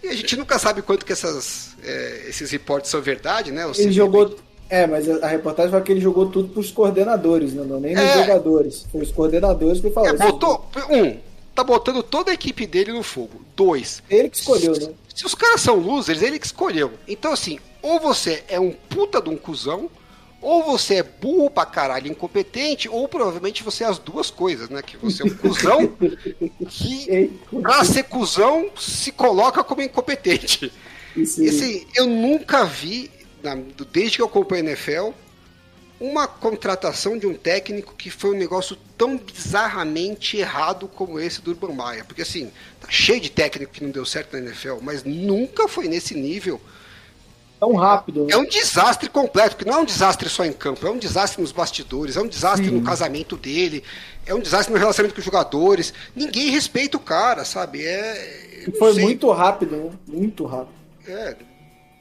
[0.04, 3.66] E a gente nunca sabe quanto que essas, é, esses reportes são verdade, né?
[3.68, 4.36] Ou Ele jogou.
[4.72, 7.64] É, mas a reportagem fala que ele jogou tudo pros coordenadores, né?
[7.68, 8.20] não nem nos É.
[8.22, 8.86] jogadores.
[8.90, 10.18] Foi os coordenadores que É, falaram.
[10.18, 11.18] botou, um,
[11.54, 13.42] tá botando toda a equipe dele no fogo.
[13.54, 14.94] Dois, Ele que escolheu, né?
[15.14, 16.92] se os caras são losers, ele que escolheu.
[17.06, 19.90] Então, assim, ou você é um puta de um cuzão,
[20.42, 24.82] ou você é burro pra caralho, incompetente, ou provavelmente você é as duas coisas, né?
[24.82, 25.92] Que você é um cuzão
[26.70, 27.30] que,
[27.62, 30.72] pra ser cuzão, se coloca como incompetente.
[31.16, 33.12] E assim, eu nunca vi,
[33.44, 33.58] na-
[33.92, 35.10] desde que eu acompanho a NFL,
[36.00, 41.52] uma contratação de um técnico que foi um negócio tão bizarramente errado como esse do
[41.52, 42.06] Urban Meyer.
[42.06, 45.88] Porque assim, tá cheio de técnico que não deu certo na NFL, mas nunca foi
[45.88, 46.60] nesse nível.
[47.60, 48.34] tão rápido, né?
[48.34, 51.40] É um desastre completo, porque não é um desastre só em campo, é um desastre
[51.40, 53.84] nos bastidores, é um desastre no casamento dele,
[54.26, 55.94] é um desastre no relacionamento com os jogadores.
[56.16, 57.86] Ninguém respeita o cara, sabe?
[57.86, 59.04] É, Foi sei.
[59.04, 59.92] muito rápido, né?
[60.08, 60.74] Muito rápido.
[61.08, 61.36] É,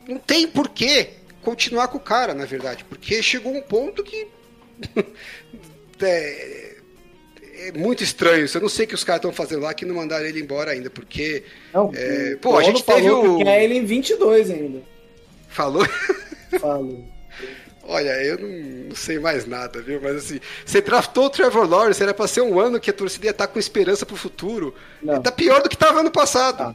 [0.08, 1.10] não tem porquê
[1.42, 4.26] continuar com o cara, na verdade, porque chegou um ponto que
[6.02, 6.76] é,
[7.68, 8.44] é muito estranho.
[8.44, 8.56] isso.
[8.58, 10.70] Eu não sei o que os caras estão fazendo lá que não mandaram ele embora
[10.72, 13.84] ainda, porque Não, É, o pô, a gente teve falou o- que quer ele em
[13.84, 14.82] 22 ainda.
[15.48, 15.86] falou.
[16.60, 17.04] Falou.
[17.84, 18.48] Olha, eu não,
[18.88, 20.00] não sei mais nada, viu?
[20.02, 23.26] Mas assim, você draftou o Trevor Lawrence, era pra ser um ano que a torcida
[23.26, 24.74] ia estar com esperança pro futuro.
[25.00, 25.22] Não.
[25.22, 26.60] Tá pior do que tava ano passado.
[26.62, 26.74] Ah.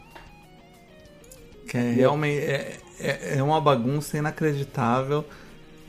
[1.67, 5.23] Que é realmente é, é, é uma bagunça inacreditável.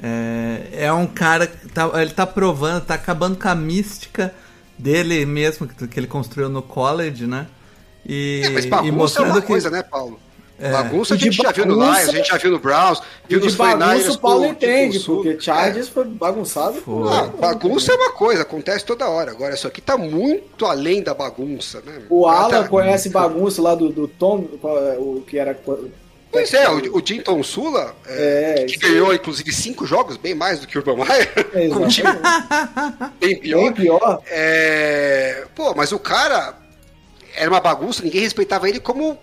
[0.02, 4.34] É, é um cara que tá, ele tá provando, tá acabando com a mística
[4.78, 7.46] dele mesmo, que, que ele construiu no college, né?
[8.04, 9.46] E, É, mas e bagunça é mostrando uma que.
[9.46, 10.20] coisa, né, Paulo?
[10.58, 13.02] Bagunça a E gente já viu no bagunça- Lions, a gente já viu no Browns,
[13.28, 16.80] viu E nos bagunça 49ers o Paulo entende, Tipo porque Chargers foi bagunçado.
[16.80, 17.12] Foi.
[17.12, 19.32] Ah, bagunça é uma coisa, acontece toda hora.
[19.32, 22.00] Agora, isso aqui tá muito além da bagunça, né?
[22.08, 24.46] O Alan Tá- conhece bagunça lá do, do Tom,
[24.98, 25.58] o que era.
[26.36, 30.60] Pois é, o, o Jinton Sula, é, É, que ganhou inclusive cinco jogos, bem mais
[30.60, 32.08] do que o Urban Meyer, com um time
[33.18, 33.62] bem pior.
[33.62, 34.22] Bem pior.
[34.26, 36.54] É, Pô, mas o cara
[37.34, 39.18] era uma bagunça, ninguém respeitava ele como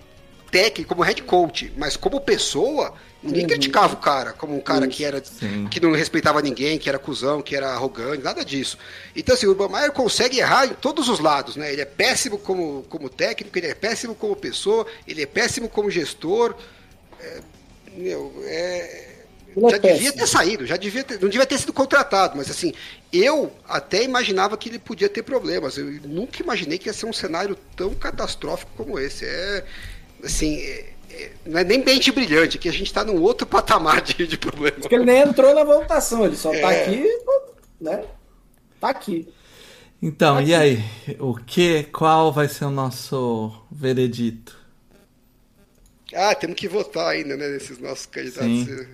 [0.52, 5.04] técnico, como head coach, mas como pessoa, ninguém criticava o cara como um cara que
[5.04, 5.68] era Sim.
[5.68, 8.78] que não respeitava ninguém, que era cuzão, que era arrogante, nada disso.
[9.16, 11.72] Então assim, o Urban Meyer consegue errar em todos os lados, né?
[11.74, 15.90] Ele é péssimo como, como técnico, ele é péssimo como pessoa, ele é péssimo como
[15.90, 16.56] gestor.
[17.24, 17.42] É,
[17.96, 19.14] meu, é,
[19.56, 22.74] é já devia ter saído, já devia ter, não devia ter sido contratado, mas assim,
[23.12, 25.78] eu até imaginava que ele podia ter problemas.
[25.78, 29.26] Eu nunca imaginei que ia ser um cenário tão catastrófico como esse.
[29.26, 29.66] É
[30.24, 34.02] assim, é- é- não é nem mente brilhante, que a gente está num outro patamar
[34.02, 34.80] de, de problemas.
[34.82, 36.86] Porque ele nem entrou na votação, ele só tá É.
[36.86, 37.08] aqui,
[37.80, 38.04] né?
[38.80, 39.28] Tá aqui.
[40.02, 40.84] Então, e aí?
[41.20, 44.63] O que, qual vai ser o nosso veredito?
[46.16, 48.46] Ah, temos que votar ainda, né, nesses nossos candidatos.
[48.48, 48.88] Sim.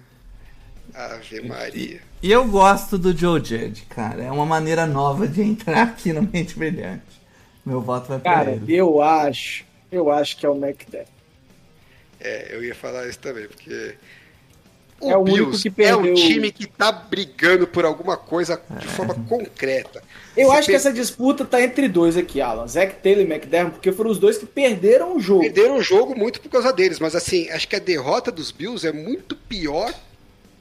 [0.94, 2.02] Ave Maria.
[2.22, 4.24] E eu gosto do Joe Judge, cara.
[4.24, 7.04] É uma maneira nova de entrar aqui no Mente Brilhante.
[7.66, 8.76] Meu voto vai pra Cara, ele.
[8.76, 11.12] eu acho, eu acho que é o McDermott.
[12.20, 13.96] É, eu ia falar isso também, porque.
[15.02, 18.88] É o único que perdeu- É um time que tá brigando por alguma coisa de
[18.88, 20.04] forma concreta.
[20.42, 22.68] Eu acho que per- essa disputa tá entre dois aqui, Alan.
[22.68, 25.42] Zack Taylor e McDermott, porque foram os dois que perderam o jogo.
[25.42, 28.88] Perderam o jogo muito por causa deles, mas assim, acho que a derrota dos Bills
[28.88, 29.94] é muito pior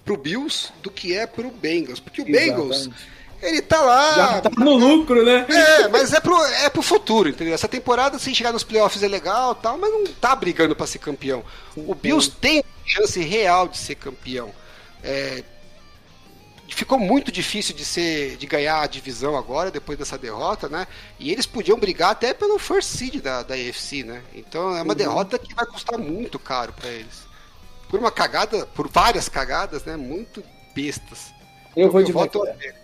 [0.05, 2.01] pro Bills do que é pro Bengals.
[2.01, 3.09] Porque o Bengals, Exatamente.
[3.43, 4.15] ele tá lá.
[4.15, 5.47] Já tá no lucro, né?
[5.49, 7.53] É, mas é pro, é pro futuro, entendeu?
[7.55, 10.99] Essa temporada, se chegar nos playoffs é legal tal, mas não tá brigando pra ser
[10.99, 11.45] campeão.
[11.77, 14.51] O Bills tem chance real de ser campeão.
[15.05, 15.45] É,
[16.75, 20.87] ficou muito difícil de ser de ganhar a divisão agora, depois dessa derrota, né?
[21.19, 24.23] E eles podiam brigar até pelo first seed da, da AFC, né?
[24.35, 27.27] Então é uma derrota que vai custar muito caro pra eles.
[27.89, 29.97] Por uma cagada, por várias cagadas, né?
[29.97, 31.33] Muito bestas.
[31.75, 32.75] Eu vou de voto é.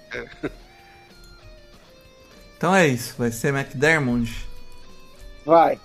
[2.57, 4.49] Então é isso, vai ser McDermott.
[5.45, 5.79] Vai.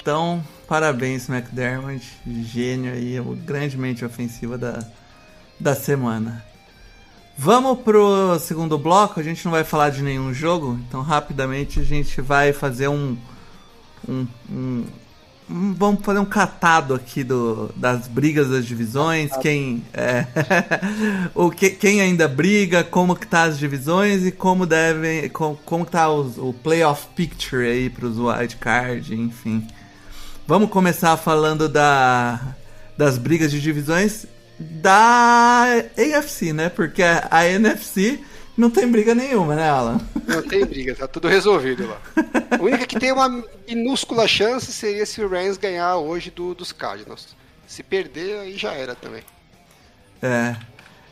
[0.00, 2.02] Então, parabéns, McDermott.
[2.26, 4.82] Gênio aí, o grande mente ofensiva da,
[5.60, 6.47] da semana.
[7.40, 9.20] Vamos pro segundo bloco.
[9.20, 13.16] A gente não vai falar de nenhum jogo, então rapidamente a gente vai fazer um.
[14.08, 14.84] um, um-
[15.48, 20.26] um- vamos fazer um catado aqui do, das brigas das divisões, quem é,
[21.34, 25.86] o que, quem ainda briga, como que tá as divisões e como devem, como, como
[25.86, 29.66] tá os- o playoff picture aí pros wild card, enfim.
[30.46, 32.40] Vamos começar falando da,
[32.96, 34.26] das brigas de divisões
[34.58, 35.64] da
[35.96, 36.68] AFC, né?
[36.68, 38.20] Porque a, NFC
[38.56, 40.00] não tem briga nenhuma, né, Alan?
[40.26, 42.00] Não tem briga, tá tudo resolvido lá.
[42.50, 46.72] A única que tem uma minúscula chance seria se o Rams ganhar hoje do, dos
[46.72, 47.36] Cardinals.
[47.66, 49.22] Se perder, aí já era também.
[50.20, 50.56] É.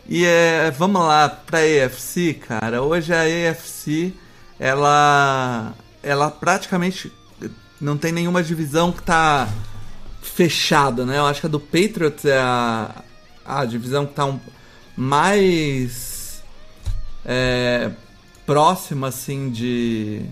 [0.08, 2.82] E é, vamos lá pra AFC, cara.
[2.82, 4.12] Hoje a AFC,
[4.58, 7.12] ela ela praticamente
[7.80, 9.48] não tem nenhuma divisão que tá
[10.22, 11.18] fechada, né?
[11.18, 13.02] Eu acho que a do Patriots é a,
[13.46, 14.38] a divisão que tá um,
[14.96, 16.42] mais
[17.24, 17.90] é,
[18.44, 20.22] próxima, assim, de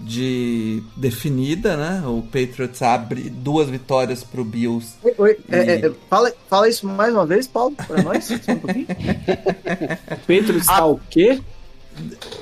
[0.00, 2.02] de definida, né?
[2.06, 6.68] O Patriots abre duas vitórias pro Bills Oi, oi, é, E- é, é, fala, fala
[6.68, 8.30] isso mais uma vez, Paulo, pra nós.
[8.30, 8.36] Um.
[10.14, 11.40] O Pedro está o quê?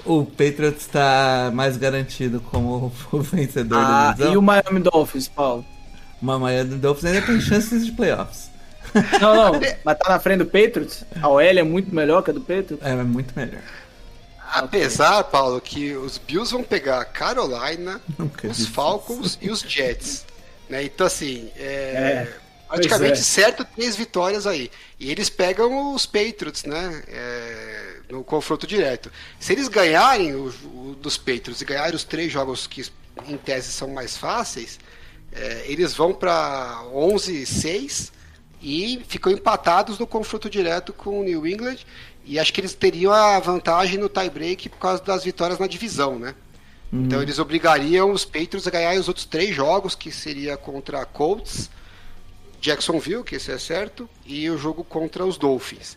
[0.05, 4.33] O Patriots está mais garantido como o vencedor Ah, da divisão.
[4.35, 5.65] e o Miami Dolphins, Paulo?
[6.21, 8.46] Mas o Miami Dolphins ainda tem chances de playoffs.
[9.21, 11.05] Não, não, mas tá na frente do Patriots?
[11.21, 12.85] A OL é muito melhor que a do Patriots?
[12.85, 13.63] É, é muito melhor.
[14.49, 18.01] Apesar, Paulo, que os Bills vão pegar a Carolina,
[18.49, 20.25] os Falcons e os Jets.
[20.69, 20.85] Né?
[20.85, 22.33] Então, assim, é, É,
[22.69, 23.23] praticamente é.
[23.23, 24.71] certo três vitórias aí.
[24.99, 27.03] E eles pegam os Patriots, né?
[27.09, 29.11] é, no confronto direto.
[29.39, 32.87] Se eles ganharem o, o dos Patriots e ganharem os três jogos que
[33.27, 34.79] em tese são mais fáceis,
[35.33, 38.13] é, eles vão para 11-6
[38.67, 41.77] e ficam empatados no confronto direto com o New England.
[42.25, 46.19] E acho que eles teriam a vantagem no tie-break por causa das vitórias na divisão,
[46.19, 46.35] né?
[46.93, 51.71] Então eles obrigariam os Patriots a ganhar os outros três jogos, que seria contra Colts,
[52.61, 55.97] Jacksonville, que esse é certo, e o jogo contra os Dolphins.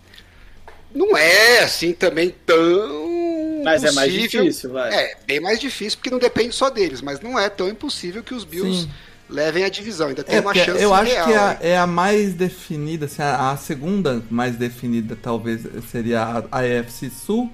[0.94, 3.64] Não é assim também tão.
[3.64, 4.94] Mas é mais difícil, vai.
[4.94, 8.36] É, bem mais difícil, porque não depende só deles, mas não é tão impossível que
[8.36, 8.92] os Bills Sim.
[9.30, 10.08] Levem a divisão.
[10.08, 11.28] Ainda tem É, uma chance eu acho real.
[11.28, 11.58] que a- né?
[11.62, 17.10] é a mais definida, assim, a, a segunda mais definida talvez seria a, a AFC
[17.10, 17.52] Sul,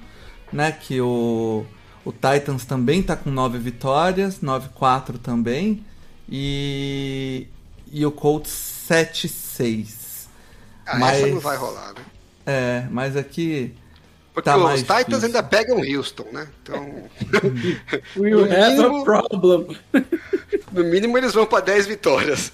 [0.52, 0.72] né?
[0.72, 1.66] Que o,
[2.06, 5.84] o Titans também tá com nove vitórias, 9-4 também,
[6.30, 7.48] e,
[7.92, 8.52] e o Colts
[8.90, 10.28] 7-6.
[10.86, 12.02] Ah, mas- essa não vai rolar, né?
[12.48, 13.74] É, mas aqui
[14.36, 15.26] Porque tá os mais Titans difícil.
[15.28, 16.48] ainda pegam Houston, né?
[16.62, 17.10] Então,
[18.16, 19.78] We have mínimo- a problem.
[20.72, 22.52] no mínimo eles vão para 10 vitórias.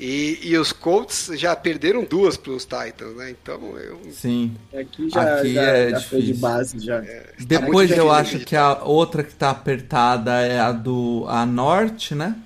[0.00, 3.30] E, e os Colts já perderam duas para os Titans, né?
[3.30, 4.00] Então eu.
[4.12, 4.54] Sim.
[4.72, 7.02] Aqui já, Aqui já, é já foi de base já.
[7.40, 11.24] Depois muito eu difícil acho de que a outra que tá apertada é a do
[11.28, 12.36] a Norte, né?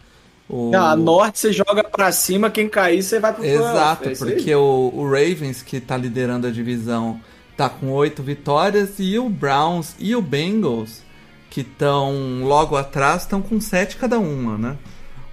[0.49, 0.71] O...
[0.71, 4.15] Não, a Norte você joga pra cima, quem cair você vai pro playoff, Exato, é
[4.15, 7.21] porque o, o Ravens, que tá liderando a divisão,
[7.57, 11.03] tá com oito vitórias, e o Browns e o Bengals,
[11.51, 14.79] que estão logo atrás, estão com sete cada uma, né?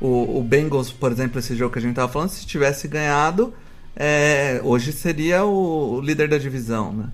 [0.02, 3.54] O, o Bengals, por exemplo, esse jogo que a gente tava falando, se tivesse ganhado,
[3.96, 7.10] é, hoje seria o, o líder da divisão, né?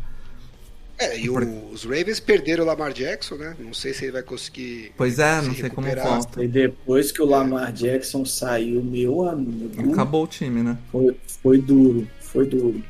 [0.97, 3.55] É, e o- os Ravens perderam o Lamar Jackson, né?
[3.59, 4.93] Não sei se ele vai conseguir.
[4.95, 6.19] Pois é, se não sei como recuperar.
[6.19, 6.43] volta.
[6.43, 10.77] E depois que o Lamar Jackson saiu, meu amigo, Acabou o time, né?
[10.91, 12.81] foi, foi duro, foi duro.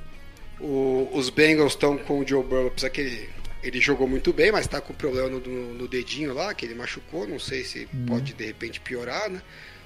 [0.66, 3.30] O- os Bengals estão com o Joe Burrow, apesar que ele,
[3.64, 7.28] ele jogou muito bem, mas tá com problema no, no- dedinho lá, que ele machucou.
[7.28, 9.42] Não sei se pode de repente piorar, né?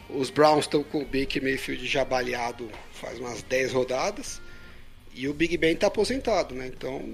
[0.09, 4.41] Os Browns estão com o Baker Mayfield já baleado faz umas 10 rodadas.
[5.13, 6.67] E o Big Ben tá aposentado, né?
[6.67, 7.13] Então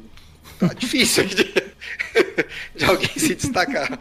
[0.60, 1.44] tá difícil de,
[2.76, 4.00] de alguém se destacar.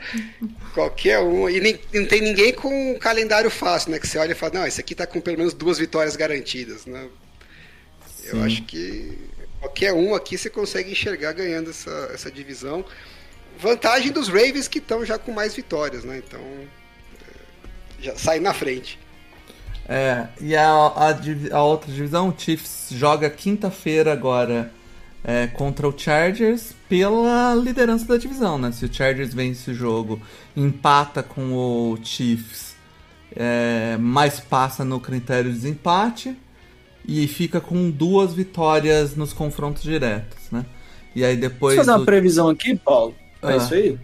[0.75, 1.49] Qualquer um.
[1.49, 3.99] E nem, não tem ninguém com um calendário fácil, né?
[3.99, 6.87] Que você olha e fala, não, esse aqui tá com pelo menos duas vitórias garantidas,
[6.87, 7.09] né?
[8.25, 9.19] Eu acho que
[9.65, 12.85] qualquer um aqui você consegue enxergar ganhando essa, essa divisão.
[13.59, 16.19] Vantagem dos Ravens que estão já com mais vitórias, né?
[16.19, 18.99] Então é, já sai na frente.
[19.89, 24.71] É, e a, a, a outra divisão, o Chiefs joga quinta-feira agora
[25.23, 28.71] é, contra o Chargers pela liderança da divisão, né?
[28.73, 30.21] Se o Chargers vence o jogo,
[30.57, 32.75] empata com o Chiefs,
[33.35, 36.37] é, mas passa no critério de desempate
[37.07, 40.65] e fica com duas vitórias nos confrontos diretos, né?
[41.15, 41.77] E aí depois.
[41.77, 43.15] Deixa eu fazer uma o- previsão aqui, Paulo.
[43.43, 43.57] É Ah.
[43.57, 43.99] isso aí?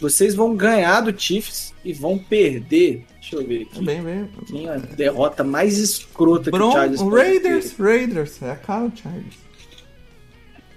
[0.00, 3.04] Vocês vão ganhar do Chiefs e vão perder.
[3.20, 3.84] Deixa eu ver aqui.
[3.84, 4.28] Bem, bem.
[4.48, 7.82] Quem é a derrota mais escrota que o Bron Chargers o pode Raiders, ter.
[7.82, 9.36] Raiders, é a cara do Chargers.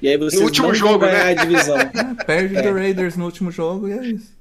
[0.01, 1.31] E aí vocês No último não jogo, vão ganhar né?
[1.31, 1.77] a divisão.
[2.19, 4.31] É, perde do Raiders no último jogo e é isso.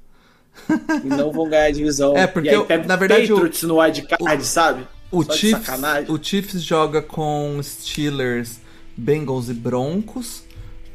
[1.03, 2.13] e não vão ganhar a divisão.
[2.17, 4.87] É, porque e aí eu- na verdade, o- Patriots no wildcard, sabe?
[5.17, 6.11] O Só de Chiefs, sacanagem.
[6.11, 8.59] o Chiefs joga com Steelers,
[8.97, 10.43] Bengals e Broncos.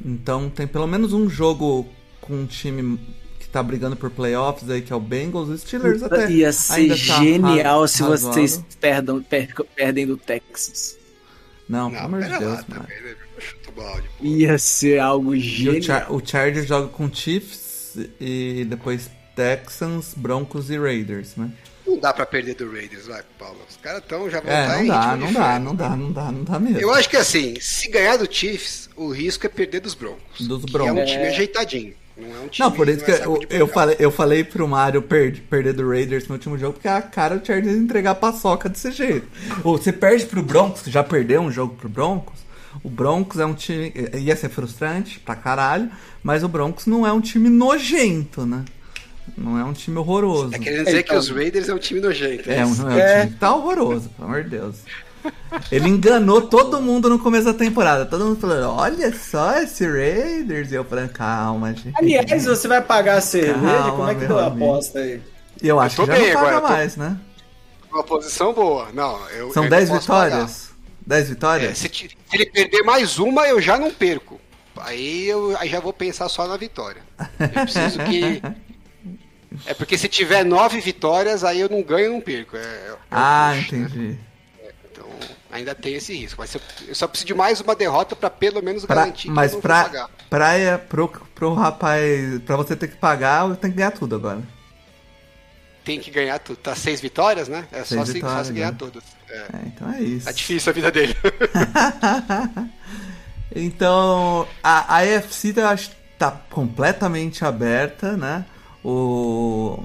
[0.04, 1.86] Então tem pelo menos um jogo
[2.20, 2.98] com um time
[3.38, 5.48] que tá brigando por playoffs aí, que é o Bengals.
[5.48, 10.96] Os Steelers até Ia ser ainda tá genial se vocês perdam, per- perdem do Texas.
[11.68, 12.86] Não, pelo Não, amor de Deus, lá mano.
[13.68, 14.08] o balde.
[14.20, 15.82] Ia ser algo E o, genial.
[15.82, 21.50] Char o Chargers joga com Chiefs e depois Texans, Broncos e Raiders, né?
[21.90, 23.58] Não dá pra perder do Raiders, vai, Paulo.
[23.68, 26.12] Os caras tão, já vão É, estar não em dá, não dá, não dá, não
[26.12, 26.78] dá, não dá mesmo.
[26.80, 30.46] Eu acho que assim, se ganhar do Chiefs, o risco é perder dos Broncos.
[30.46, 30.96] Dos que Broncos.
[30.98, 31.28] é um time É.
[31.30, 31.94] ajeitadinho.
[32.16, 34.44] Não é um time Não, por isso não que é eu, eu, falei, eu falei
[34.44, 38.10] pro Mario per- perder do Raiders no último jogo, porque a cara do Chargers entregar
[38.10, 39.26] a paçoca desse jeito.
[39.64, 42.38] Ou você perde pro Broncos, já perdeu um jogo pro Broncos.
[42.84, 43.92] O Broncos é um time.
[44.18, 45.90] ia ser frustrante pra caralho,
[46.22, 48.64] mas o Broncos não é um time nojento, né?
[49.36, 50.50] Não é um time horroroso.
[50.50, 52.50] Tá querendo dizer que Então- os Raiders é um time nojento.
[52.50, 52.82] É, um, isso?
[52.82, 53.20] é um É.
[53.22, 54.76] time que tá horroroso, pelo amor de Deus.
[55.70, 58.06] Ele enganou todo mundo no começo da temporada.
[58.06, 60.72] Todo mundo falando, olha só esse Raiders.
[60.72, 61.92] E eu falando, calma, gente.
[61.96, 63.60] Aliás, você vai pagar a cerveja?
[63.60, 65.20] Calma, Como é que deu a aposta aí?
[65.62, 67.16] E eu acho Eu que tô já bem não paga agora, eu tô- mais, né?
[67.92, 68.88] Uma posição boa.
[68.94, 70.70] Não, eu, São eu 10 não posso vitórias?
[71.06, 71.20] 10 pagar.
[71.20, 71.78] É, vitórias?
[71.78, 74.40] se, ti- se ele perder mais uma, eu já não perco.
[74.76, 77.02] Aí eu aí já vou pensar só na vitória.
[77.38, 78.40] Eu preciso que.
[79.66, 82.56] É porque se tiver nove vitórias, aí eu não ganho e não perco.
[82.56, 83.82] É, é- ah, puxa, né?
[83.86, 84.18] entendi.
[84.92, 85.06] Então
[85.50, 86.40] ainda tem esse risco.
[86.40, 89.34] Mas eu, eu só preciso de mais uma derrota pra pelo menos Pra- garantir que
[89.34, 90.08] mas eu pra, pagar.
[90.28, 94.40] praia, pro, pro rapaz, pra você ter que pagar, tem que ganhar tudo agora.
[95.84, 96.56] Tem que ganhar tudo.
[96.58, 97.66] Tá seis vitórias, né?
[97.72, 98.76] É só Seis se, só vitórias, se ganhar né?
[98.78, 99.02] todas.
[99.28, 99.36] É.
[99.38, 100.26] É, então é isso.
[100.26, 101.16] Tá difícil a vida dele.
[103.54, 108.44] então, a, a AFC eu acho que tá completamente aberta, né?
[108.84, 109.78] O,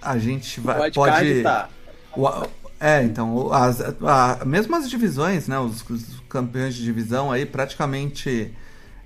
[0.00, 1.42] a gente vai, O pode...
[1.42, 1.68] tá.
[2.16, 2.46] O-
[2.82, 5.58] é, então, as, a, mesmo as divisões, né?
[5.58, 8.54] Os, os campeões de divisão aí, praticamente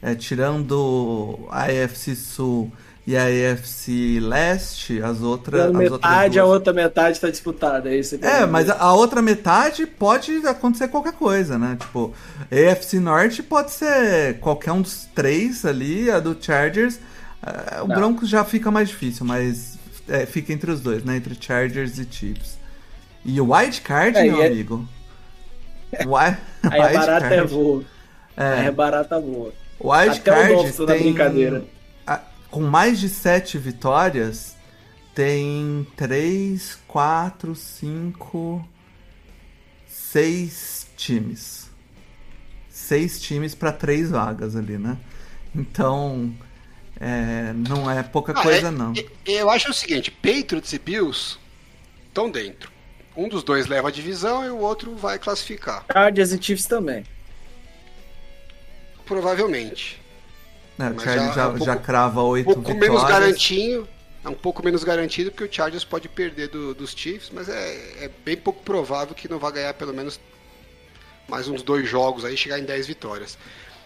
[0.01, 2.70] é, tirando a AFC Sul
[3.06, 5.60] e a AFC Leste, as outras.
[5.62, 7.90] Pela as outras metade, a duas- outra metade tá disputada.
[7.92, 11.76] É, isso É, mas a, a outra metade pode acontecer qualquer coisa, né?
[11.80, 12.14] Tipo,
[12.52, 17.01] AFC Norte pode ser qualquer um dos três ali, a do Chargers.
[17.47, 17.95] Eh, o Não.
[17.97, 21.16] Broncos já fica mais difícil, mas é, fica entre os dois, né?
[21.16, 22.59] Entre Chargers e Chiefs.
[23.25, 24.89] E o Wild Card, É, meu é- amigo.
[26.07, 27.87] Wi- Aí Wild barata é Card.
[28.37, 28.45] É.
[28.61, 29.53] Aí a barata voa.
[29.81, 31.65] Wild Até o Card Dolphins tá na tem, brincadeira.
[32.07, 34.55] a- com mais de sete vitórias,
[35.15, 38.66] tem três, quatro, cinco,
[39.87, 41.71] seis times.
[42.69, 44.97] Seis times para três vagas ali, né?
[45.55, 46.35] Então,
[47.01, 48.93] é, não é pouca Ah, coisa, é- não.
[49.27, 51.37] Eu acho o seguinte: Patriots e Bills
[52.09, 52.73] estão dentro.
[53.16, 55.85] Um dos dois leva a divisão e o outro vai classificar.
[55.93, 57.05] Chargers e Chiefs também.
[59.07, 60.01] Provavelmente.
[60.79, 62.89] É, o mas Charlie já já, é um pouco- já crava Um oito pouco vitórias.
[62.91, 63.89] menos garantinho.
[64.25, 68.05] É um pouco menos garantido porque o Chargers pode perder do- dos Chiefs, mas é,
[68.05, 70.19] é bem pouco provável que não vai ganhar pelo menos
[71.29, 73.37] mais uns dois jogos aí e chegar em 10 vitórias.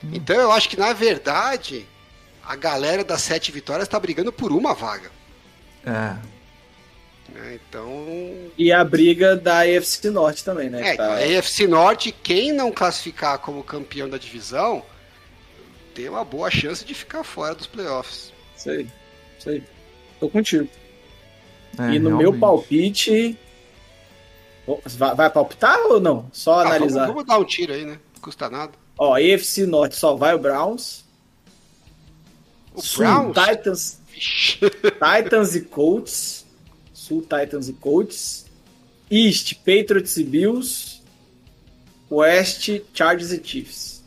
[0.03, 0.11] Hum.
[0.15, 1.85] Então eu acho que na verdade
[2.49, 5.11] a galera das sete vitórias está brigando por uma vaga.
[5.85, 6.17] É,
[7.33, 7.59] né?
[7.69, 8.07] Então
[8.57, 10.91] E a briga da AFC Norte também, né?
[10.95, 14.83] É, Tá- a AFC Norte, quem não classificar como campeão da divisão,
[15.95, 18.33] tem uma boa chance de ficar fora dos playoffs.
[18.57, 18.89] Isso aí.
[19.39, 19.63] Isso aí.
[20.19, 20.69] Tô contigo.
[21.79, 22.41] é, e no meu realmente.
[22.41, 23.39] palpite.
[24.67, 26.29] Ô, Vai, vai palpitar ou não?
[26.33, 27.01] Só Ah, analisar.
[27.01, 27.99] vamos, vamos dar um tiro aí, né?
[28.15, 28.73] Não custa nada.
[28.99, 31.05] Ó, AFC Norte só vai o Browns.
[32.79, 33.37] O Sul, Browns.
[33.37, 33.99] Titans.
[34.13, 36.45] Titans e Colts.
[36.93, 38.47] Sul, Titans e Colts.
[39.11, 40.99] East, Patriots e Bills.
[42.11, 44.03] West, Chargers e Chiefs.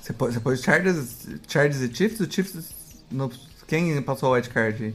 [0.00, 2.20] Você pôs, você pôs Chargers, Chargers e Chiefs?
[2.20, 2.64] O Chiefs.
[3.10, 3.30] No,
[3.66, 4.94] quem passou o wildcard aí?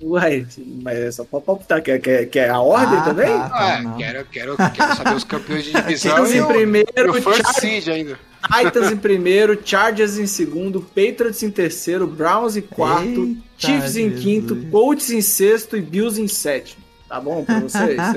[0.00, 0.46] Uai,
[0.82, 1.80] mas é só pra palpitar.
[1.82, 3.26] Quer, quer, quer a ordem Ah, também?
[3.38, 3.50] tá.
[3.52, 3.96] Ah, não.
[3.96, 7.42] quero, quero, quero saber os campeões de divisão e em o, primeiro, e o first
[7.42, 8.18] Chargers- seed ainda.
[8.42, 14.08] Titans em primeiro, Chargers em segundo, Patriots em terceiro, Browns em quarto, Eita, Chiefs em
[14.10, 14.22] Jesus.
[14.22, 16.82] quinto, Colts em sexto e Bills em sétimo.
[17.08, 17.90] Tá bom pra vocês?
[17.90, 18.16] Isso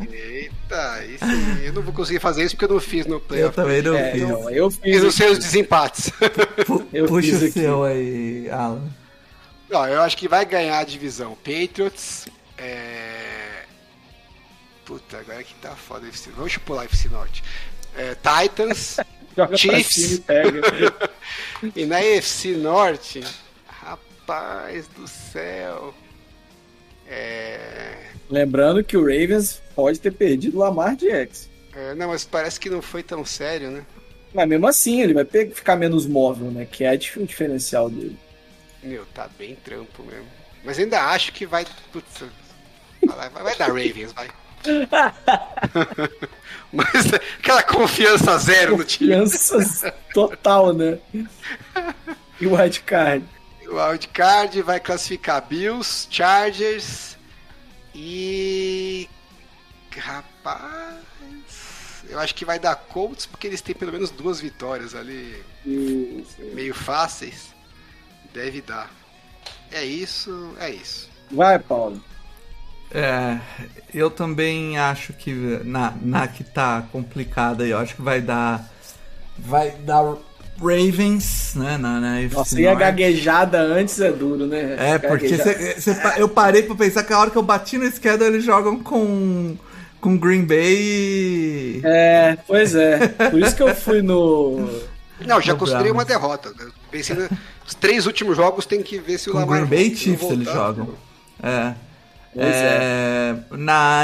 [0.00, 0.08] aí?
[0.12, 3.20] Eita, isso, aí, eu não vou conseguir fazer isso porque eu não fiz no Eu
[3.20, 3.54] playoff.
[3.54, 4.22] também não É, fiz.
[4.22, 6.10] não, eu Fiz os seus desempates.
[6.66, 7.52] Pu- eu Puxa fiz o aqui.
[7.60, 8.82] seu aí, Alan.
[9.70, 12.26] Não, eu acho que vai ganhar a divisão Patriots.
[12.58, 13.62] É...
[14.84, 16.06] Puta, agora que tá foda.
[16.08, 16.30] FC.
[16.36, 17.42] Vamos pular FC Norte.
[17.96, 18.96] É, Titans.
[19.36, 19.94] Joga pra Chiefs.
[19.94, 20.60] cima e pega.
[21.76, 23.22] e na FC Norte.
[23.66, 25.94] Rapaz do céu.
[27.08, 28.06] É...
[28.30, 31.48] Lembrando que o Ravens pode ter perdido o Lamar Jackson.
[31.74, 33.84] é, Não, mas parece que não foi tão sério, né?
[34.32, 36.64] Mas mesmo assim, ele vai ficar menos móvel, né?
[36.70, 38.16] Que é o diferencial dele.
[38.82, 40.26] Meu, tá bem trampo mesmo.
[40.64, 41.66] Mas ainda acho que vai.
[41.92, 42.22] Putz,
[43.04, 44.28] vai, vai- vai dar Ravens, vai.
[46.72, 49.14] Mas aquela confiança zero no time.
[49.14, 50.98] Confiança total, né?
[52.40, 53.24] E o wildcard.
[53.68, 57.16] O wildcard vai classificar Bills, Chargers
[57.94, 59.08] e.
[59.96, 60.96] Rapaz.
[62.08, 66.24] Eu acho que vai dar Colts porque eles têm pelo menos duas vitórias ali E-
[66.54, 67.54] meio fáceis.
[68.32, 68.90] Deve dar.
[69.70, 71.10] É isso, é isso.
[71.30, 72.02] Vai, Paulo.
[72.94, 73.38] É,
[73.94, 75.32] eu também acho que
[75.64, 78.70] na, na que tá complicada aí, eu acho que vai dar.
[79.38, 80.14] Vai dar
[80.60, 81.78] Ravens, né?
[81.78, 84.76] Na, na AFC Nossa, e a gaguejada antes é duro, né?
[84.78, 87.90] É, porque cê- cê eu parei pra pensar que a hora que eu bati no
[87.90, 89.56] schedule eles jogam com,
[90.00, 91.80] com Green Bay e.
[91.82, 93.08] É, pois é.
[93.08, 94.68] Por isso que eu fui no.
[95.26, 96.52] Não, já considerei uma derrota.
[96.60, 97.28] Eu Pensei na-
[97.66, 100.30] os três últimos jogos tem que ver se o Com Lamar Green Bay e Chiefs
[100.30, 100.90] eles jogam.
[101.42, 101.72] É.
[102.34, 104.02] Pois É, na,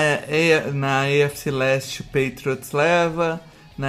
[0.75, 3.41] na AFC Leste, o Patriots leva.
[3.77, 3.89] Na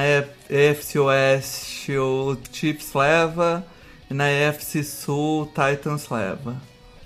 [0.50, 3.66] AFC Oeste, o Chiefs leva.
[4.10, 6.56] E na AFC Sul, o Titans leva.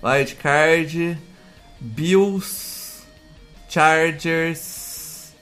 [0.03, 1.18] Wild Card,
[1.80, 3.03] Bills,
[3.69, 5.34] Chargers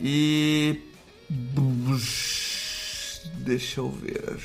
[0.00, 0.80] e.
[3.38, 4.38] Deixa eu ver.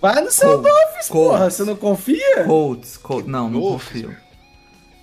[0.00, 1.50] Vai no seu Dolphins, porra.
[1.50, 2.44] Você não confia?
[2.44, 3.30] Colts, Colts.
[3.30, 4.29] Não, não Dolphins, confio.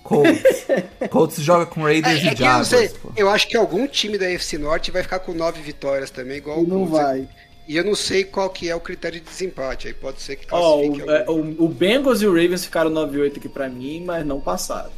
[0.08, 0.66] Colts.
[1.10, 3.12] Colts joga com Raiders É, é e eu Jaguars, pô.
[3.16, 6.60] eu acho que algum time da FC Norte vai ficar com nove vitórias também, igual
[6.60, 6.92] E o não Colts.
[7.02, 7.28] vai.
[7.68, 10.46] E eu não sei qual que é o critério de desempate, aí pode ser que
[10.46, 11.50] classifique o, é, algum.
[11.62, 14.90] o, o Bengals e o Ravens ficaram 9-8 aqui pra mim, mas não passaram.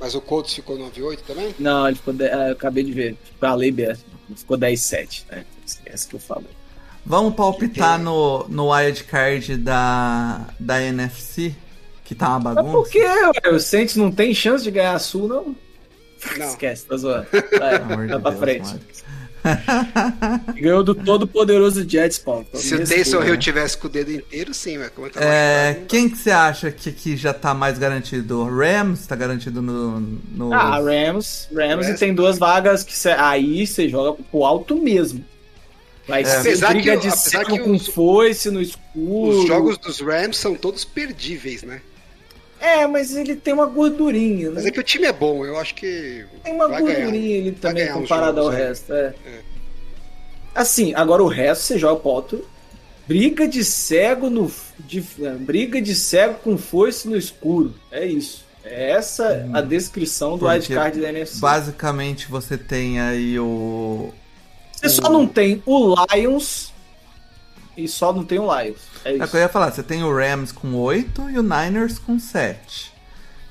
[0.00, 1.54] Mas o Colts ficou 9-8 também?
[1.58, 2.14] Não, ele ficou.
[2.14, 3.16] de- ah, eu acabei de ver.
[3.40, 3.94] Falei bem.
[4.36, 5.44] Ficou 10-7, né?
[5.66, 6.48] Esquece que eu falei.
[7.04, 11.54] Vamos palpitar no, no wild card da, da NFC,
[12.08, 12.72] que tá uma Mas bagunça.
[12.76, 12.98] por que?
[13.04, 13.50] ué?
[13.52, 15.54] O Saints não tem chance de ganhar a Sul, não?
[16.38, 16.48] Não.
[16.48, 17.26] Esquece, tá zoando.
[17.30, 18.76] Vai, de pra Deus, frente.
[20.60, 22.44] Ganhou do todo poderoso Jets, Paulo.
[22.48, 23.22] Então, Se o Taysom.
[23.22, 26.30] Hill tivesse com o dedo inteiro, sim, mas como tá É, machucado, quem que você
[26.30, 28.40] acha que, que já tá mais garantido?
[28.40, 30.00] O Rams tá garantido no.
[30.00, 30.52] no...
[30.52, 31.48] Ah, Rams.
[31.54, 32.00] Rams e Rams.
[32.00, 35.24] tem duas vagas que cê- aí você joga pro alto mesmo.
[36.06, 39.40] Vai ser Apesar briga que- de apesar que com os- foice no escuro.
[39.40, 41.80] Os jogos dos Rams são todos perdíveis, né?
[42.60, 44.54] É, mas ele tem uma gordurinha, né?
[44.56, 46.24] Mas é que o time é bom, eu acho que.
[46.42, 47.38] Tem uma vai gordurinha ganhar.
[47.38, 48.68] ali Vai também comparado ao jogos, é.
[48.68, 48.92] resto.
[48.92, 49.14] É.
[50.54, 52.44] Assim, agora o resto você joga pro alto.
[53.06, 54.50] Briga de cego no.
[54.78, 57.74] De, é, briga de cego com foice no escuro.
[57.90, 58.44] É isso.
[58.64, 61.40] É essa a descrição do Porque wildcard da NFC.
[61.40, 64.12] Basicamente você tem aí o.
[64.72, 66.72] Você só não tem o Lions
[67.78, 68.78] e só não tem o Lions.
[69.04, 69.30] É É o isso.
[69.30, 72.92] que eu ia falar, você tem o Rams com 8 e o Niners com 7.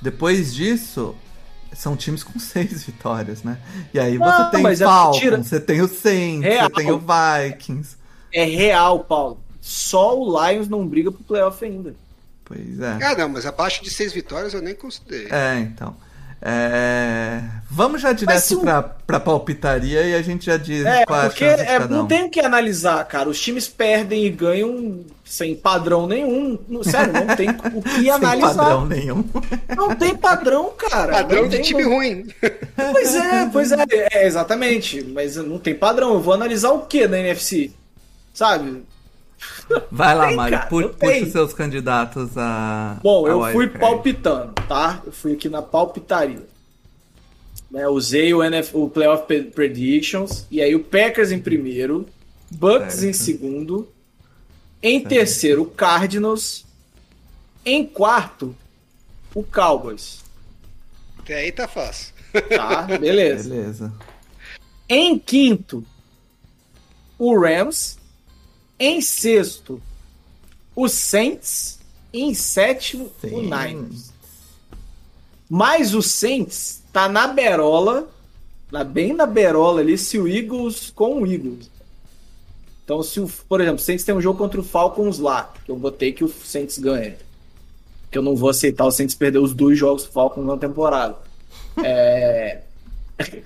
[0.02, 1.16] Depois disso,
[1.74, 3.58] são times com 6 vitórias, né?
[3.94, 6.70] E aí Não, você tem é Falcons, tira- você tem o Saints, Real.
[6.70, 7.96] você tem o Vikings.
[8.34, 9.40] É real, Paulo.
[9.62, 11.96] Só o Lions não briga pro playoff ainda.
[12.46, 12.98] Pois é.
[13.04, 15.28] Ah, não, mas abaixo de seis vitórias eu nem considerei.
[15.32, 15.96] É, então.
[16.42, 21.20] É, Vamos já direto o- pra, pra palpitaria e a gente já diz É, qual
[21.22, 22.08] é a porque chance de é, cada não um.
[22.08, 23.28] tem o que analisar, cara.
[23.30, 26.58] Os times perdem e ganham sem padrão nenhum.
[26.70, 28.56] Não- Sério, não tem o que Sem analisar.
[28.56, 29.24] padrão nenhum.
[29.76, 31.12] Não tem padrão, cara.
[31.12, 32.28] Padrão Não de time ruim.
[32.92, 35.04] Pois é, pois é, é, exatamente.
[35.04, 36.14] Mas não tem padrão.
[36.14, 37.72] Eu vou analisar o que na NFC?
[38.34, 38.84] Sabe?
[39.92, 42.98] Vai lá, Tem, Mário, cara, pu- puxa os seus candidatos a.
[43.04, 45.02] Bom, a eu fui palpitando, tá?
[45.06, 46.42] Eu fui aqui na palpitaria.
[47.70, 50.46] Né, usei o, NF, o Playoff Predictions.
[50.50, 52.08] E aí o Packers em primeiro.
[52.50, 53.10] Bucks Certo.
[53.10, 53.90] em segundo.
[54.82, 56.66] Em terceiro, o Cardinals.
[57.66, 58.56] Em quarto,
[59.36, 60.24] o Cowboys.
[61.20, 62.14] Até aí tá fácil.
[62.56, 62.84] Tá?
[62.84, 63.50] Beleza.
[63.50, 63.94] Beleza.
[64.88, 65.84] Em quinto,
[67.20, 67.97] o Rams.
[68.80, 69.82] Em sexto,
[70.76, 71.78] o Saints.
[72.14, 73.42] E em sétimo, o Sim.
[73.44, 74.12] Niners.
[75.50, 78.08] Mas o Saints tá na berola,
[78.72, 81.70] na- bem na berola ali, se o Eagles com o Eagles.
[82.84, 85.72] Então, se o, por exemplo, o Saints tem um jogo contra o Falcons lá, que
[85.72, 87.18] eu botei que o Saints ganha.
[88.10, 91.18] Que eu não vou aceitar o Saints perder os dois jogos do Falcons na temporada.
[91.84, 92.62] É...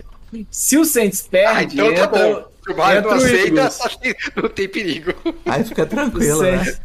[0.52, 2.51] se o Saints perde, Ah, então tá entra, bom.
[2.64, 3.82] Se o Mário não aceita, Eagles.
[3.82, 5.14] acho que não tem perigo.
[5.46, 6.64] Aí fica tranquilo, o né?
[6.64, 6.82] Saints,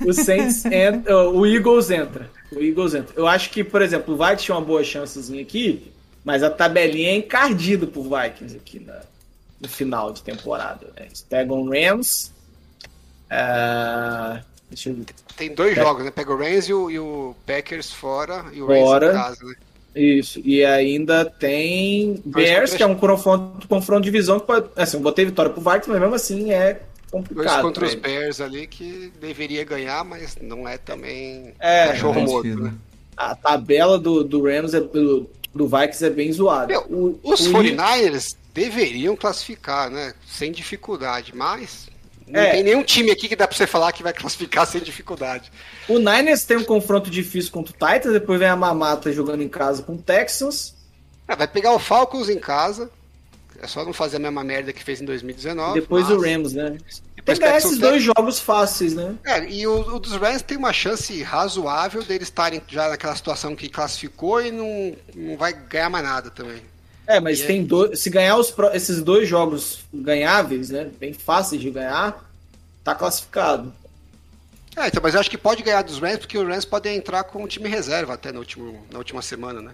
[0.00, 2.30] o Saints entra, o Eagles entra.
[2.52, 3.14] O Eagles entra.
[3.16, 5.92] Eu acho que, por exemplo, o Vikings tinha uma boa chancezinha aqui,
[6.24, 9.00] mas a tabelinha é encardida pro Vikings aqui na-
[9.60, 10.86] no final de temporada.
[10.96, 11.06] né?
[11.06, 12.32] Eles pegam o Rams.
[14.70, 15.04] deixa eu ver.
[15.36, 15.80] Tem dois É.
[15.82, 16.10] jogos, né?
[16.10, 19.06] Pega o Rams e o, e o Packers fora e o Fora.
[19.12, 19.54] Rams em casa, né?
[19.94, 20.40] Isso.
[20.44, 24.66] E ainda tem Bears, contra- que é um confronto, confronto de divisão que pode.
[24.76, 27.62] Assim, eu botei vitória pro Vikings, mas mesmo assim é Dois complicado.
[27.62, 27.94] contra pra os.
[27.94, 32.26] Bears ali que deveria ganhar, mas não é também É, cachorro não.
[32.26, 32.74] morto, né?
[33.16, 36.66] A tabela do, do Rams, é, do, do Vikings é bem zoada.
[36.66, 40.12] Meu, O- Os o 49ers deveriam classificar, né?
[40.26, 41.88] Sem dificuldade, mas
[42.26, 42.50] não É.
[42.52, 45.50] tem nenhum time aqui que dá pra você falar que vai classificar sem dificuldade.
[45.88, 49.48] O Niners tem um confronto difícil contra o Titans, depois vem a Mamata jogando em
[49.48, 50.74] casa com o Texans,
[51.28, 52.90] É, vai pegar o Falcons em casa.
[53.60, 55.80] É só não fazer a mesma merda que fez em 2019.
[55.80, 56.70] depois mas- o Rams, né?
[56.70, 56.78] Tem
[57.16, 59.14] Depois que ganhar pega esses dois jogos fáceis, né?
[59.24, 63.56] É, e o, o dos Rams tem uma chance razoável deles estarem já naquela situação
[63.56, 66.60] que classificou e não, não vai ganhar mais nada também.
[67.06, 67.64] É, mas E tem aí?
[67.66, 70.90] dois, se ganhar os, esses dois jogos ganháveis, né?
[70.98, 72.24] Bem fáceis de ganhar,
[72.82, 73.72] tá classificado.
[74.76, 77.24] É, então, mas eu acho que pode ganhar dos Rams, porque os Rams podem entrar
[77.24, 79.72] com o time reserva até no último, na última semana, né?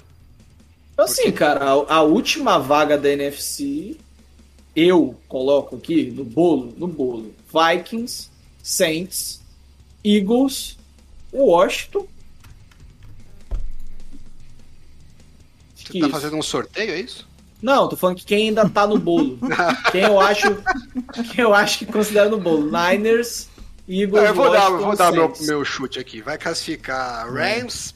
[0.93, 3.97] Então, assim, cara, a, a última vaga da NFC,
[4.77, 8.29] eu coloco aqui no bolo, no bolo, Vikings,
[8.63, 9.41] Saints,
[10.05, 10.77] Eagles,
[11.33, 12.07] Washington.
[15.93, 17.29] Você tá fazendo um sorteio, é isso?
[17.63, 19.39] Não, tô falando que quem ainda tá no bolo.
[19.93, 20.57] quem eu acho,
[21.33, 23.49] quem eu acho que considera no bolo, Niners,
[23.89, 26.23] Eagles, Não, eu vou dar, Washington, vou dar meu, meu chute aqui.
[26.23, 27.95] Vai classificar Rams,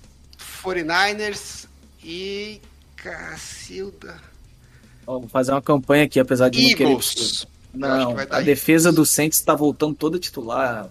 [0.63, 1.67] 49ers
[2.03, 2.61] e.
[2.97, 4.17] Cacilda.
[5.07, 6.91] Ó, Vou fazer uma campanha aqui, apesar de não querer.
[6.91, 7.47] Eagles.
[7.73, 10.89] Não, que vai dar a defesa do Saints tá voltando toda titular.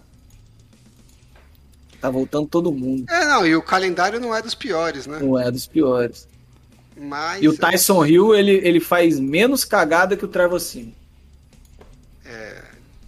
[1.99, 3.09] Tá voltando todo mundo.
[3.09, 5.19] É, não, e o calendário não é dos piores, né?
[5.19, 6.27] Não é dos piores.
[6.97, 7.41] Mas.
[7.41, 10.93] E o Tyson Hill, ele, ele faz menos cagada que o Trevor Sim.
[12.25, 12.61] É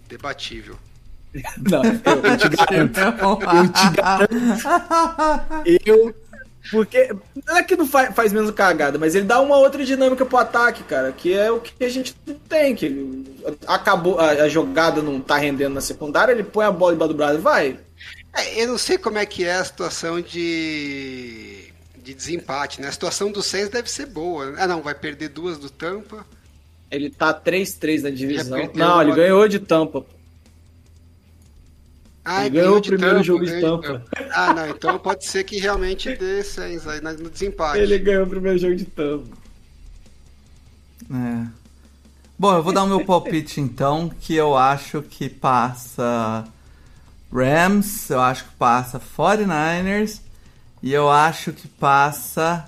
[0.08, 0.76] debatível.
[1.58, 1.92] Não, eu,
[2.24, 3.00] eu te garanto.
[5.84, 6.14] Eu.
[6.70, 7.14] Porque.
[7.46, 10.38] Não é que não faz, faz menos cagada, mas ele dá uma outra dinâmica pro
[10.38, 11.12] ataque, cara.
[11.12, 12.12] Que é o que a gente
[12.48, 12.74] tem.
[12.74, 16.92] Que ele, acabou, a, a jogada não tá rendendo na secundária, ele põe a bola
[16.92, 17.78] debaixo do braço e vai.
[18.34, 21.65] É, eu não sei como é que é a situação de,
[22.06, 22.86] de desempate, né?
[22.86, 24.54] A situação do Saints deve ser boa.
[24.58, 26.24] Ah, não, vai perder duas do Tampa.
[26.88, 28.70] Ele tá 3-3 na divisão.
[28.74, 30.06] Não, ele uma- ganhou de tampa.
[32.24, 34.04] Ah, Ele ganhou o primeiro Tampa, jogo de ganhou Tampa.
[34.32, 37.78] Ah, não, então pode ser que realmente dê Saints aí no desempate.
[37.78, 39.36] Ele ganhou o primeiro jogo de Tampa.
[41.10, 41.46] É.
[42.38, 46.44] Bom, eu vou dar o meu palpite então, que eu acho que passa
[47.32, 50.20] Rams, eu acho que passa 49ers
[50.86, 52.64] e eu acho que passa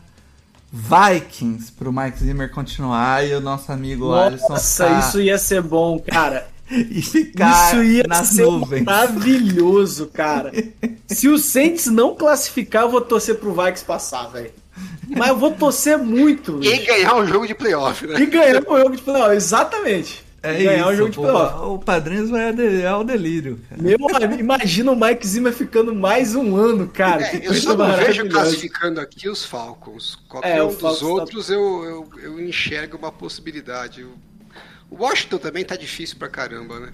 [0.73, 5.63] Vikings pro Mike Zimmer continuar e o nosso amigo Alisson Nossa, ficar, isso ia ser
[5.63, 6.49] bom, cara.
[6.69, 8.83] e ficar Isso ia nas ser nuvens.
[8.83, 10.51] maravilhoso, cara.
[11.07, 14.51] Se o Saints não classificar, eu vou torcer pro Vikings passar, velho.
[15.09, 16.59] Mas eu vou torcer muito.
[16.61, 18.21] E ganhar um jogo de playoff, né?
[18.21, 20.25] E ganhar o jogo de playoff, exatamente.
[20.43, 21.55] É ganhar isso, o jogo de playoff.
[21.67, 23.83] o, Padrinhos vai ade- ao delírio, cara.
[23.83, 27.23] Meu amigo, imagina o Mike Zimmer ficando mais um ano, cara.
[27.27, 30.17] É, eu só não vejo classificando aqui os Falcons.
[30.29, 34.05] Qualquer É, um dos Falcons tá- outros eu, eu, eu enxergo uma possibilidade.
[34.91, 36.93] O Washington também tá difícil pra caramba, né?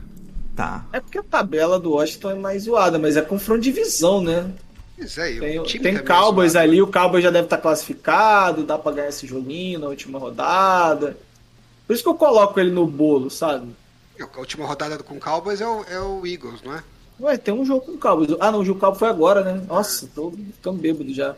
[0.57, 0.85] Tá.
[0.93, 4.51] É porque a tabela do Washington é mais zoada, mas é confronto de divisão, né?
[4.97, 8.63] Pois é, e Tem, o tem é Cowboys ali, o Cowboys já deve estar classificado,
[8.65, 11.17] dá pra ganhar esse joguinho na última rodada.
[11.87, 13.75] Por isso que eu coloco ele no bolo, sabe?
[14.21, 16.83] A última rodada com o Cowboys é o, é o Eagles, não é?
[17.21, 18.37] Ué, tem um jogo com o Cowboys.
[18.41, 19.65] Ah, não, o jogo Cowboys foi agora, né?
[19.67, 21.37] Nossa, tô ficando bêbado já.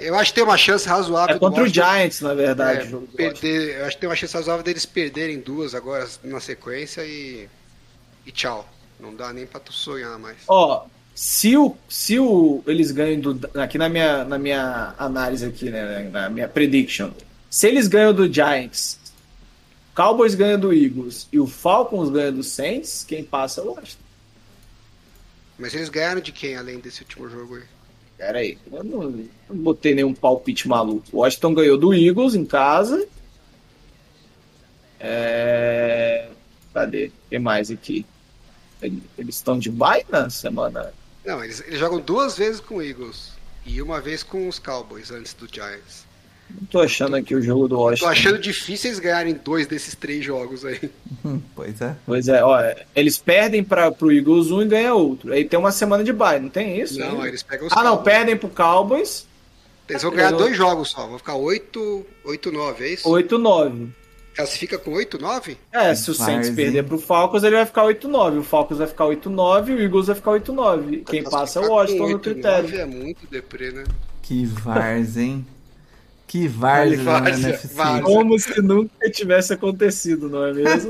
[0.00, 3.06] Eu acho que tem uma chance razoável É contra o Giants, na verdade, é, jogo
[3.06, 3.78] perder.
[3.78, 7.48] Eu acho que tem uma chance razoável deles perderem duas agora na sequência e.
[8.26, 8.68] E tchau.
[9.00, 10.38] Não dá nem pra tu sonhar mais.
[10.46, 15.70] Ó, se o, se o eles ganham do aqui na minha na minha análise aqui,
[15.70, 17.10] né, na minha prediction.
[17.52, 18.98] Se eles ganham do Giants,
[19.94, 24.00] Cowboys ganha do Eagles e o Falcons ganha do Saints, quem passa é o Washington.
[25.58, 27.64] Mas eles ganharam de quem além desse último jogo aí?
[28.16, 29.10] Pera aí, eu não,
[29.50, 31.04] não botei nenhum palpite maluco.
[31.12, 33.06] O Washington ganhou do Eagles em casa.
[34.98, 36.30] É...
[36.72, 37.08] Cadê?
[37.08, 38.06] O que mais aqui?
[38.80, 42.82] Ele- Eles estão de bye na semana Não, eles, eles jogam duas vezes com o
[42.82, 43.32] Eagles.
[43.66, 46.10] E uma vez com os Cowboys antes do Giants.
[46.60, 48.08] Não tô achando aqui o jogo do Tô Washington.
[48.10, 50.78] achando difícil eles ganharem dois desses três jogos aí.
[51.24, 51.96] Hum, pois é.
[52.06, 52.58] Pois é, ó,
[52.94, 55.32] eles perdem para pro Eagles um e ganham outro.
[55.32, 56.98] Aí tem uma semana de bye, não tem isso?
[56.98, 57.28] Não, ainda?
[57.28, 58.04] eles pegam os Ah, não, Cowboys.
[58.04, 59.26] perdem pro Cowboys,
[59.88, 61.06] Eles vão ganhar Eu- dois jogos só.
[61.06, 63.08] Vão ficar 8, 8 9, é isso?
[63.08, 63.88] 8-9.
[64.34, 65.58] Classifica com 8, 9?
[65.70, 68.38] É, se o Saints perder pro Falcons, ele vai ficar 8-9.
[68.38, 71.02] O Falcons vai ficar 8-9 e o Eagles vai ficar 8-9.
[71.04, 72.74] Quem passa é o Washington no critério.
[72.80, 73.84] É muito deprê, né?
[74.22, 75.44] Que Vars, hein?
[76.32, 77.74] Que Vars na Várzea, NFC.
[77.74, 78.02] várzea.
[78.04, 80.88] Como se nunca tivesse acontecido, não é mesmo?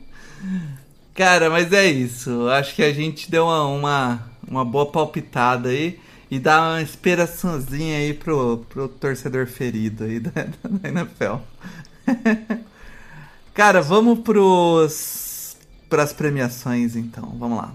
[1.14, 2.48] Cara, mas é isso.
[2.48, 7.98] Acho que a gente deu uma, uma, uma boa palpitada aí e dá uma inspiraçãozinha
[7.98, 10.30] aí pro, pro torcedor ferido aí da,
[10.64, 11.34] da NFL.
[13.52, 15.54] Cara, vamos pros
[15.90, 17.36] pras premiações então.
[17.38, 17.74] Vamos lá.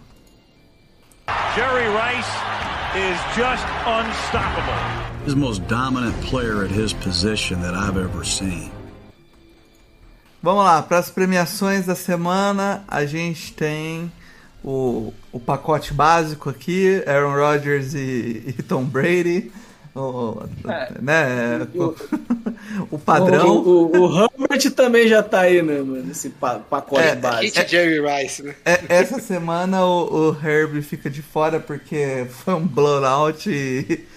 [1.54, 2.28] Jerry Rice
[2.96, 4.99] is just unstoppable.
[5.30, 8.72] He's the most dominant player at his position that I've ever seen.
[10.42, 14.12] Vamos lá, para as premiações da semana, a gente tem
[14.64, 19.52] o, o pacote básico aqui, Aaron Rodgers e, e Tom Brady,
[19.96, 20.94] o, É.
[21.00, 21.94] né, O-
[22.90, 23.58] o, padrão.
[23.58, 26.10] O, o, o Herbert também já tá aí, né, mano?
[26.10, 27.60] Esse pa- pacote É, básico.
[27.60, 28.56] Hit Jerry Rice, né?
[28.66, 34.08] É, essa semana o, o Herb fica de fora porque foi um blowout e,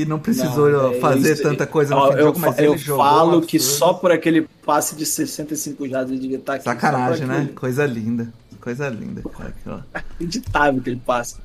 [0.00, 2.38] e não precisou Não, é fazer isso- tanta coisa no Ó, fim do eu, jogo,
[2.40, 3.78] mas ele eu jogou falo um que absurdo.
[3.78, 6.64] só por aquele passe de 65 jardas ele devia estar aqui.
[6.64, 7.48] Sacanagem, né?
[7.54, 8.32] Coisa linda.
[8.60, 9.22] Coisa linda.
[9.22, 9.78] Cara, aqui, ó.
[9.94, 11.38] Acreditável que ele passa.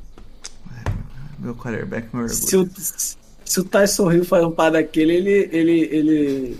[1.39, 2.39] Meu quarterback, meu orgulho.
[2.41, 2.69] Se o,
[3.45, 5.49] se o Tyson Hill faz um par daquele, ele.
[5.51, 6.57] ele, ele...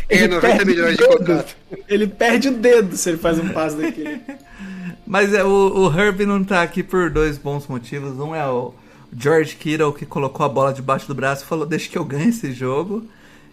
[0.09, 1.17] É 90 perde milhões o de dedo.
[1.17, 1.55] contrato.
[1.89, 4.21] Ele perde o dedo se ele faz um passe daquele.
[5.05, 8.17] Mas é, o, o Herb não tá aqui por dois bons motivos.
[8.17, 8.73] Um é o
[9.17, 12.29] George Kittle que colocou a bola debaixo do braço e falou: Deixa que eu ganhe
[12.29, 13.05] esse jogo.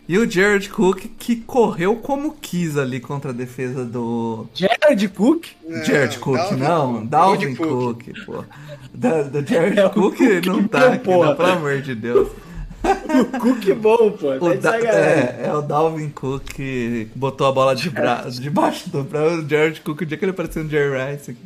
[0.06, 4.46] E o Jared Cook que correu como quis ali contra a defesa do.
[4.52, 5.46] Jared Cook?
[5.86, 7.08] Jared Cook, Dalvin não, Cook.
[7.08, 8.44] Dalvin Dalvin Cook, pô.
[8.92, 11.94] Da, do Jared É, o Cook Cook não bom, tá aqui, não, pelo amor de
[11.94, 12.28] Deus.
[12.84, 14.34] O Cook bom, pô.
[14.46, 18.26] O Da- é, é o Dalvin Cook que botou a bola de bra...
[18.28, 19.36] debaixo do braço.
[19.36, 21.40] O Jared Cook, o dia que ele apareceu no Jerry Rice aqui.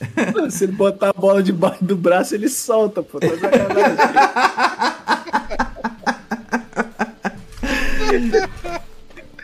[0.50, 3.18] Se ele botar a bola debaixo do braço, ele solta, pô.
[3.20, 3.96] Tá sacanagem.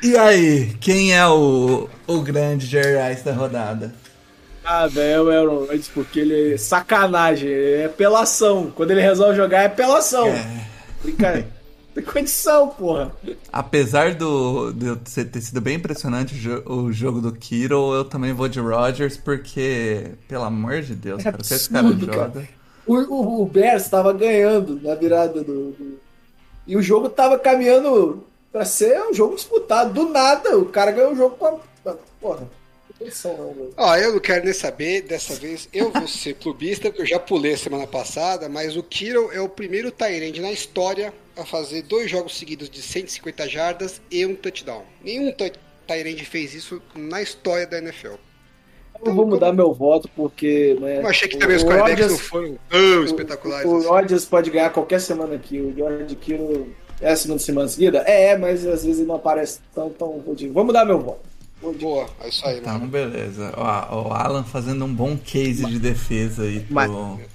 [0.05, 3.91] E aí, quem é o, o grande Jerry Rice da rodada?
[4.63, 8.71] Ah, velho, é o Aaron Rodgers, porque ele é sacanagem, é pelação.
[8.77, 10.27] Quando ele resolve jogar, é pelação.
[11.03, 11.54] Brincadeira.
[11.95, 13.13] Tem condição, porra.
[13.53, 14.73] Apesar do,
[15.05, 18.59] ser- ter sido bem impressionante o, jo- o jogo do Kiro, eu também vou de
[18.59, 22.31] Rodgers, porque, pelo amor de Deus, É cara, o que esse cara absurdo, joga.
[22.33, 22.49] cara.
[22.87, 25.99] O, o, o Bears tava ganhando na virada do, do-
[26.67, 29.93] E o jogo tava caminhando pra ser um jogo disputado.
[29.95, 31.95] Do nada, o cara ganhou o jogo com a.
[32.21, 32.49] Porra,
[33.25, 33.71] não não, mano.
[33.77, 37.19] Ó, eu não quero nem saber, dessa vez eu vou ser clubista, porque eu já
[37.19, 42.11] pulei semana passada, mas o Kiro é o primeiro Tyrande na história a fazer dois
[42.11, 44.83] jogos seguidos de 150 jardas e um touchdown.
[45.03, 45.33] Nenhum
[45.87, 48.15] Tyrande fez isso na história da NFL.
[49.05, 50.77] Eu vou mudar meu voto porque.
[50.81, 53.71] Né, Eu achei que o- também os o quarterbacks não Rodgers- foram tão espetaculares.
[53.71, 53.87] O assim.
[53.89, 55.61] Rodgers pode ganhar qualquer semana aqui.
[55.61, 56.73] O George Kiro
[57.03, 57.99] é a segunda semana seguida?
[58.07, 60.53] É, mas às vezes ele não aparece tão, tão rodinho.
[60.53, 61.21] Vou mudar meu voto.
[61.73, 62.87] Boa, é isso aí, Então, mano.
[62.87, 63.53] beleza.
[63.57, 66.75] Ó, o Alan fazendo um bom case de defesa aí pro...
[66.75, 66.91] Mas-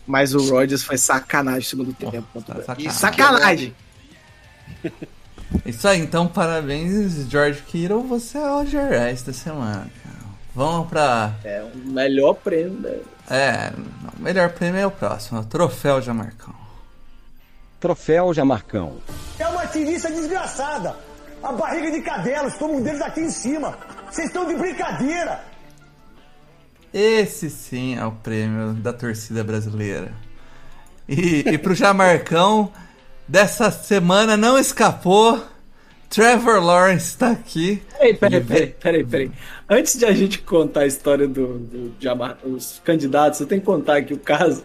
[0.08, 2.12] Mas o Rodgers foi sacanagem no segundo tempo.
[2.22, 2.92] tá contra o sacanagem.
[2.92, 3.76] Sacanagem.
[5.66, 10.20] Isso aí, então parabéns, George Kittle, você é o Gerais da semana, cara.
[10.56, 11.34] Vamos pra...
[11.44, 12.80] É o melhor prêmio.
[12.80, 12.98] Né?
[13.30, 13.72] É,
[14.18, 16.54] o melhor prêmio é o próximo, é o Troféu Jamarcão.
[17.80, 18.98] Troféu Jamarcão.
[19.40, 20.96] É uma tirista desgraçada.
[21.42, 23.78] A barriga de cadela, estou um deles aqui em cima.
[24.10, 25.44] Vocês estão de brincadeira.
[26.94, 30.12] Esse sim é o prêmio da torcida brasileira.
[31.08, 32.72] E, e pro Jamarcão,
[33.28, 35.44] dessa semana não escapou.
[36.10, 37.84] Trevor Lawrence tá aqui.
[37.92, 39.32] Peraí, peraí, peraí, peraí, peraí.
[39.70, 43.68] Antes de a gente contar a história do, do Jamar, os candidatos, eu tenho que
[43.68, 44.64] contar aqui o caso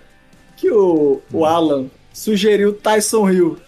[0.57, 3.59] que o, o Alan sugeriu Tyson Hill.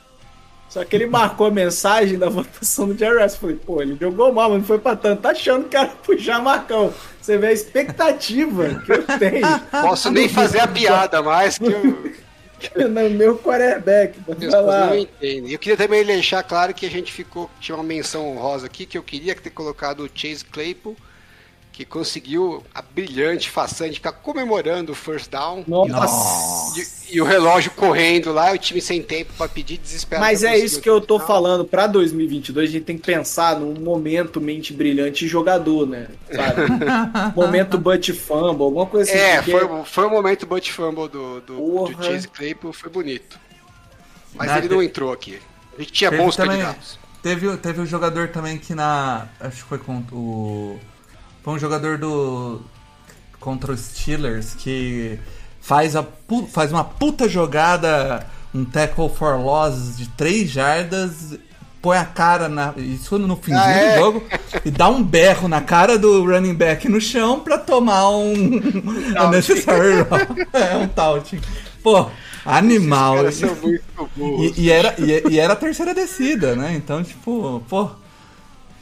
[0.68, 3.36] Só que ele marcou a mensagem da votação do Jerry Rice.
[3.36, 5.22] Eu Falei, pô, ele jogou mal, mas não foi pra tanto.
[5.22, 6.92] Tá achando que era pro Jamarcão.
[7.20, 9.46] Você vê a expectativa que eu tenho
[9.82, 11.64] Posso nem fazer a piada mais, que
[12.74, 14.18] eu, no meu quarterback.
[14.28, 14.86] As lá.
[14.86, 15.52] não entendem.
[15.52, 17.50] Eu queria também deixar claro que a gente ficou.
[17.60, 20.96] Tinha uma menção honrosa aqui que eu queria ter colocado o Chase Claypool,
[21.76, 25.62] que conseguiu a brilhante façanha de ficar comemorando o first down.
[25.68, 26.80] Nossa.
[27.10, 30.24] E, e o relógio correndo lá, o time sem tempo pra pedir desesperado.
[30.26, 31.26] Mas é isso que eu tô touchdown.
[31.28, 31.64] falando.
[31.66, 36.08] Pra 2022, a gente tem que pensar num momento mente brilhante jogador, né?
[36.34, 36.62] Sabe?
[37.36, 39.20] momento butt fumble, alguma coisa assim.
[39.20, 42.02] É, porque- foi, foi o momento butt fumble do, do, do.
[42.02, 43.38] Chase Claypool, foi bonito.
[44.34, 44.64] Mas Nada.
[44.64, 45.38] ele não entrou aqui.
[45.76, 46.98] A gente tinha Teve bons também- candidatos.
[47.22, 49.28] Teve, teve um jogador também que na.
[49.40, 50.78] Acho que foi contra o.
[51.46, 52.60] Foi um jogador do.
[53.38, 55.16] Contra os Steelers que
[55.60, 56.04] faz, a,
[56.52, 61.38] faz uma puta jogada, um tackle for loss de 3 jardas,
[61.80, 62.74] põe a cara na.
[62.76, 63.94] Isso no finzinho Ah, é?
[63.94, 64.24] do jogo,
[64.64, 68.32] e dá um berro na cara do running back no chão pra tomar um.
[69.28, 70.04] unnecessary.
[70.52, 71.40] É um taunting.
[71.80, 72.10] Pô,
[72.44, 73.18] animal.
[74.16, 76.74] E, e era, e, e era a terceira descida, né?
[76.74, 77.88] Então, tipo, pô.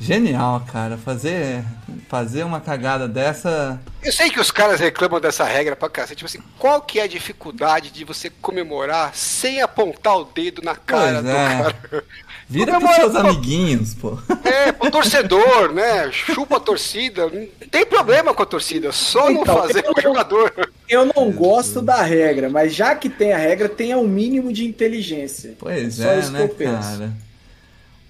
[0.04, 0.96] Genial, cara.
[0.98, 1.64] Fazer,
[2.08, 3.80] fazer uma cagada dessa.
[4.02, 7.04] Eu sei que os caras reclamam dessa regra pra cacete, tipo assim, qual que é
[7.04, 11.62] a dificuldade de você comemorar sem apontar o dedo na cara Pois do é.
[11.62, 12.04] cara?
[12.46, 13.18] Vira pros Comemora, seus pô.
[13.28, 14.18] amiguinhos, pô.
[14.44, 16.12] É, pro torcedor, né?
[16.12, 17.26] Chupa a torcida.
[17.26, 20.70] Não tem problema com a torcida, só não Então, fazer eu com o não- jogador.
[20.86, 24.66] Eu não gosto da regra, mas já que tem a regra, tenha um mínimo de
[24.66, 25.54] inteligência.
[25.58, 26.98] Pois Só é, isso que né, eu penso.
[26.98, 27.12] cara?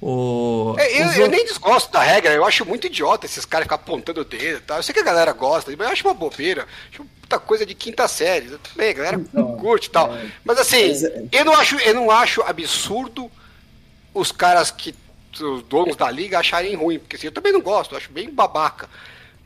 [0.06, 0.76] O...
[0.78, 3.76] É, eu, os eu nem desgosto da regra, eu acho muito idiota esses caras ficar
[3.76, 4.76] apontando o dedo e tal.
[4.76, 6.66] Eu sei que a galera gosta, mas eu acho uma bobeira.
[6.92, 8.50] Acho puta coisa de quinta série.
[8.58, 10.14] Também, a galera Então, curte e tal.
[10.14, 10.26] é.
[10.44, 13.30] Mas assim, Mas é- eu, não acho, eu não acho absurdo
[14.12, 14.94] os caras que.
[15.40, 18.28] os donos da liga acharem ruim, porque assim, eu também não gosto, eu acho bem
[18.30, 18.90] babaca.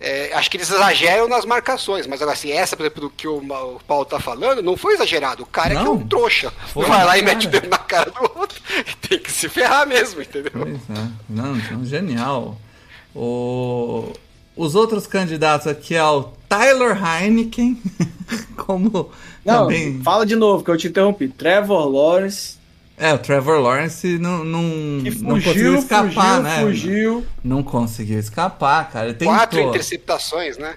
[0.00, 3.26] É, acho que eles exageram nas marcações, mas agora assim, essa, por exemplo, do que
[3.26, 3.42] o,
[3.86, 5.42] Paulo tá falando, não foi exagerado.
[5.42, 5.94] O cara é que é Não.
[5.94, 6.52] um trouxa.
[6.72, 7.34] Foi, vai lá e cara.
[7.34, 8.60] mete o dedo na cara do outro.
[9.08, 10.52] Tem que se ferrar mesmo, entendeu?
[10.52, 11.08] Pois é.
[11.28, 12.56] Não, não, genial.
[13.14, 14.12] O...
[14.56, 17.80] Os outros candidatos aqui é o Tyler Heineken,
[18.56, 19.10] como
[19.44, 20.02] Não, também...
[20.02, 21.28] fala de novo, que eu te interrompi.
[21.28, 22.57] Trevor Lawrence,
[22.98, 24.62] É, o Trevor Lawrence não, não,
[25.02, 26.60] que não conseguiu fugiu, escapar, fugiu, né?
[26.60, 27.26] fugiu.
[27.44, 29.06] Não conseguiu escapar, cara.
[29.06, 29.34] Ele Tentou.
[29.34, 30.74] Quatro interceptações, né?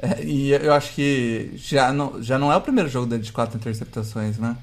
[0.00, 3.30] É, e eu acho que já não, já não é o primeiro jogo dele de
[3.30, 4.56] quatro interceptações, né?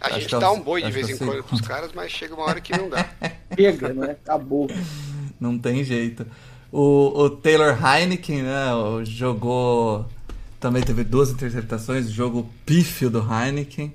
[0.00, 1.68] A Acho gente é dá um boi de acho vez em é quando pros segundo.
[1.68, 3.04] caras, mas chega uma hora que não dá.
[3.54, 4.12] Chega, né?
[4.12, 4.70] Acabou.
[5.38, 6.24] Não tem jeito.
[6.72, 8.68] O, o Taylor Heineken, né?
[9.04, 10.06] Jogou.
[10.60, 13.92] Também teve duas interceptações, jogo pífio do Heineken.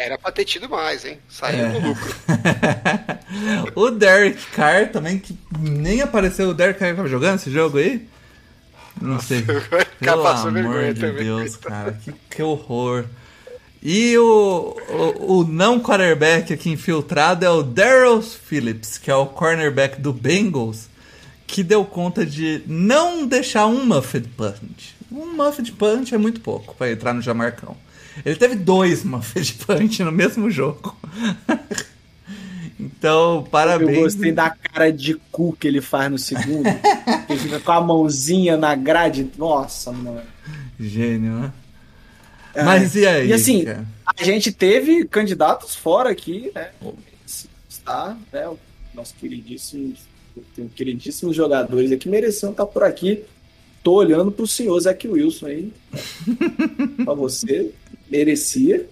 [0.00, 1.18] Era pra ter tido mais, hein?
[1.28, 1.68] Saiu É.
[1.68, 2.14] no lucro.
[3.76, 6.48] o Derek Carr também, que nem apareceu.
[6.48, 8.08] O Derek Carr tava jogando esse jogo aí?
[9.00, 9.42] Não sei.
[10.00, 11.92] Cara, Pelo amor de também, Deus, cara.
[11.92, 13.04] Que, que horror.
[13.82, 19.26] E o, o, o não quarterback aqui infiltrado é o Daryl Phillips, que é o
[19.26, 20.88] cornerback do Bengals,
[21.46, 24.94] que deu conta de não deixar um muffed punch.
[25.10, 27.76] Um muffed punch é muito pouco para entrar no Jamarcão.
[28.24, 30.96] Ele teve dois muffed punch no mesmo jogo.
[32.78, 33.96] então, parabéns.
[33.96, 36.66] Eu gostei da cara de cu que ele faz no segundo.
[37.28, 39.30] ele fica com a mãozinha na grade.
[39.36, 40.22] Nossa, mano.
[40.78, 41.52] Gênio, né?
[42.64, 43.28] Mas e aí?
[43.28, 43.86] E assim, cara?
[44.04, 46.70] a gente teve candidatos fora aqui, né?
[47.68, 48.48] Está, né?
[48.48, 48.58] O
[48.94, 49.94] nosso queridíssimo,
[50.54, 53.24] tem queridíssimos jogadores aqui mereciam estar por aqui.
[53.82, 55.72] Tô olhando pro senhor Zac Wilson aí.
[57.04, 57.72] pra você,
[58.10, 58.86] merecia.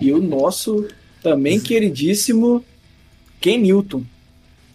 [0.00, 0.88] E o nosso
[1.22, 2.64] também queridíssimo
[3.40, 4.04] Ken Newton.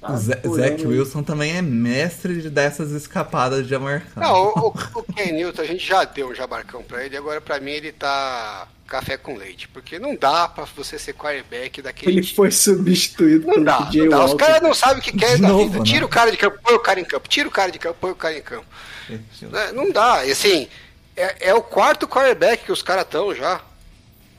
[0.01, 0.13] Tá?
[0.13, 4.23] O Ze- Tô Zac olhando- Wilson também é mestre de- dessas escapadas de Jamarcão.
[4.23, 7.59] Não, o, o, Ken Newton, a gente já deu um jabarcão pra ele, agora pra
[7.59, 9.67] mim ele tá café com leite.
[9.67, 12.35] Porque não dá pra você ser quarterback daquele Ele time.
[12.35, 14.25] foi substituído Não pelo dá, DJ não dá.
[14.25, 15.79] Os caras não sabem o que quer De da novo, vida.
[15.79, 15.83] né?
[15.85, 17.27] Tira o cara de campo, põe o cara em campo.
[17.27, 18.65] Tira o cara de campo, põe o cara em campo.
[19.09, 20.25] Né, Não dá.
[20.25, 20.67] E assim,
[21.15, 23.61] é, é o quarto quarterback que os caras estão já.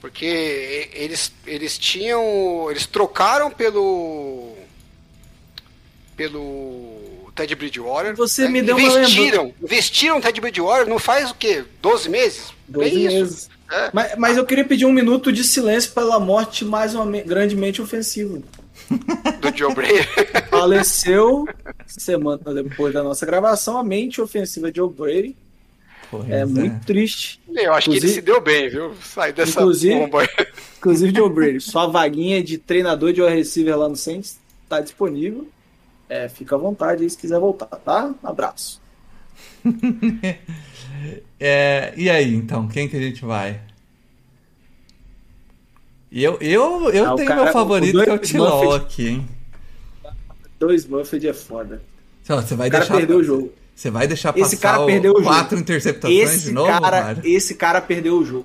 [0.01, 2.69] Porque eles, eles tinham.
[2.71, 4.55] Eles trocaram pelo.
[6.17, 8.15] Pelo Ted Bridgewater.
[8.17, 8.49] Você né?
[8.51, 11.65] me deu uma investiram, Investiram no Ted Bridgewater não faz o quê?
[11.81, 12.53] 12 meses?
[12.69, 13.39] 12 Bem meses.
[13.39, 13.51] isso.
[13.71, 13.91] É.
[13.93, 17.81] Mas, mas eu queria pedir um minuto de silêncio pela morte mais uma me- grandemente
[17.81, 18.41] ofensiva.
[18.91, 20.09] Do Joe Brady.
[20.51, 21.47] Faleceu
[21.87, 25.37] semana depois da nossa gravação a mente ofensiva de Joe Brady.
[26.11, 27.41] Pois É muito triste.
[27.49, 28.95] Eu acho que ele Inclusive- se deu bem, viu?
[29.03, 30.29] Sai dessa Inclusive- bomba.
[30.79, 34.39] Inclusive, Joe Brady, sua vaguinha de treinador de wide receiver lá no Saints
[34.69, 35.47] tá disponível.
[36.09, 38.13] É, fica à vontade aí se quiser voltar, tá?
[38.23, 38.81] Abraço.
[41.39, 43.61] É, e aí, então, quem que a gente vai?
[46.13, 48.77] Eu, eu, eu Ah, tenho cara- meu favorito, que é o Muffet.
[48.85, 49.29] aqui, hein?
[50.59, 51.81] Dois Muffet é foda.
[52.29, 53.53] Ó, Você vai O cara deixar, perdeu o jogo.
[53.81, 55.27] Você vai deixar Esse passar cara perdeu o jogo.
[55.27, 57.21] quatro interceptações Esse de novo, cara, cara?
[57.25, 58.45] esse cara perdeu o jogo.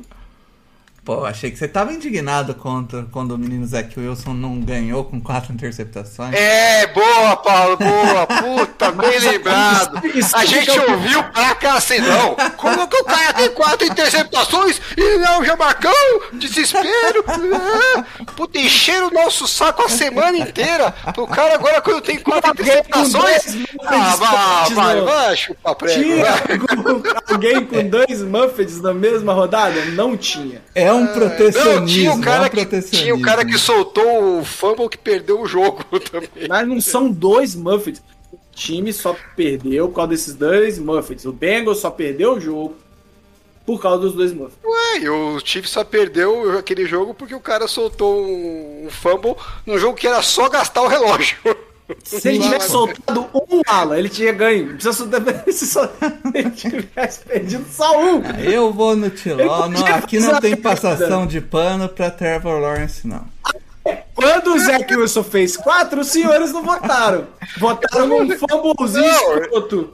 [1.05, 5.21] Pô, achei que você tava indignado contra, quando o menino Zac Wilson não ganhou com
[5.21, 6.33] quatro interceptações.
[6.33, 8.25] É, boa, Paulo, boa.
[8.25, 10.01] Puta, bem lembrado.
[10.33, 12.35] A gente ouviu pra cá assim, não.
[12.57, 15.91] Como que o cara tem quatro interceptações e não já marcou?
[16.33, 17.23] Desespero.
[17.27, 18.23] É.
[18.35, 20.91] Puta, encheram o nosso saco a semana inteira.
[21.17, 23.67] O cara agora, quando tem quatro interceptações.
[23.85, 26.01] Ah, vai, vai, vai, chupa prego.
[26.01, 26.25] Tinha
[27.29, 29.85] alguém com dois Muffets na mesma rodada?
[29.91, 30.63] Não tinha.
[30.73, 34.39] É um Não, protecionismo, tinha o cara é um que tinha o cara que soltou
[34.39, 36.29] o fumble que perdeu o jogo também.
[36.47, 38.01] Mas não são dois Muffets.
[38.31, 41.25] O time só perdeu por causa desses dois Muffets.
[41.25, 42.75] O Bengals só perdeu o jogo
[43.65, 44.59] por causa dos dois Muffets.
[44.63, 49.35] Ué, e o Chiefs só perdeu aquele jogo porque o cara soltou um, um fumble
[49.65, 51.37] num jogo que era só gastar o relógio.
[52.03, 54.67] Se ele tivesse soltado um ala, ele tinha ganho.
[54.67, 55.21] Não precisa soltar-
[55.51, 58.21] se ele tivesse perdido só um.
[58.43, 59.67] Eu vou no Tiló.
[59.67, 63.23] Não, aqui não tem passação de pano pra Trevor Lawrence, não.
[64.15, 67.27] Quando o Zac Wilson fez quatro, os senhores não votaram.
[67.59, 69.93] Votaram num fumblezinho escroto.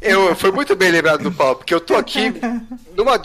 [0.00, 2.32] Eu, foi muito bem lembrado do Paulo, porque eu tô aqui
[2.96, 3.20] numa.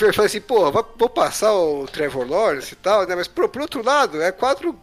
[0.00, 3.16] Eu falei assim, pô, vou passar o Trevor Lawrence e tal, né?
[3.16, 4.78] Mas por, por outro lado, é quatro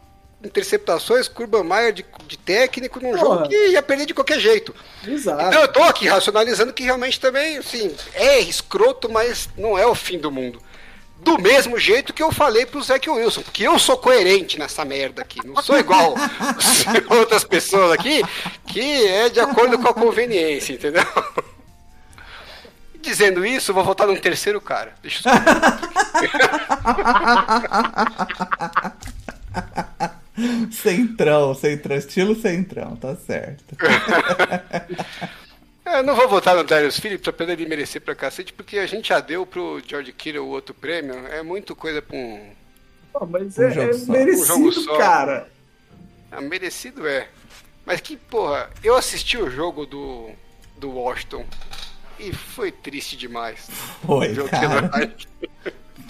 [0.45, 3.19] interceptações, Kurban Meyer de, de técnico num Porra.
[3.19, 4.73] jogo que ia perder de qualquer jeito.
[5.05, 5.47] Exato.
[5.47, 9.95] Então eu tô aqui racionalizando que realmente também, assim, é escroto, mas não é o
[9.95, 10.61] fim do mundo.
[11.17, 15.21] Do mesmo jeito que eu falei pro Zac Wilson, porque eu sou coerente nessa merda
[15.23, 15.39] aqui.
[15.45, 16.13] Não sou igual
[17.09, 18.21] outras pessoas aqui,
[18.67, 21.05] que é de acordo com a conveniência, entendeu?
[23.01, 24.93] Dizendo isso, vou votar num terceiro cara.
[25.01, 25.31] Deixa eu
[30.71, 33.75] Centrão, centrão, estilo centrão, tá certo.
[35.85, 38.77] É, Eu não vou votar no Darius Phillips, apesar de ele merecer pra cacete, porque
[38.79, 41.13] a gente já deu pro George Kittle o outro prêmio.
[41.27, 42.55] É muito coisa pra um.
[43.13, 44.13] Pô, mas Um é, jogo é só.
[44.19, 44.97] Um jogo merecido, só.
[44.97, 45.51] cara.
[46.31, 47.29] Ah, merecido é.
[47.85, 50.31] Mas que porra, eu assisti o jogo do,
[50.77, 51.45] do Washington
[52.19, 53.67] e foi triste demais.
[54.05, 54.35] Foi.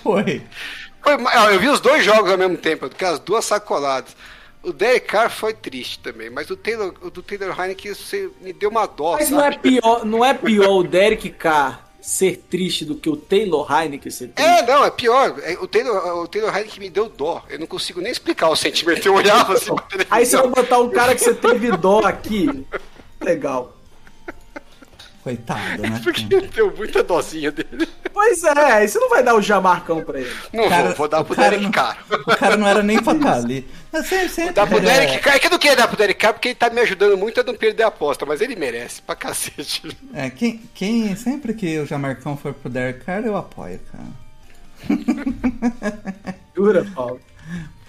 [0.01, 0.47] Foi.
[1.05, 4.15] Foi eu vi os dois jogos ao mesmo tempo, aquelas duas sacoladas.
[4.63, 8.51] O Derek Carr foi triste também, mas o, Taylor, o do Taylor Heineken você me
[8.51, 9.59] deu uma dó, Mas não é sabe?
[9.59, 14.29] pior, não é pior o Derek Carr ser triste do que o Taylor Heineken ser
[14.29, 14.51] triste.
[14.51, 15.35] É, não, é pior.
[15.43, 17.43] É, O Taylor, o Taylor Heineken me deu dó.
[17.49, 19.07] Eu não consigo nem explicar o sentimento.
[19.07, 19.71] Eu olhava assim
[20.09, 22.65] Aí você vai botar um cara que você teve dó aqui.
[23.21, 23.75] Legal.
[25.25, 25.99] Coitado, né?
[26.05, 26.23] Porque
[26.53, 27.89] deu muita dosinha dele.
[28.13, 30.29] Pois é, você não vai dar o Jamarcão pra ele.
[30.53, 31.97] Não Cara, vou, vou dar o pro cara Derek Carr.
[32.11, 33.67] O cara não era nem pra estar ali.
[33.91, 35.35] Mas sempre, sempre, Dá pro é, Derek Carr.
[35.35, 37.41] É que eu não queria dar pro Derek Carr porque ele tá me ajudando muito
[37.41, 39.97] a não perder a aposta, mas ele merece pra cacete.
[40.13, 44.05] É, quem, quem, sempre que o Jamarcão for pro Derek Carr, eu apoio, cara.
[46.55, 47.19] Jura, Paulo?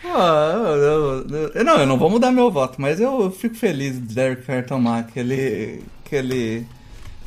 [0.01, 0.77] Pô, eu,
[1.29, 4.43] eu- eu- não, eu não vou mudar meu voto, mas eu fico feliz de Derek
[4.43, 6.65] Carr tomar aquele, aquele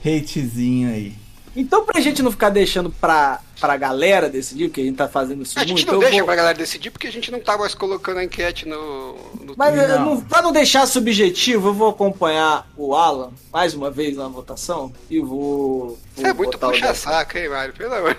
[0.05, 1.13] hatezinho aí.
[1.55, 5.41] Então, pra gente não ficar deixando pra, pra galera decidir, porque a gente tá fazendo
[5.41, 7.39] isso A gente muito, não eu deixa vou- pra galera decidir porque a gente não
[7.39, 9.13] tá mais colocando a enquete no,
[9.43, 9.84] no Mas Não.
[9.84, 14.27] eu não, pra não deixar subjetivo, eu vou acompanhar o Alan mais uma vez na
[14.27, 15.97] votação e vou.
[16.15, 17.73] Você é muito puxa-saco, hein, Mário?
[17.73, 18.15] Pelo amor.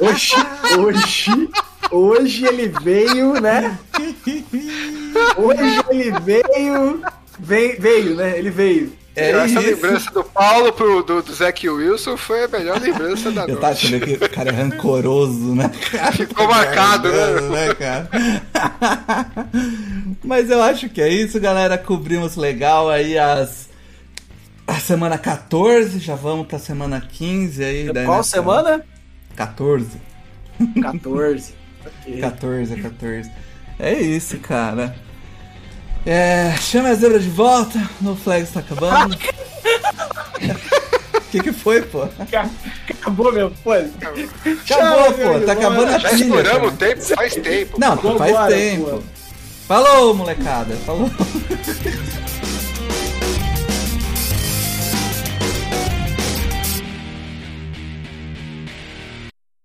[0.00, 0.34] Hoje,
[0.78, 1.48] hoje,
[1.92, 3.78] hoje ele veio, né?
[5.36, 7.02] Hoje ele veio.
[7.38, 8.38] Veio, veio né?
[8.38, 8.92] Ele veio.
[9.14, 9.60] É Essa isso.
[9.60, 13.68] lembrança do Paulo pro, do, do Zac Wilson foi a melhor lembrança da Eu tava
[13.68, 13.86] noite.
[13.86, 15.70] achando que o cara é rancoroso, né?
[16.12, 17.40] Ficou marcado, né?
[17.66, 18.10] né, cara?
[20.22, 21.78] Mas eu acho que é isso, galera.
[21.78, 23.70] Cobrimos legal aí as.
[24.66, 27.92] A semana 14, já vamos pra semana 15 aí.
[27.92, 28.84] daí, Qual né, semana?
[29.34, 29.88] 14.
[30.82, 31.54] 14.
[32.20, 33.30] 14, 14.
[33.78, 34.94] É isso, cara.
[36.06, 39.16] É, chama a zebra de volta, no flag está acabando.
[41.16, 42.08] O que, que foi, pô?
[42.88, 43.92] Acabou meu fone.
[44.64, 46.22] Acabou, pô, tá acabando a Já pilha.
[46.22, 47.80] estouramos o tempo faz tempo.
[47.80, 48.84] Não, faz Vambora, tempo.
[48.84, 49.02] pô.
[49.66, 50.76] Falou, molecada.
[50.86, 51.10] Falou.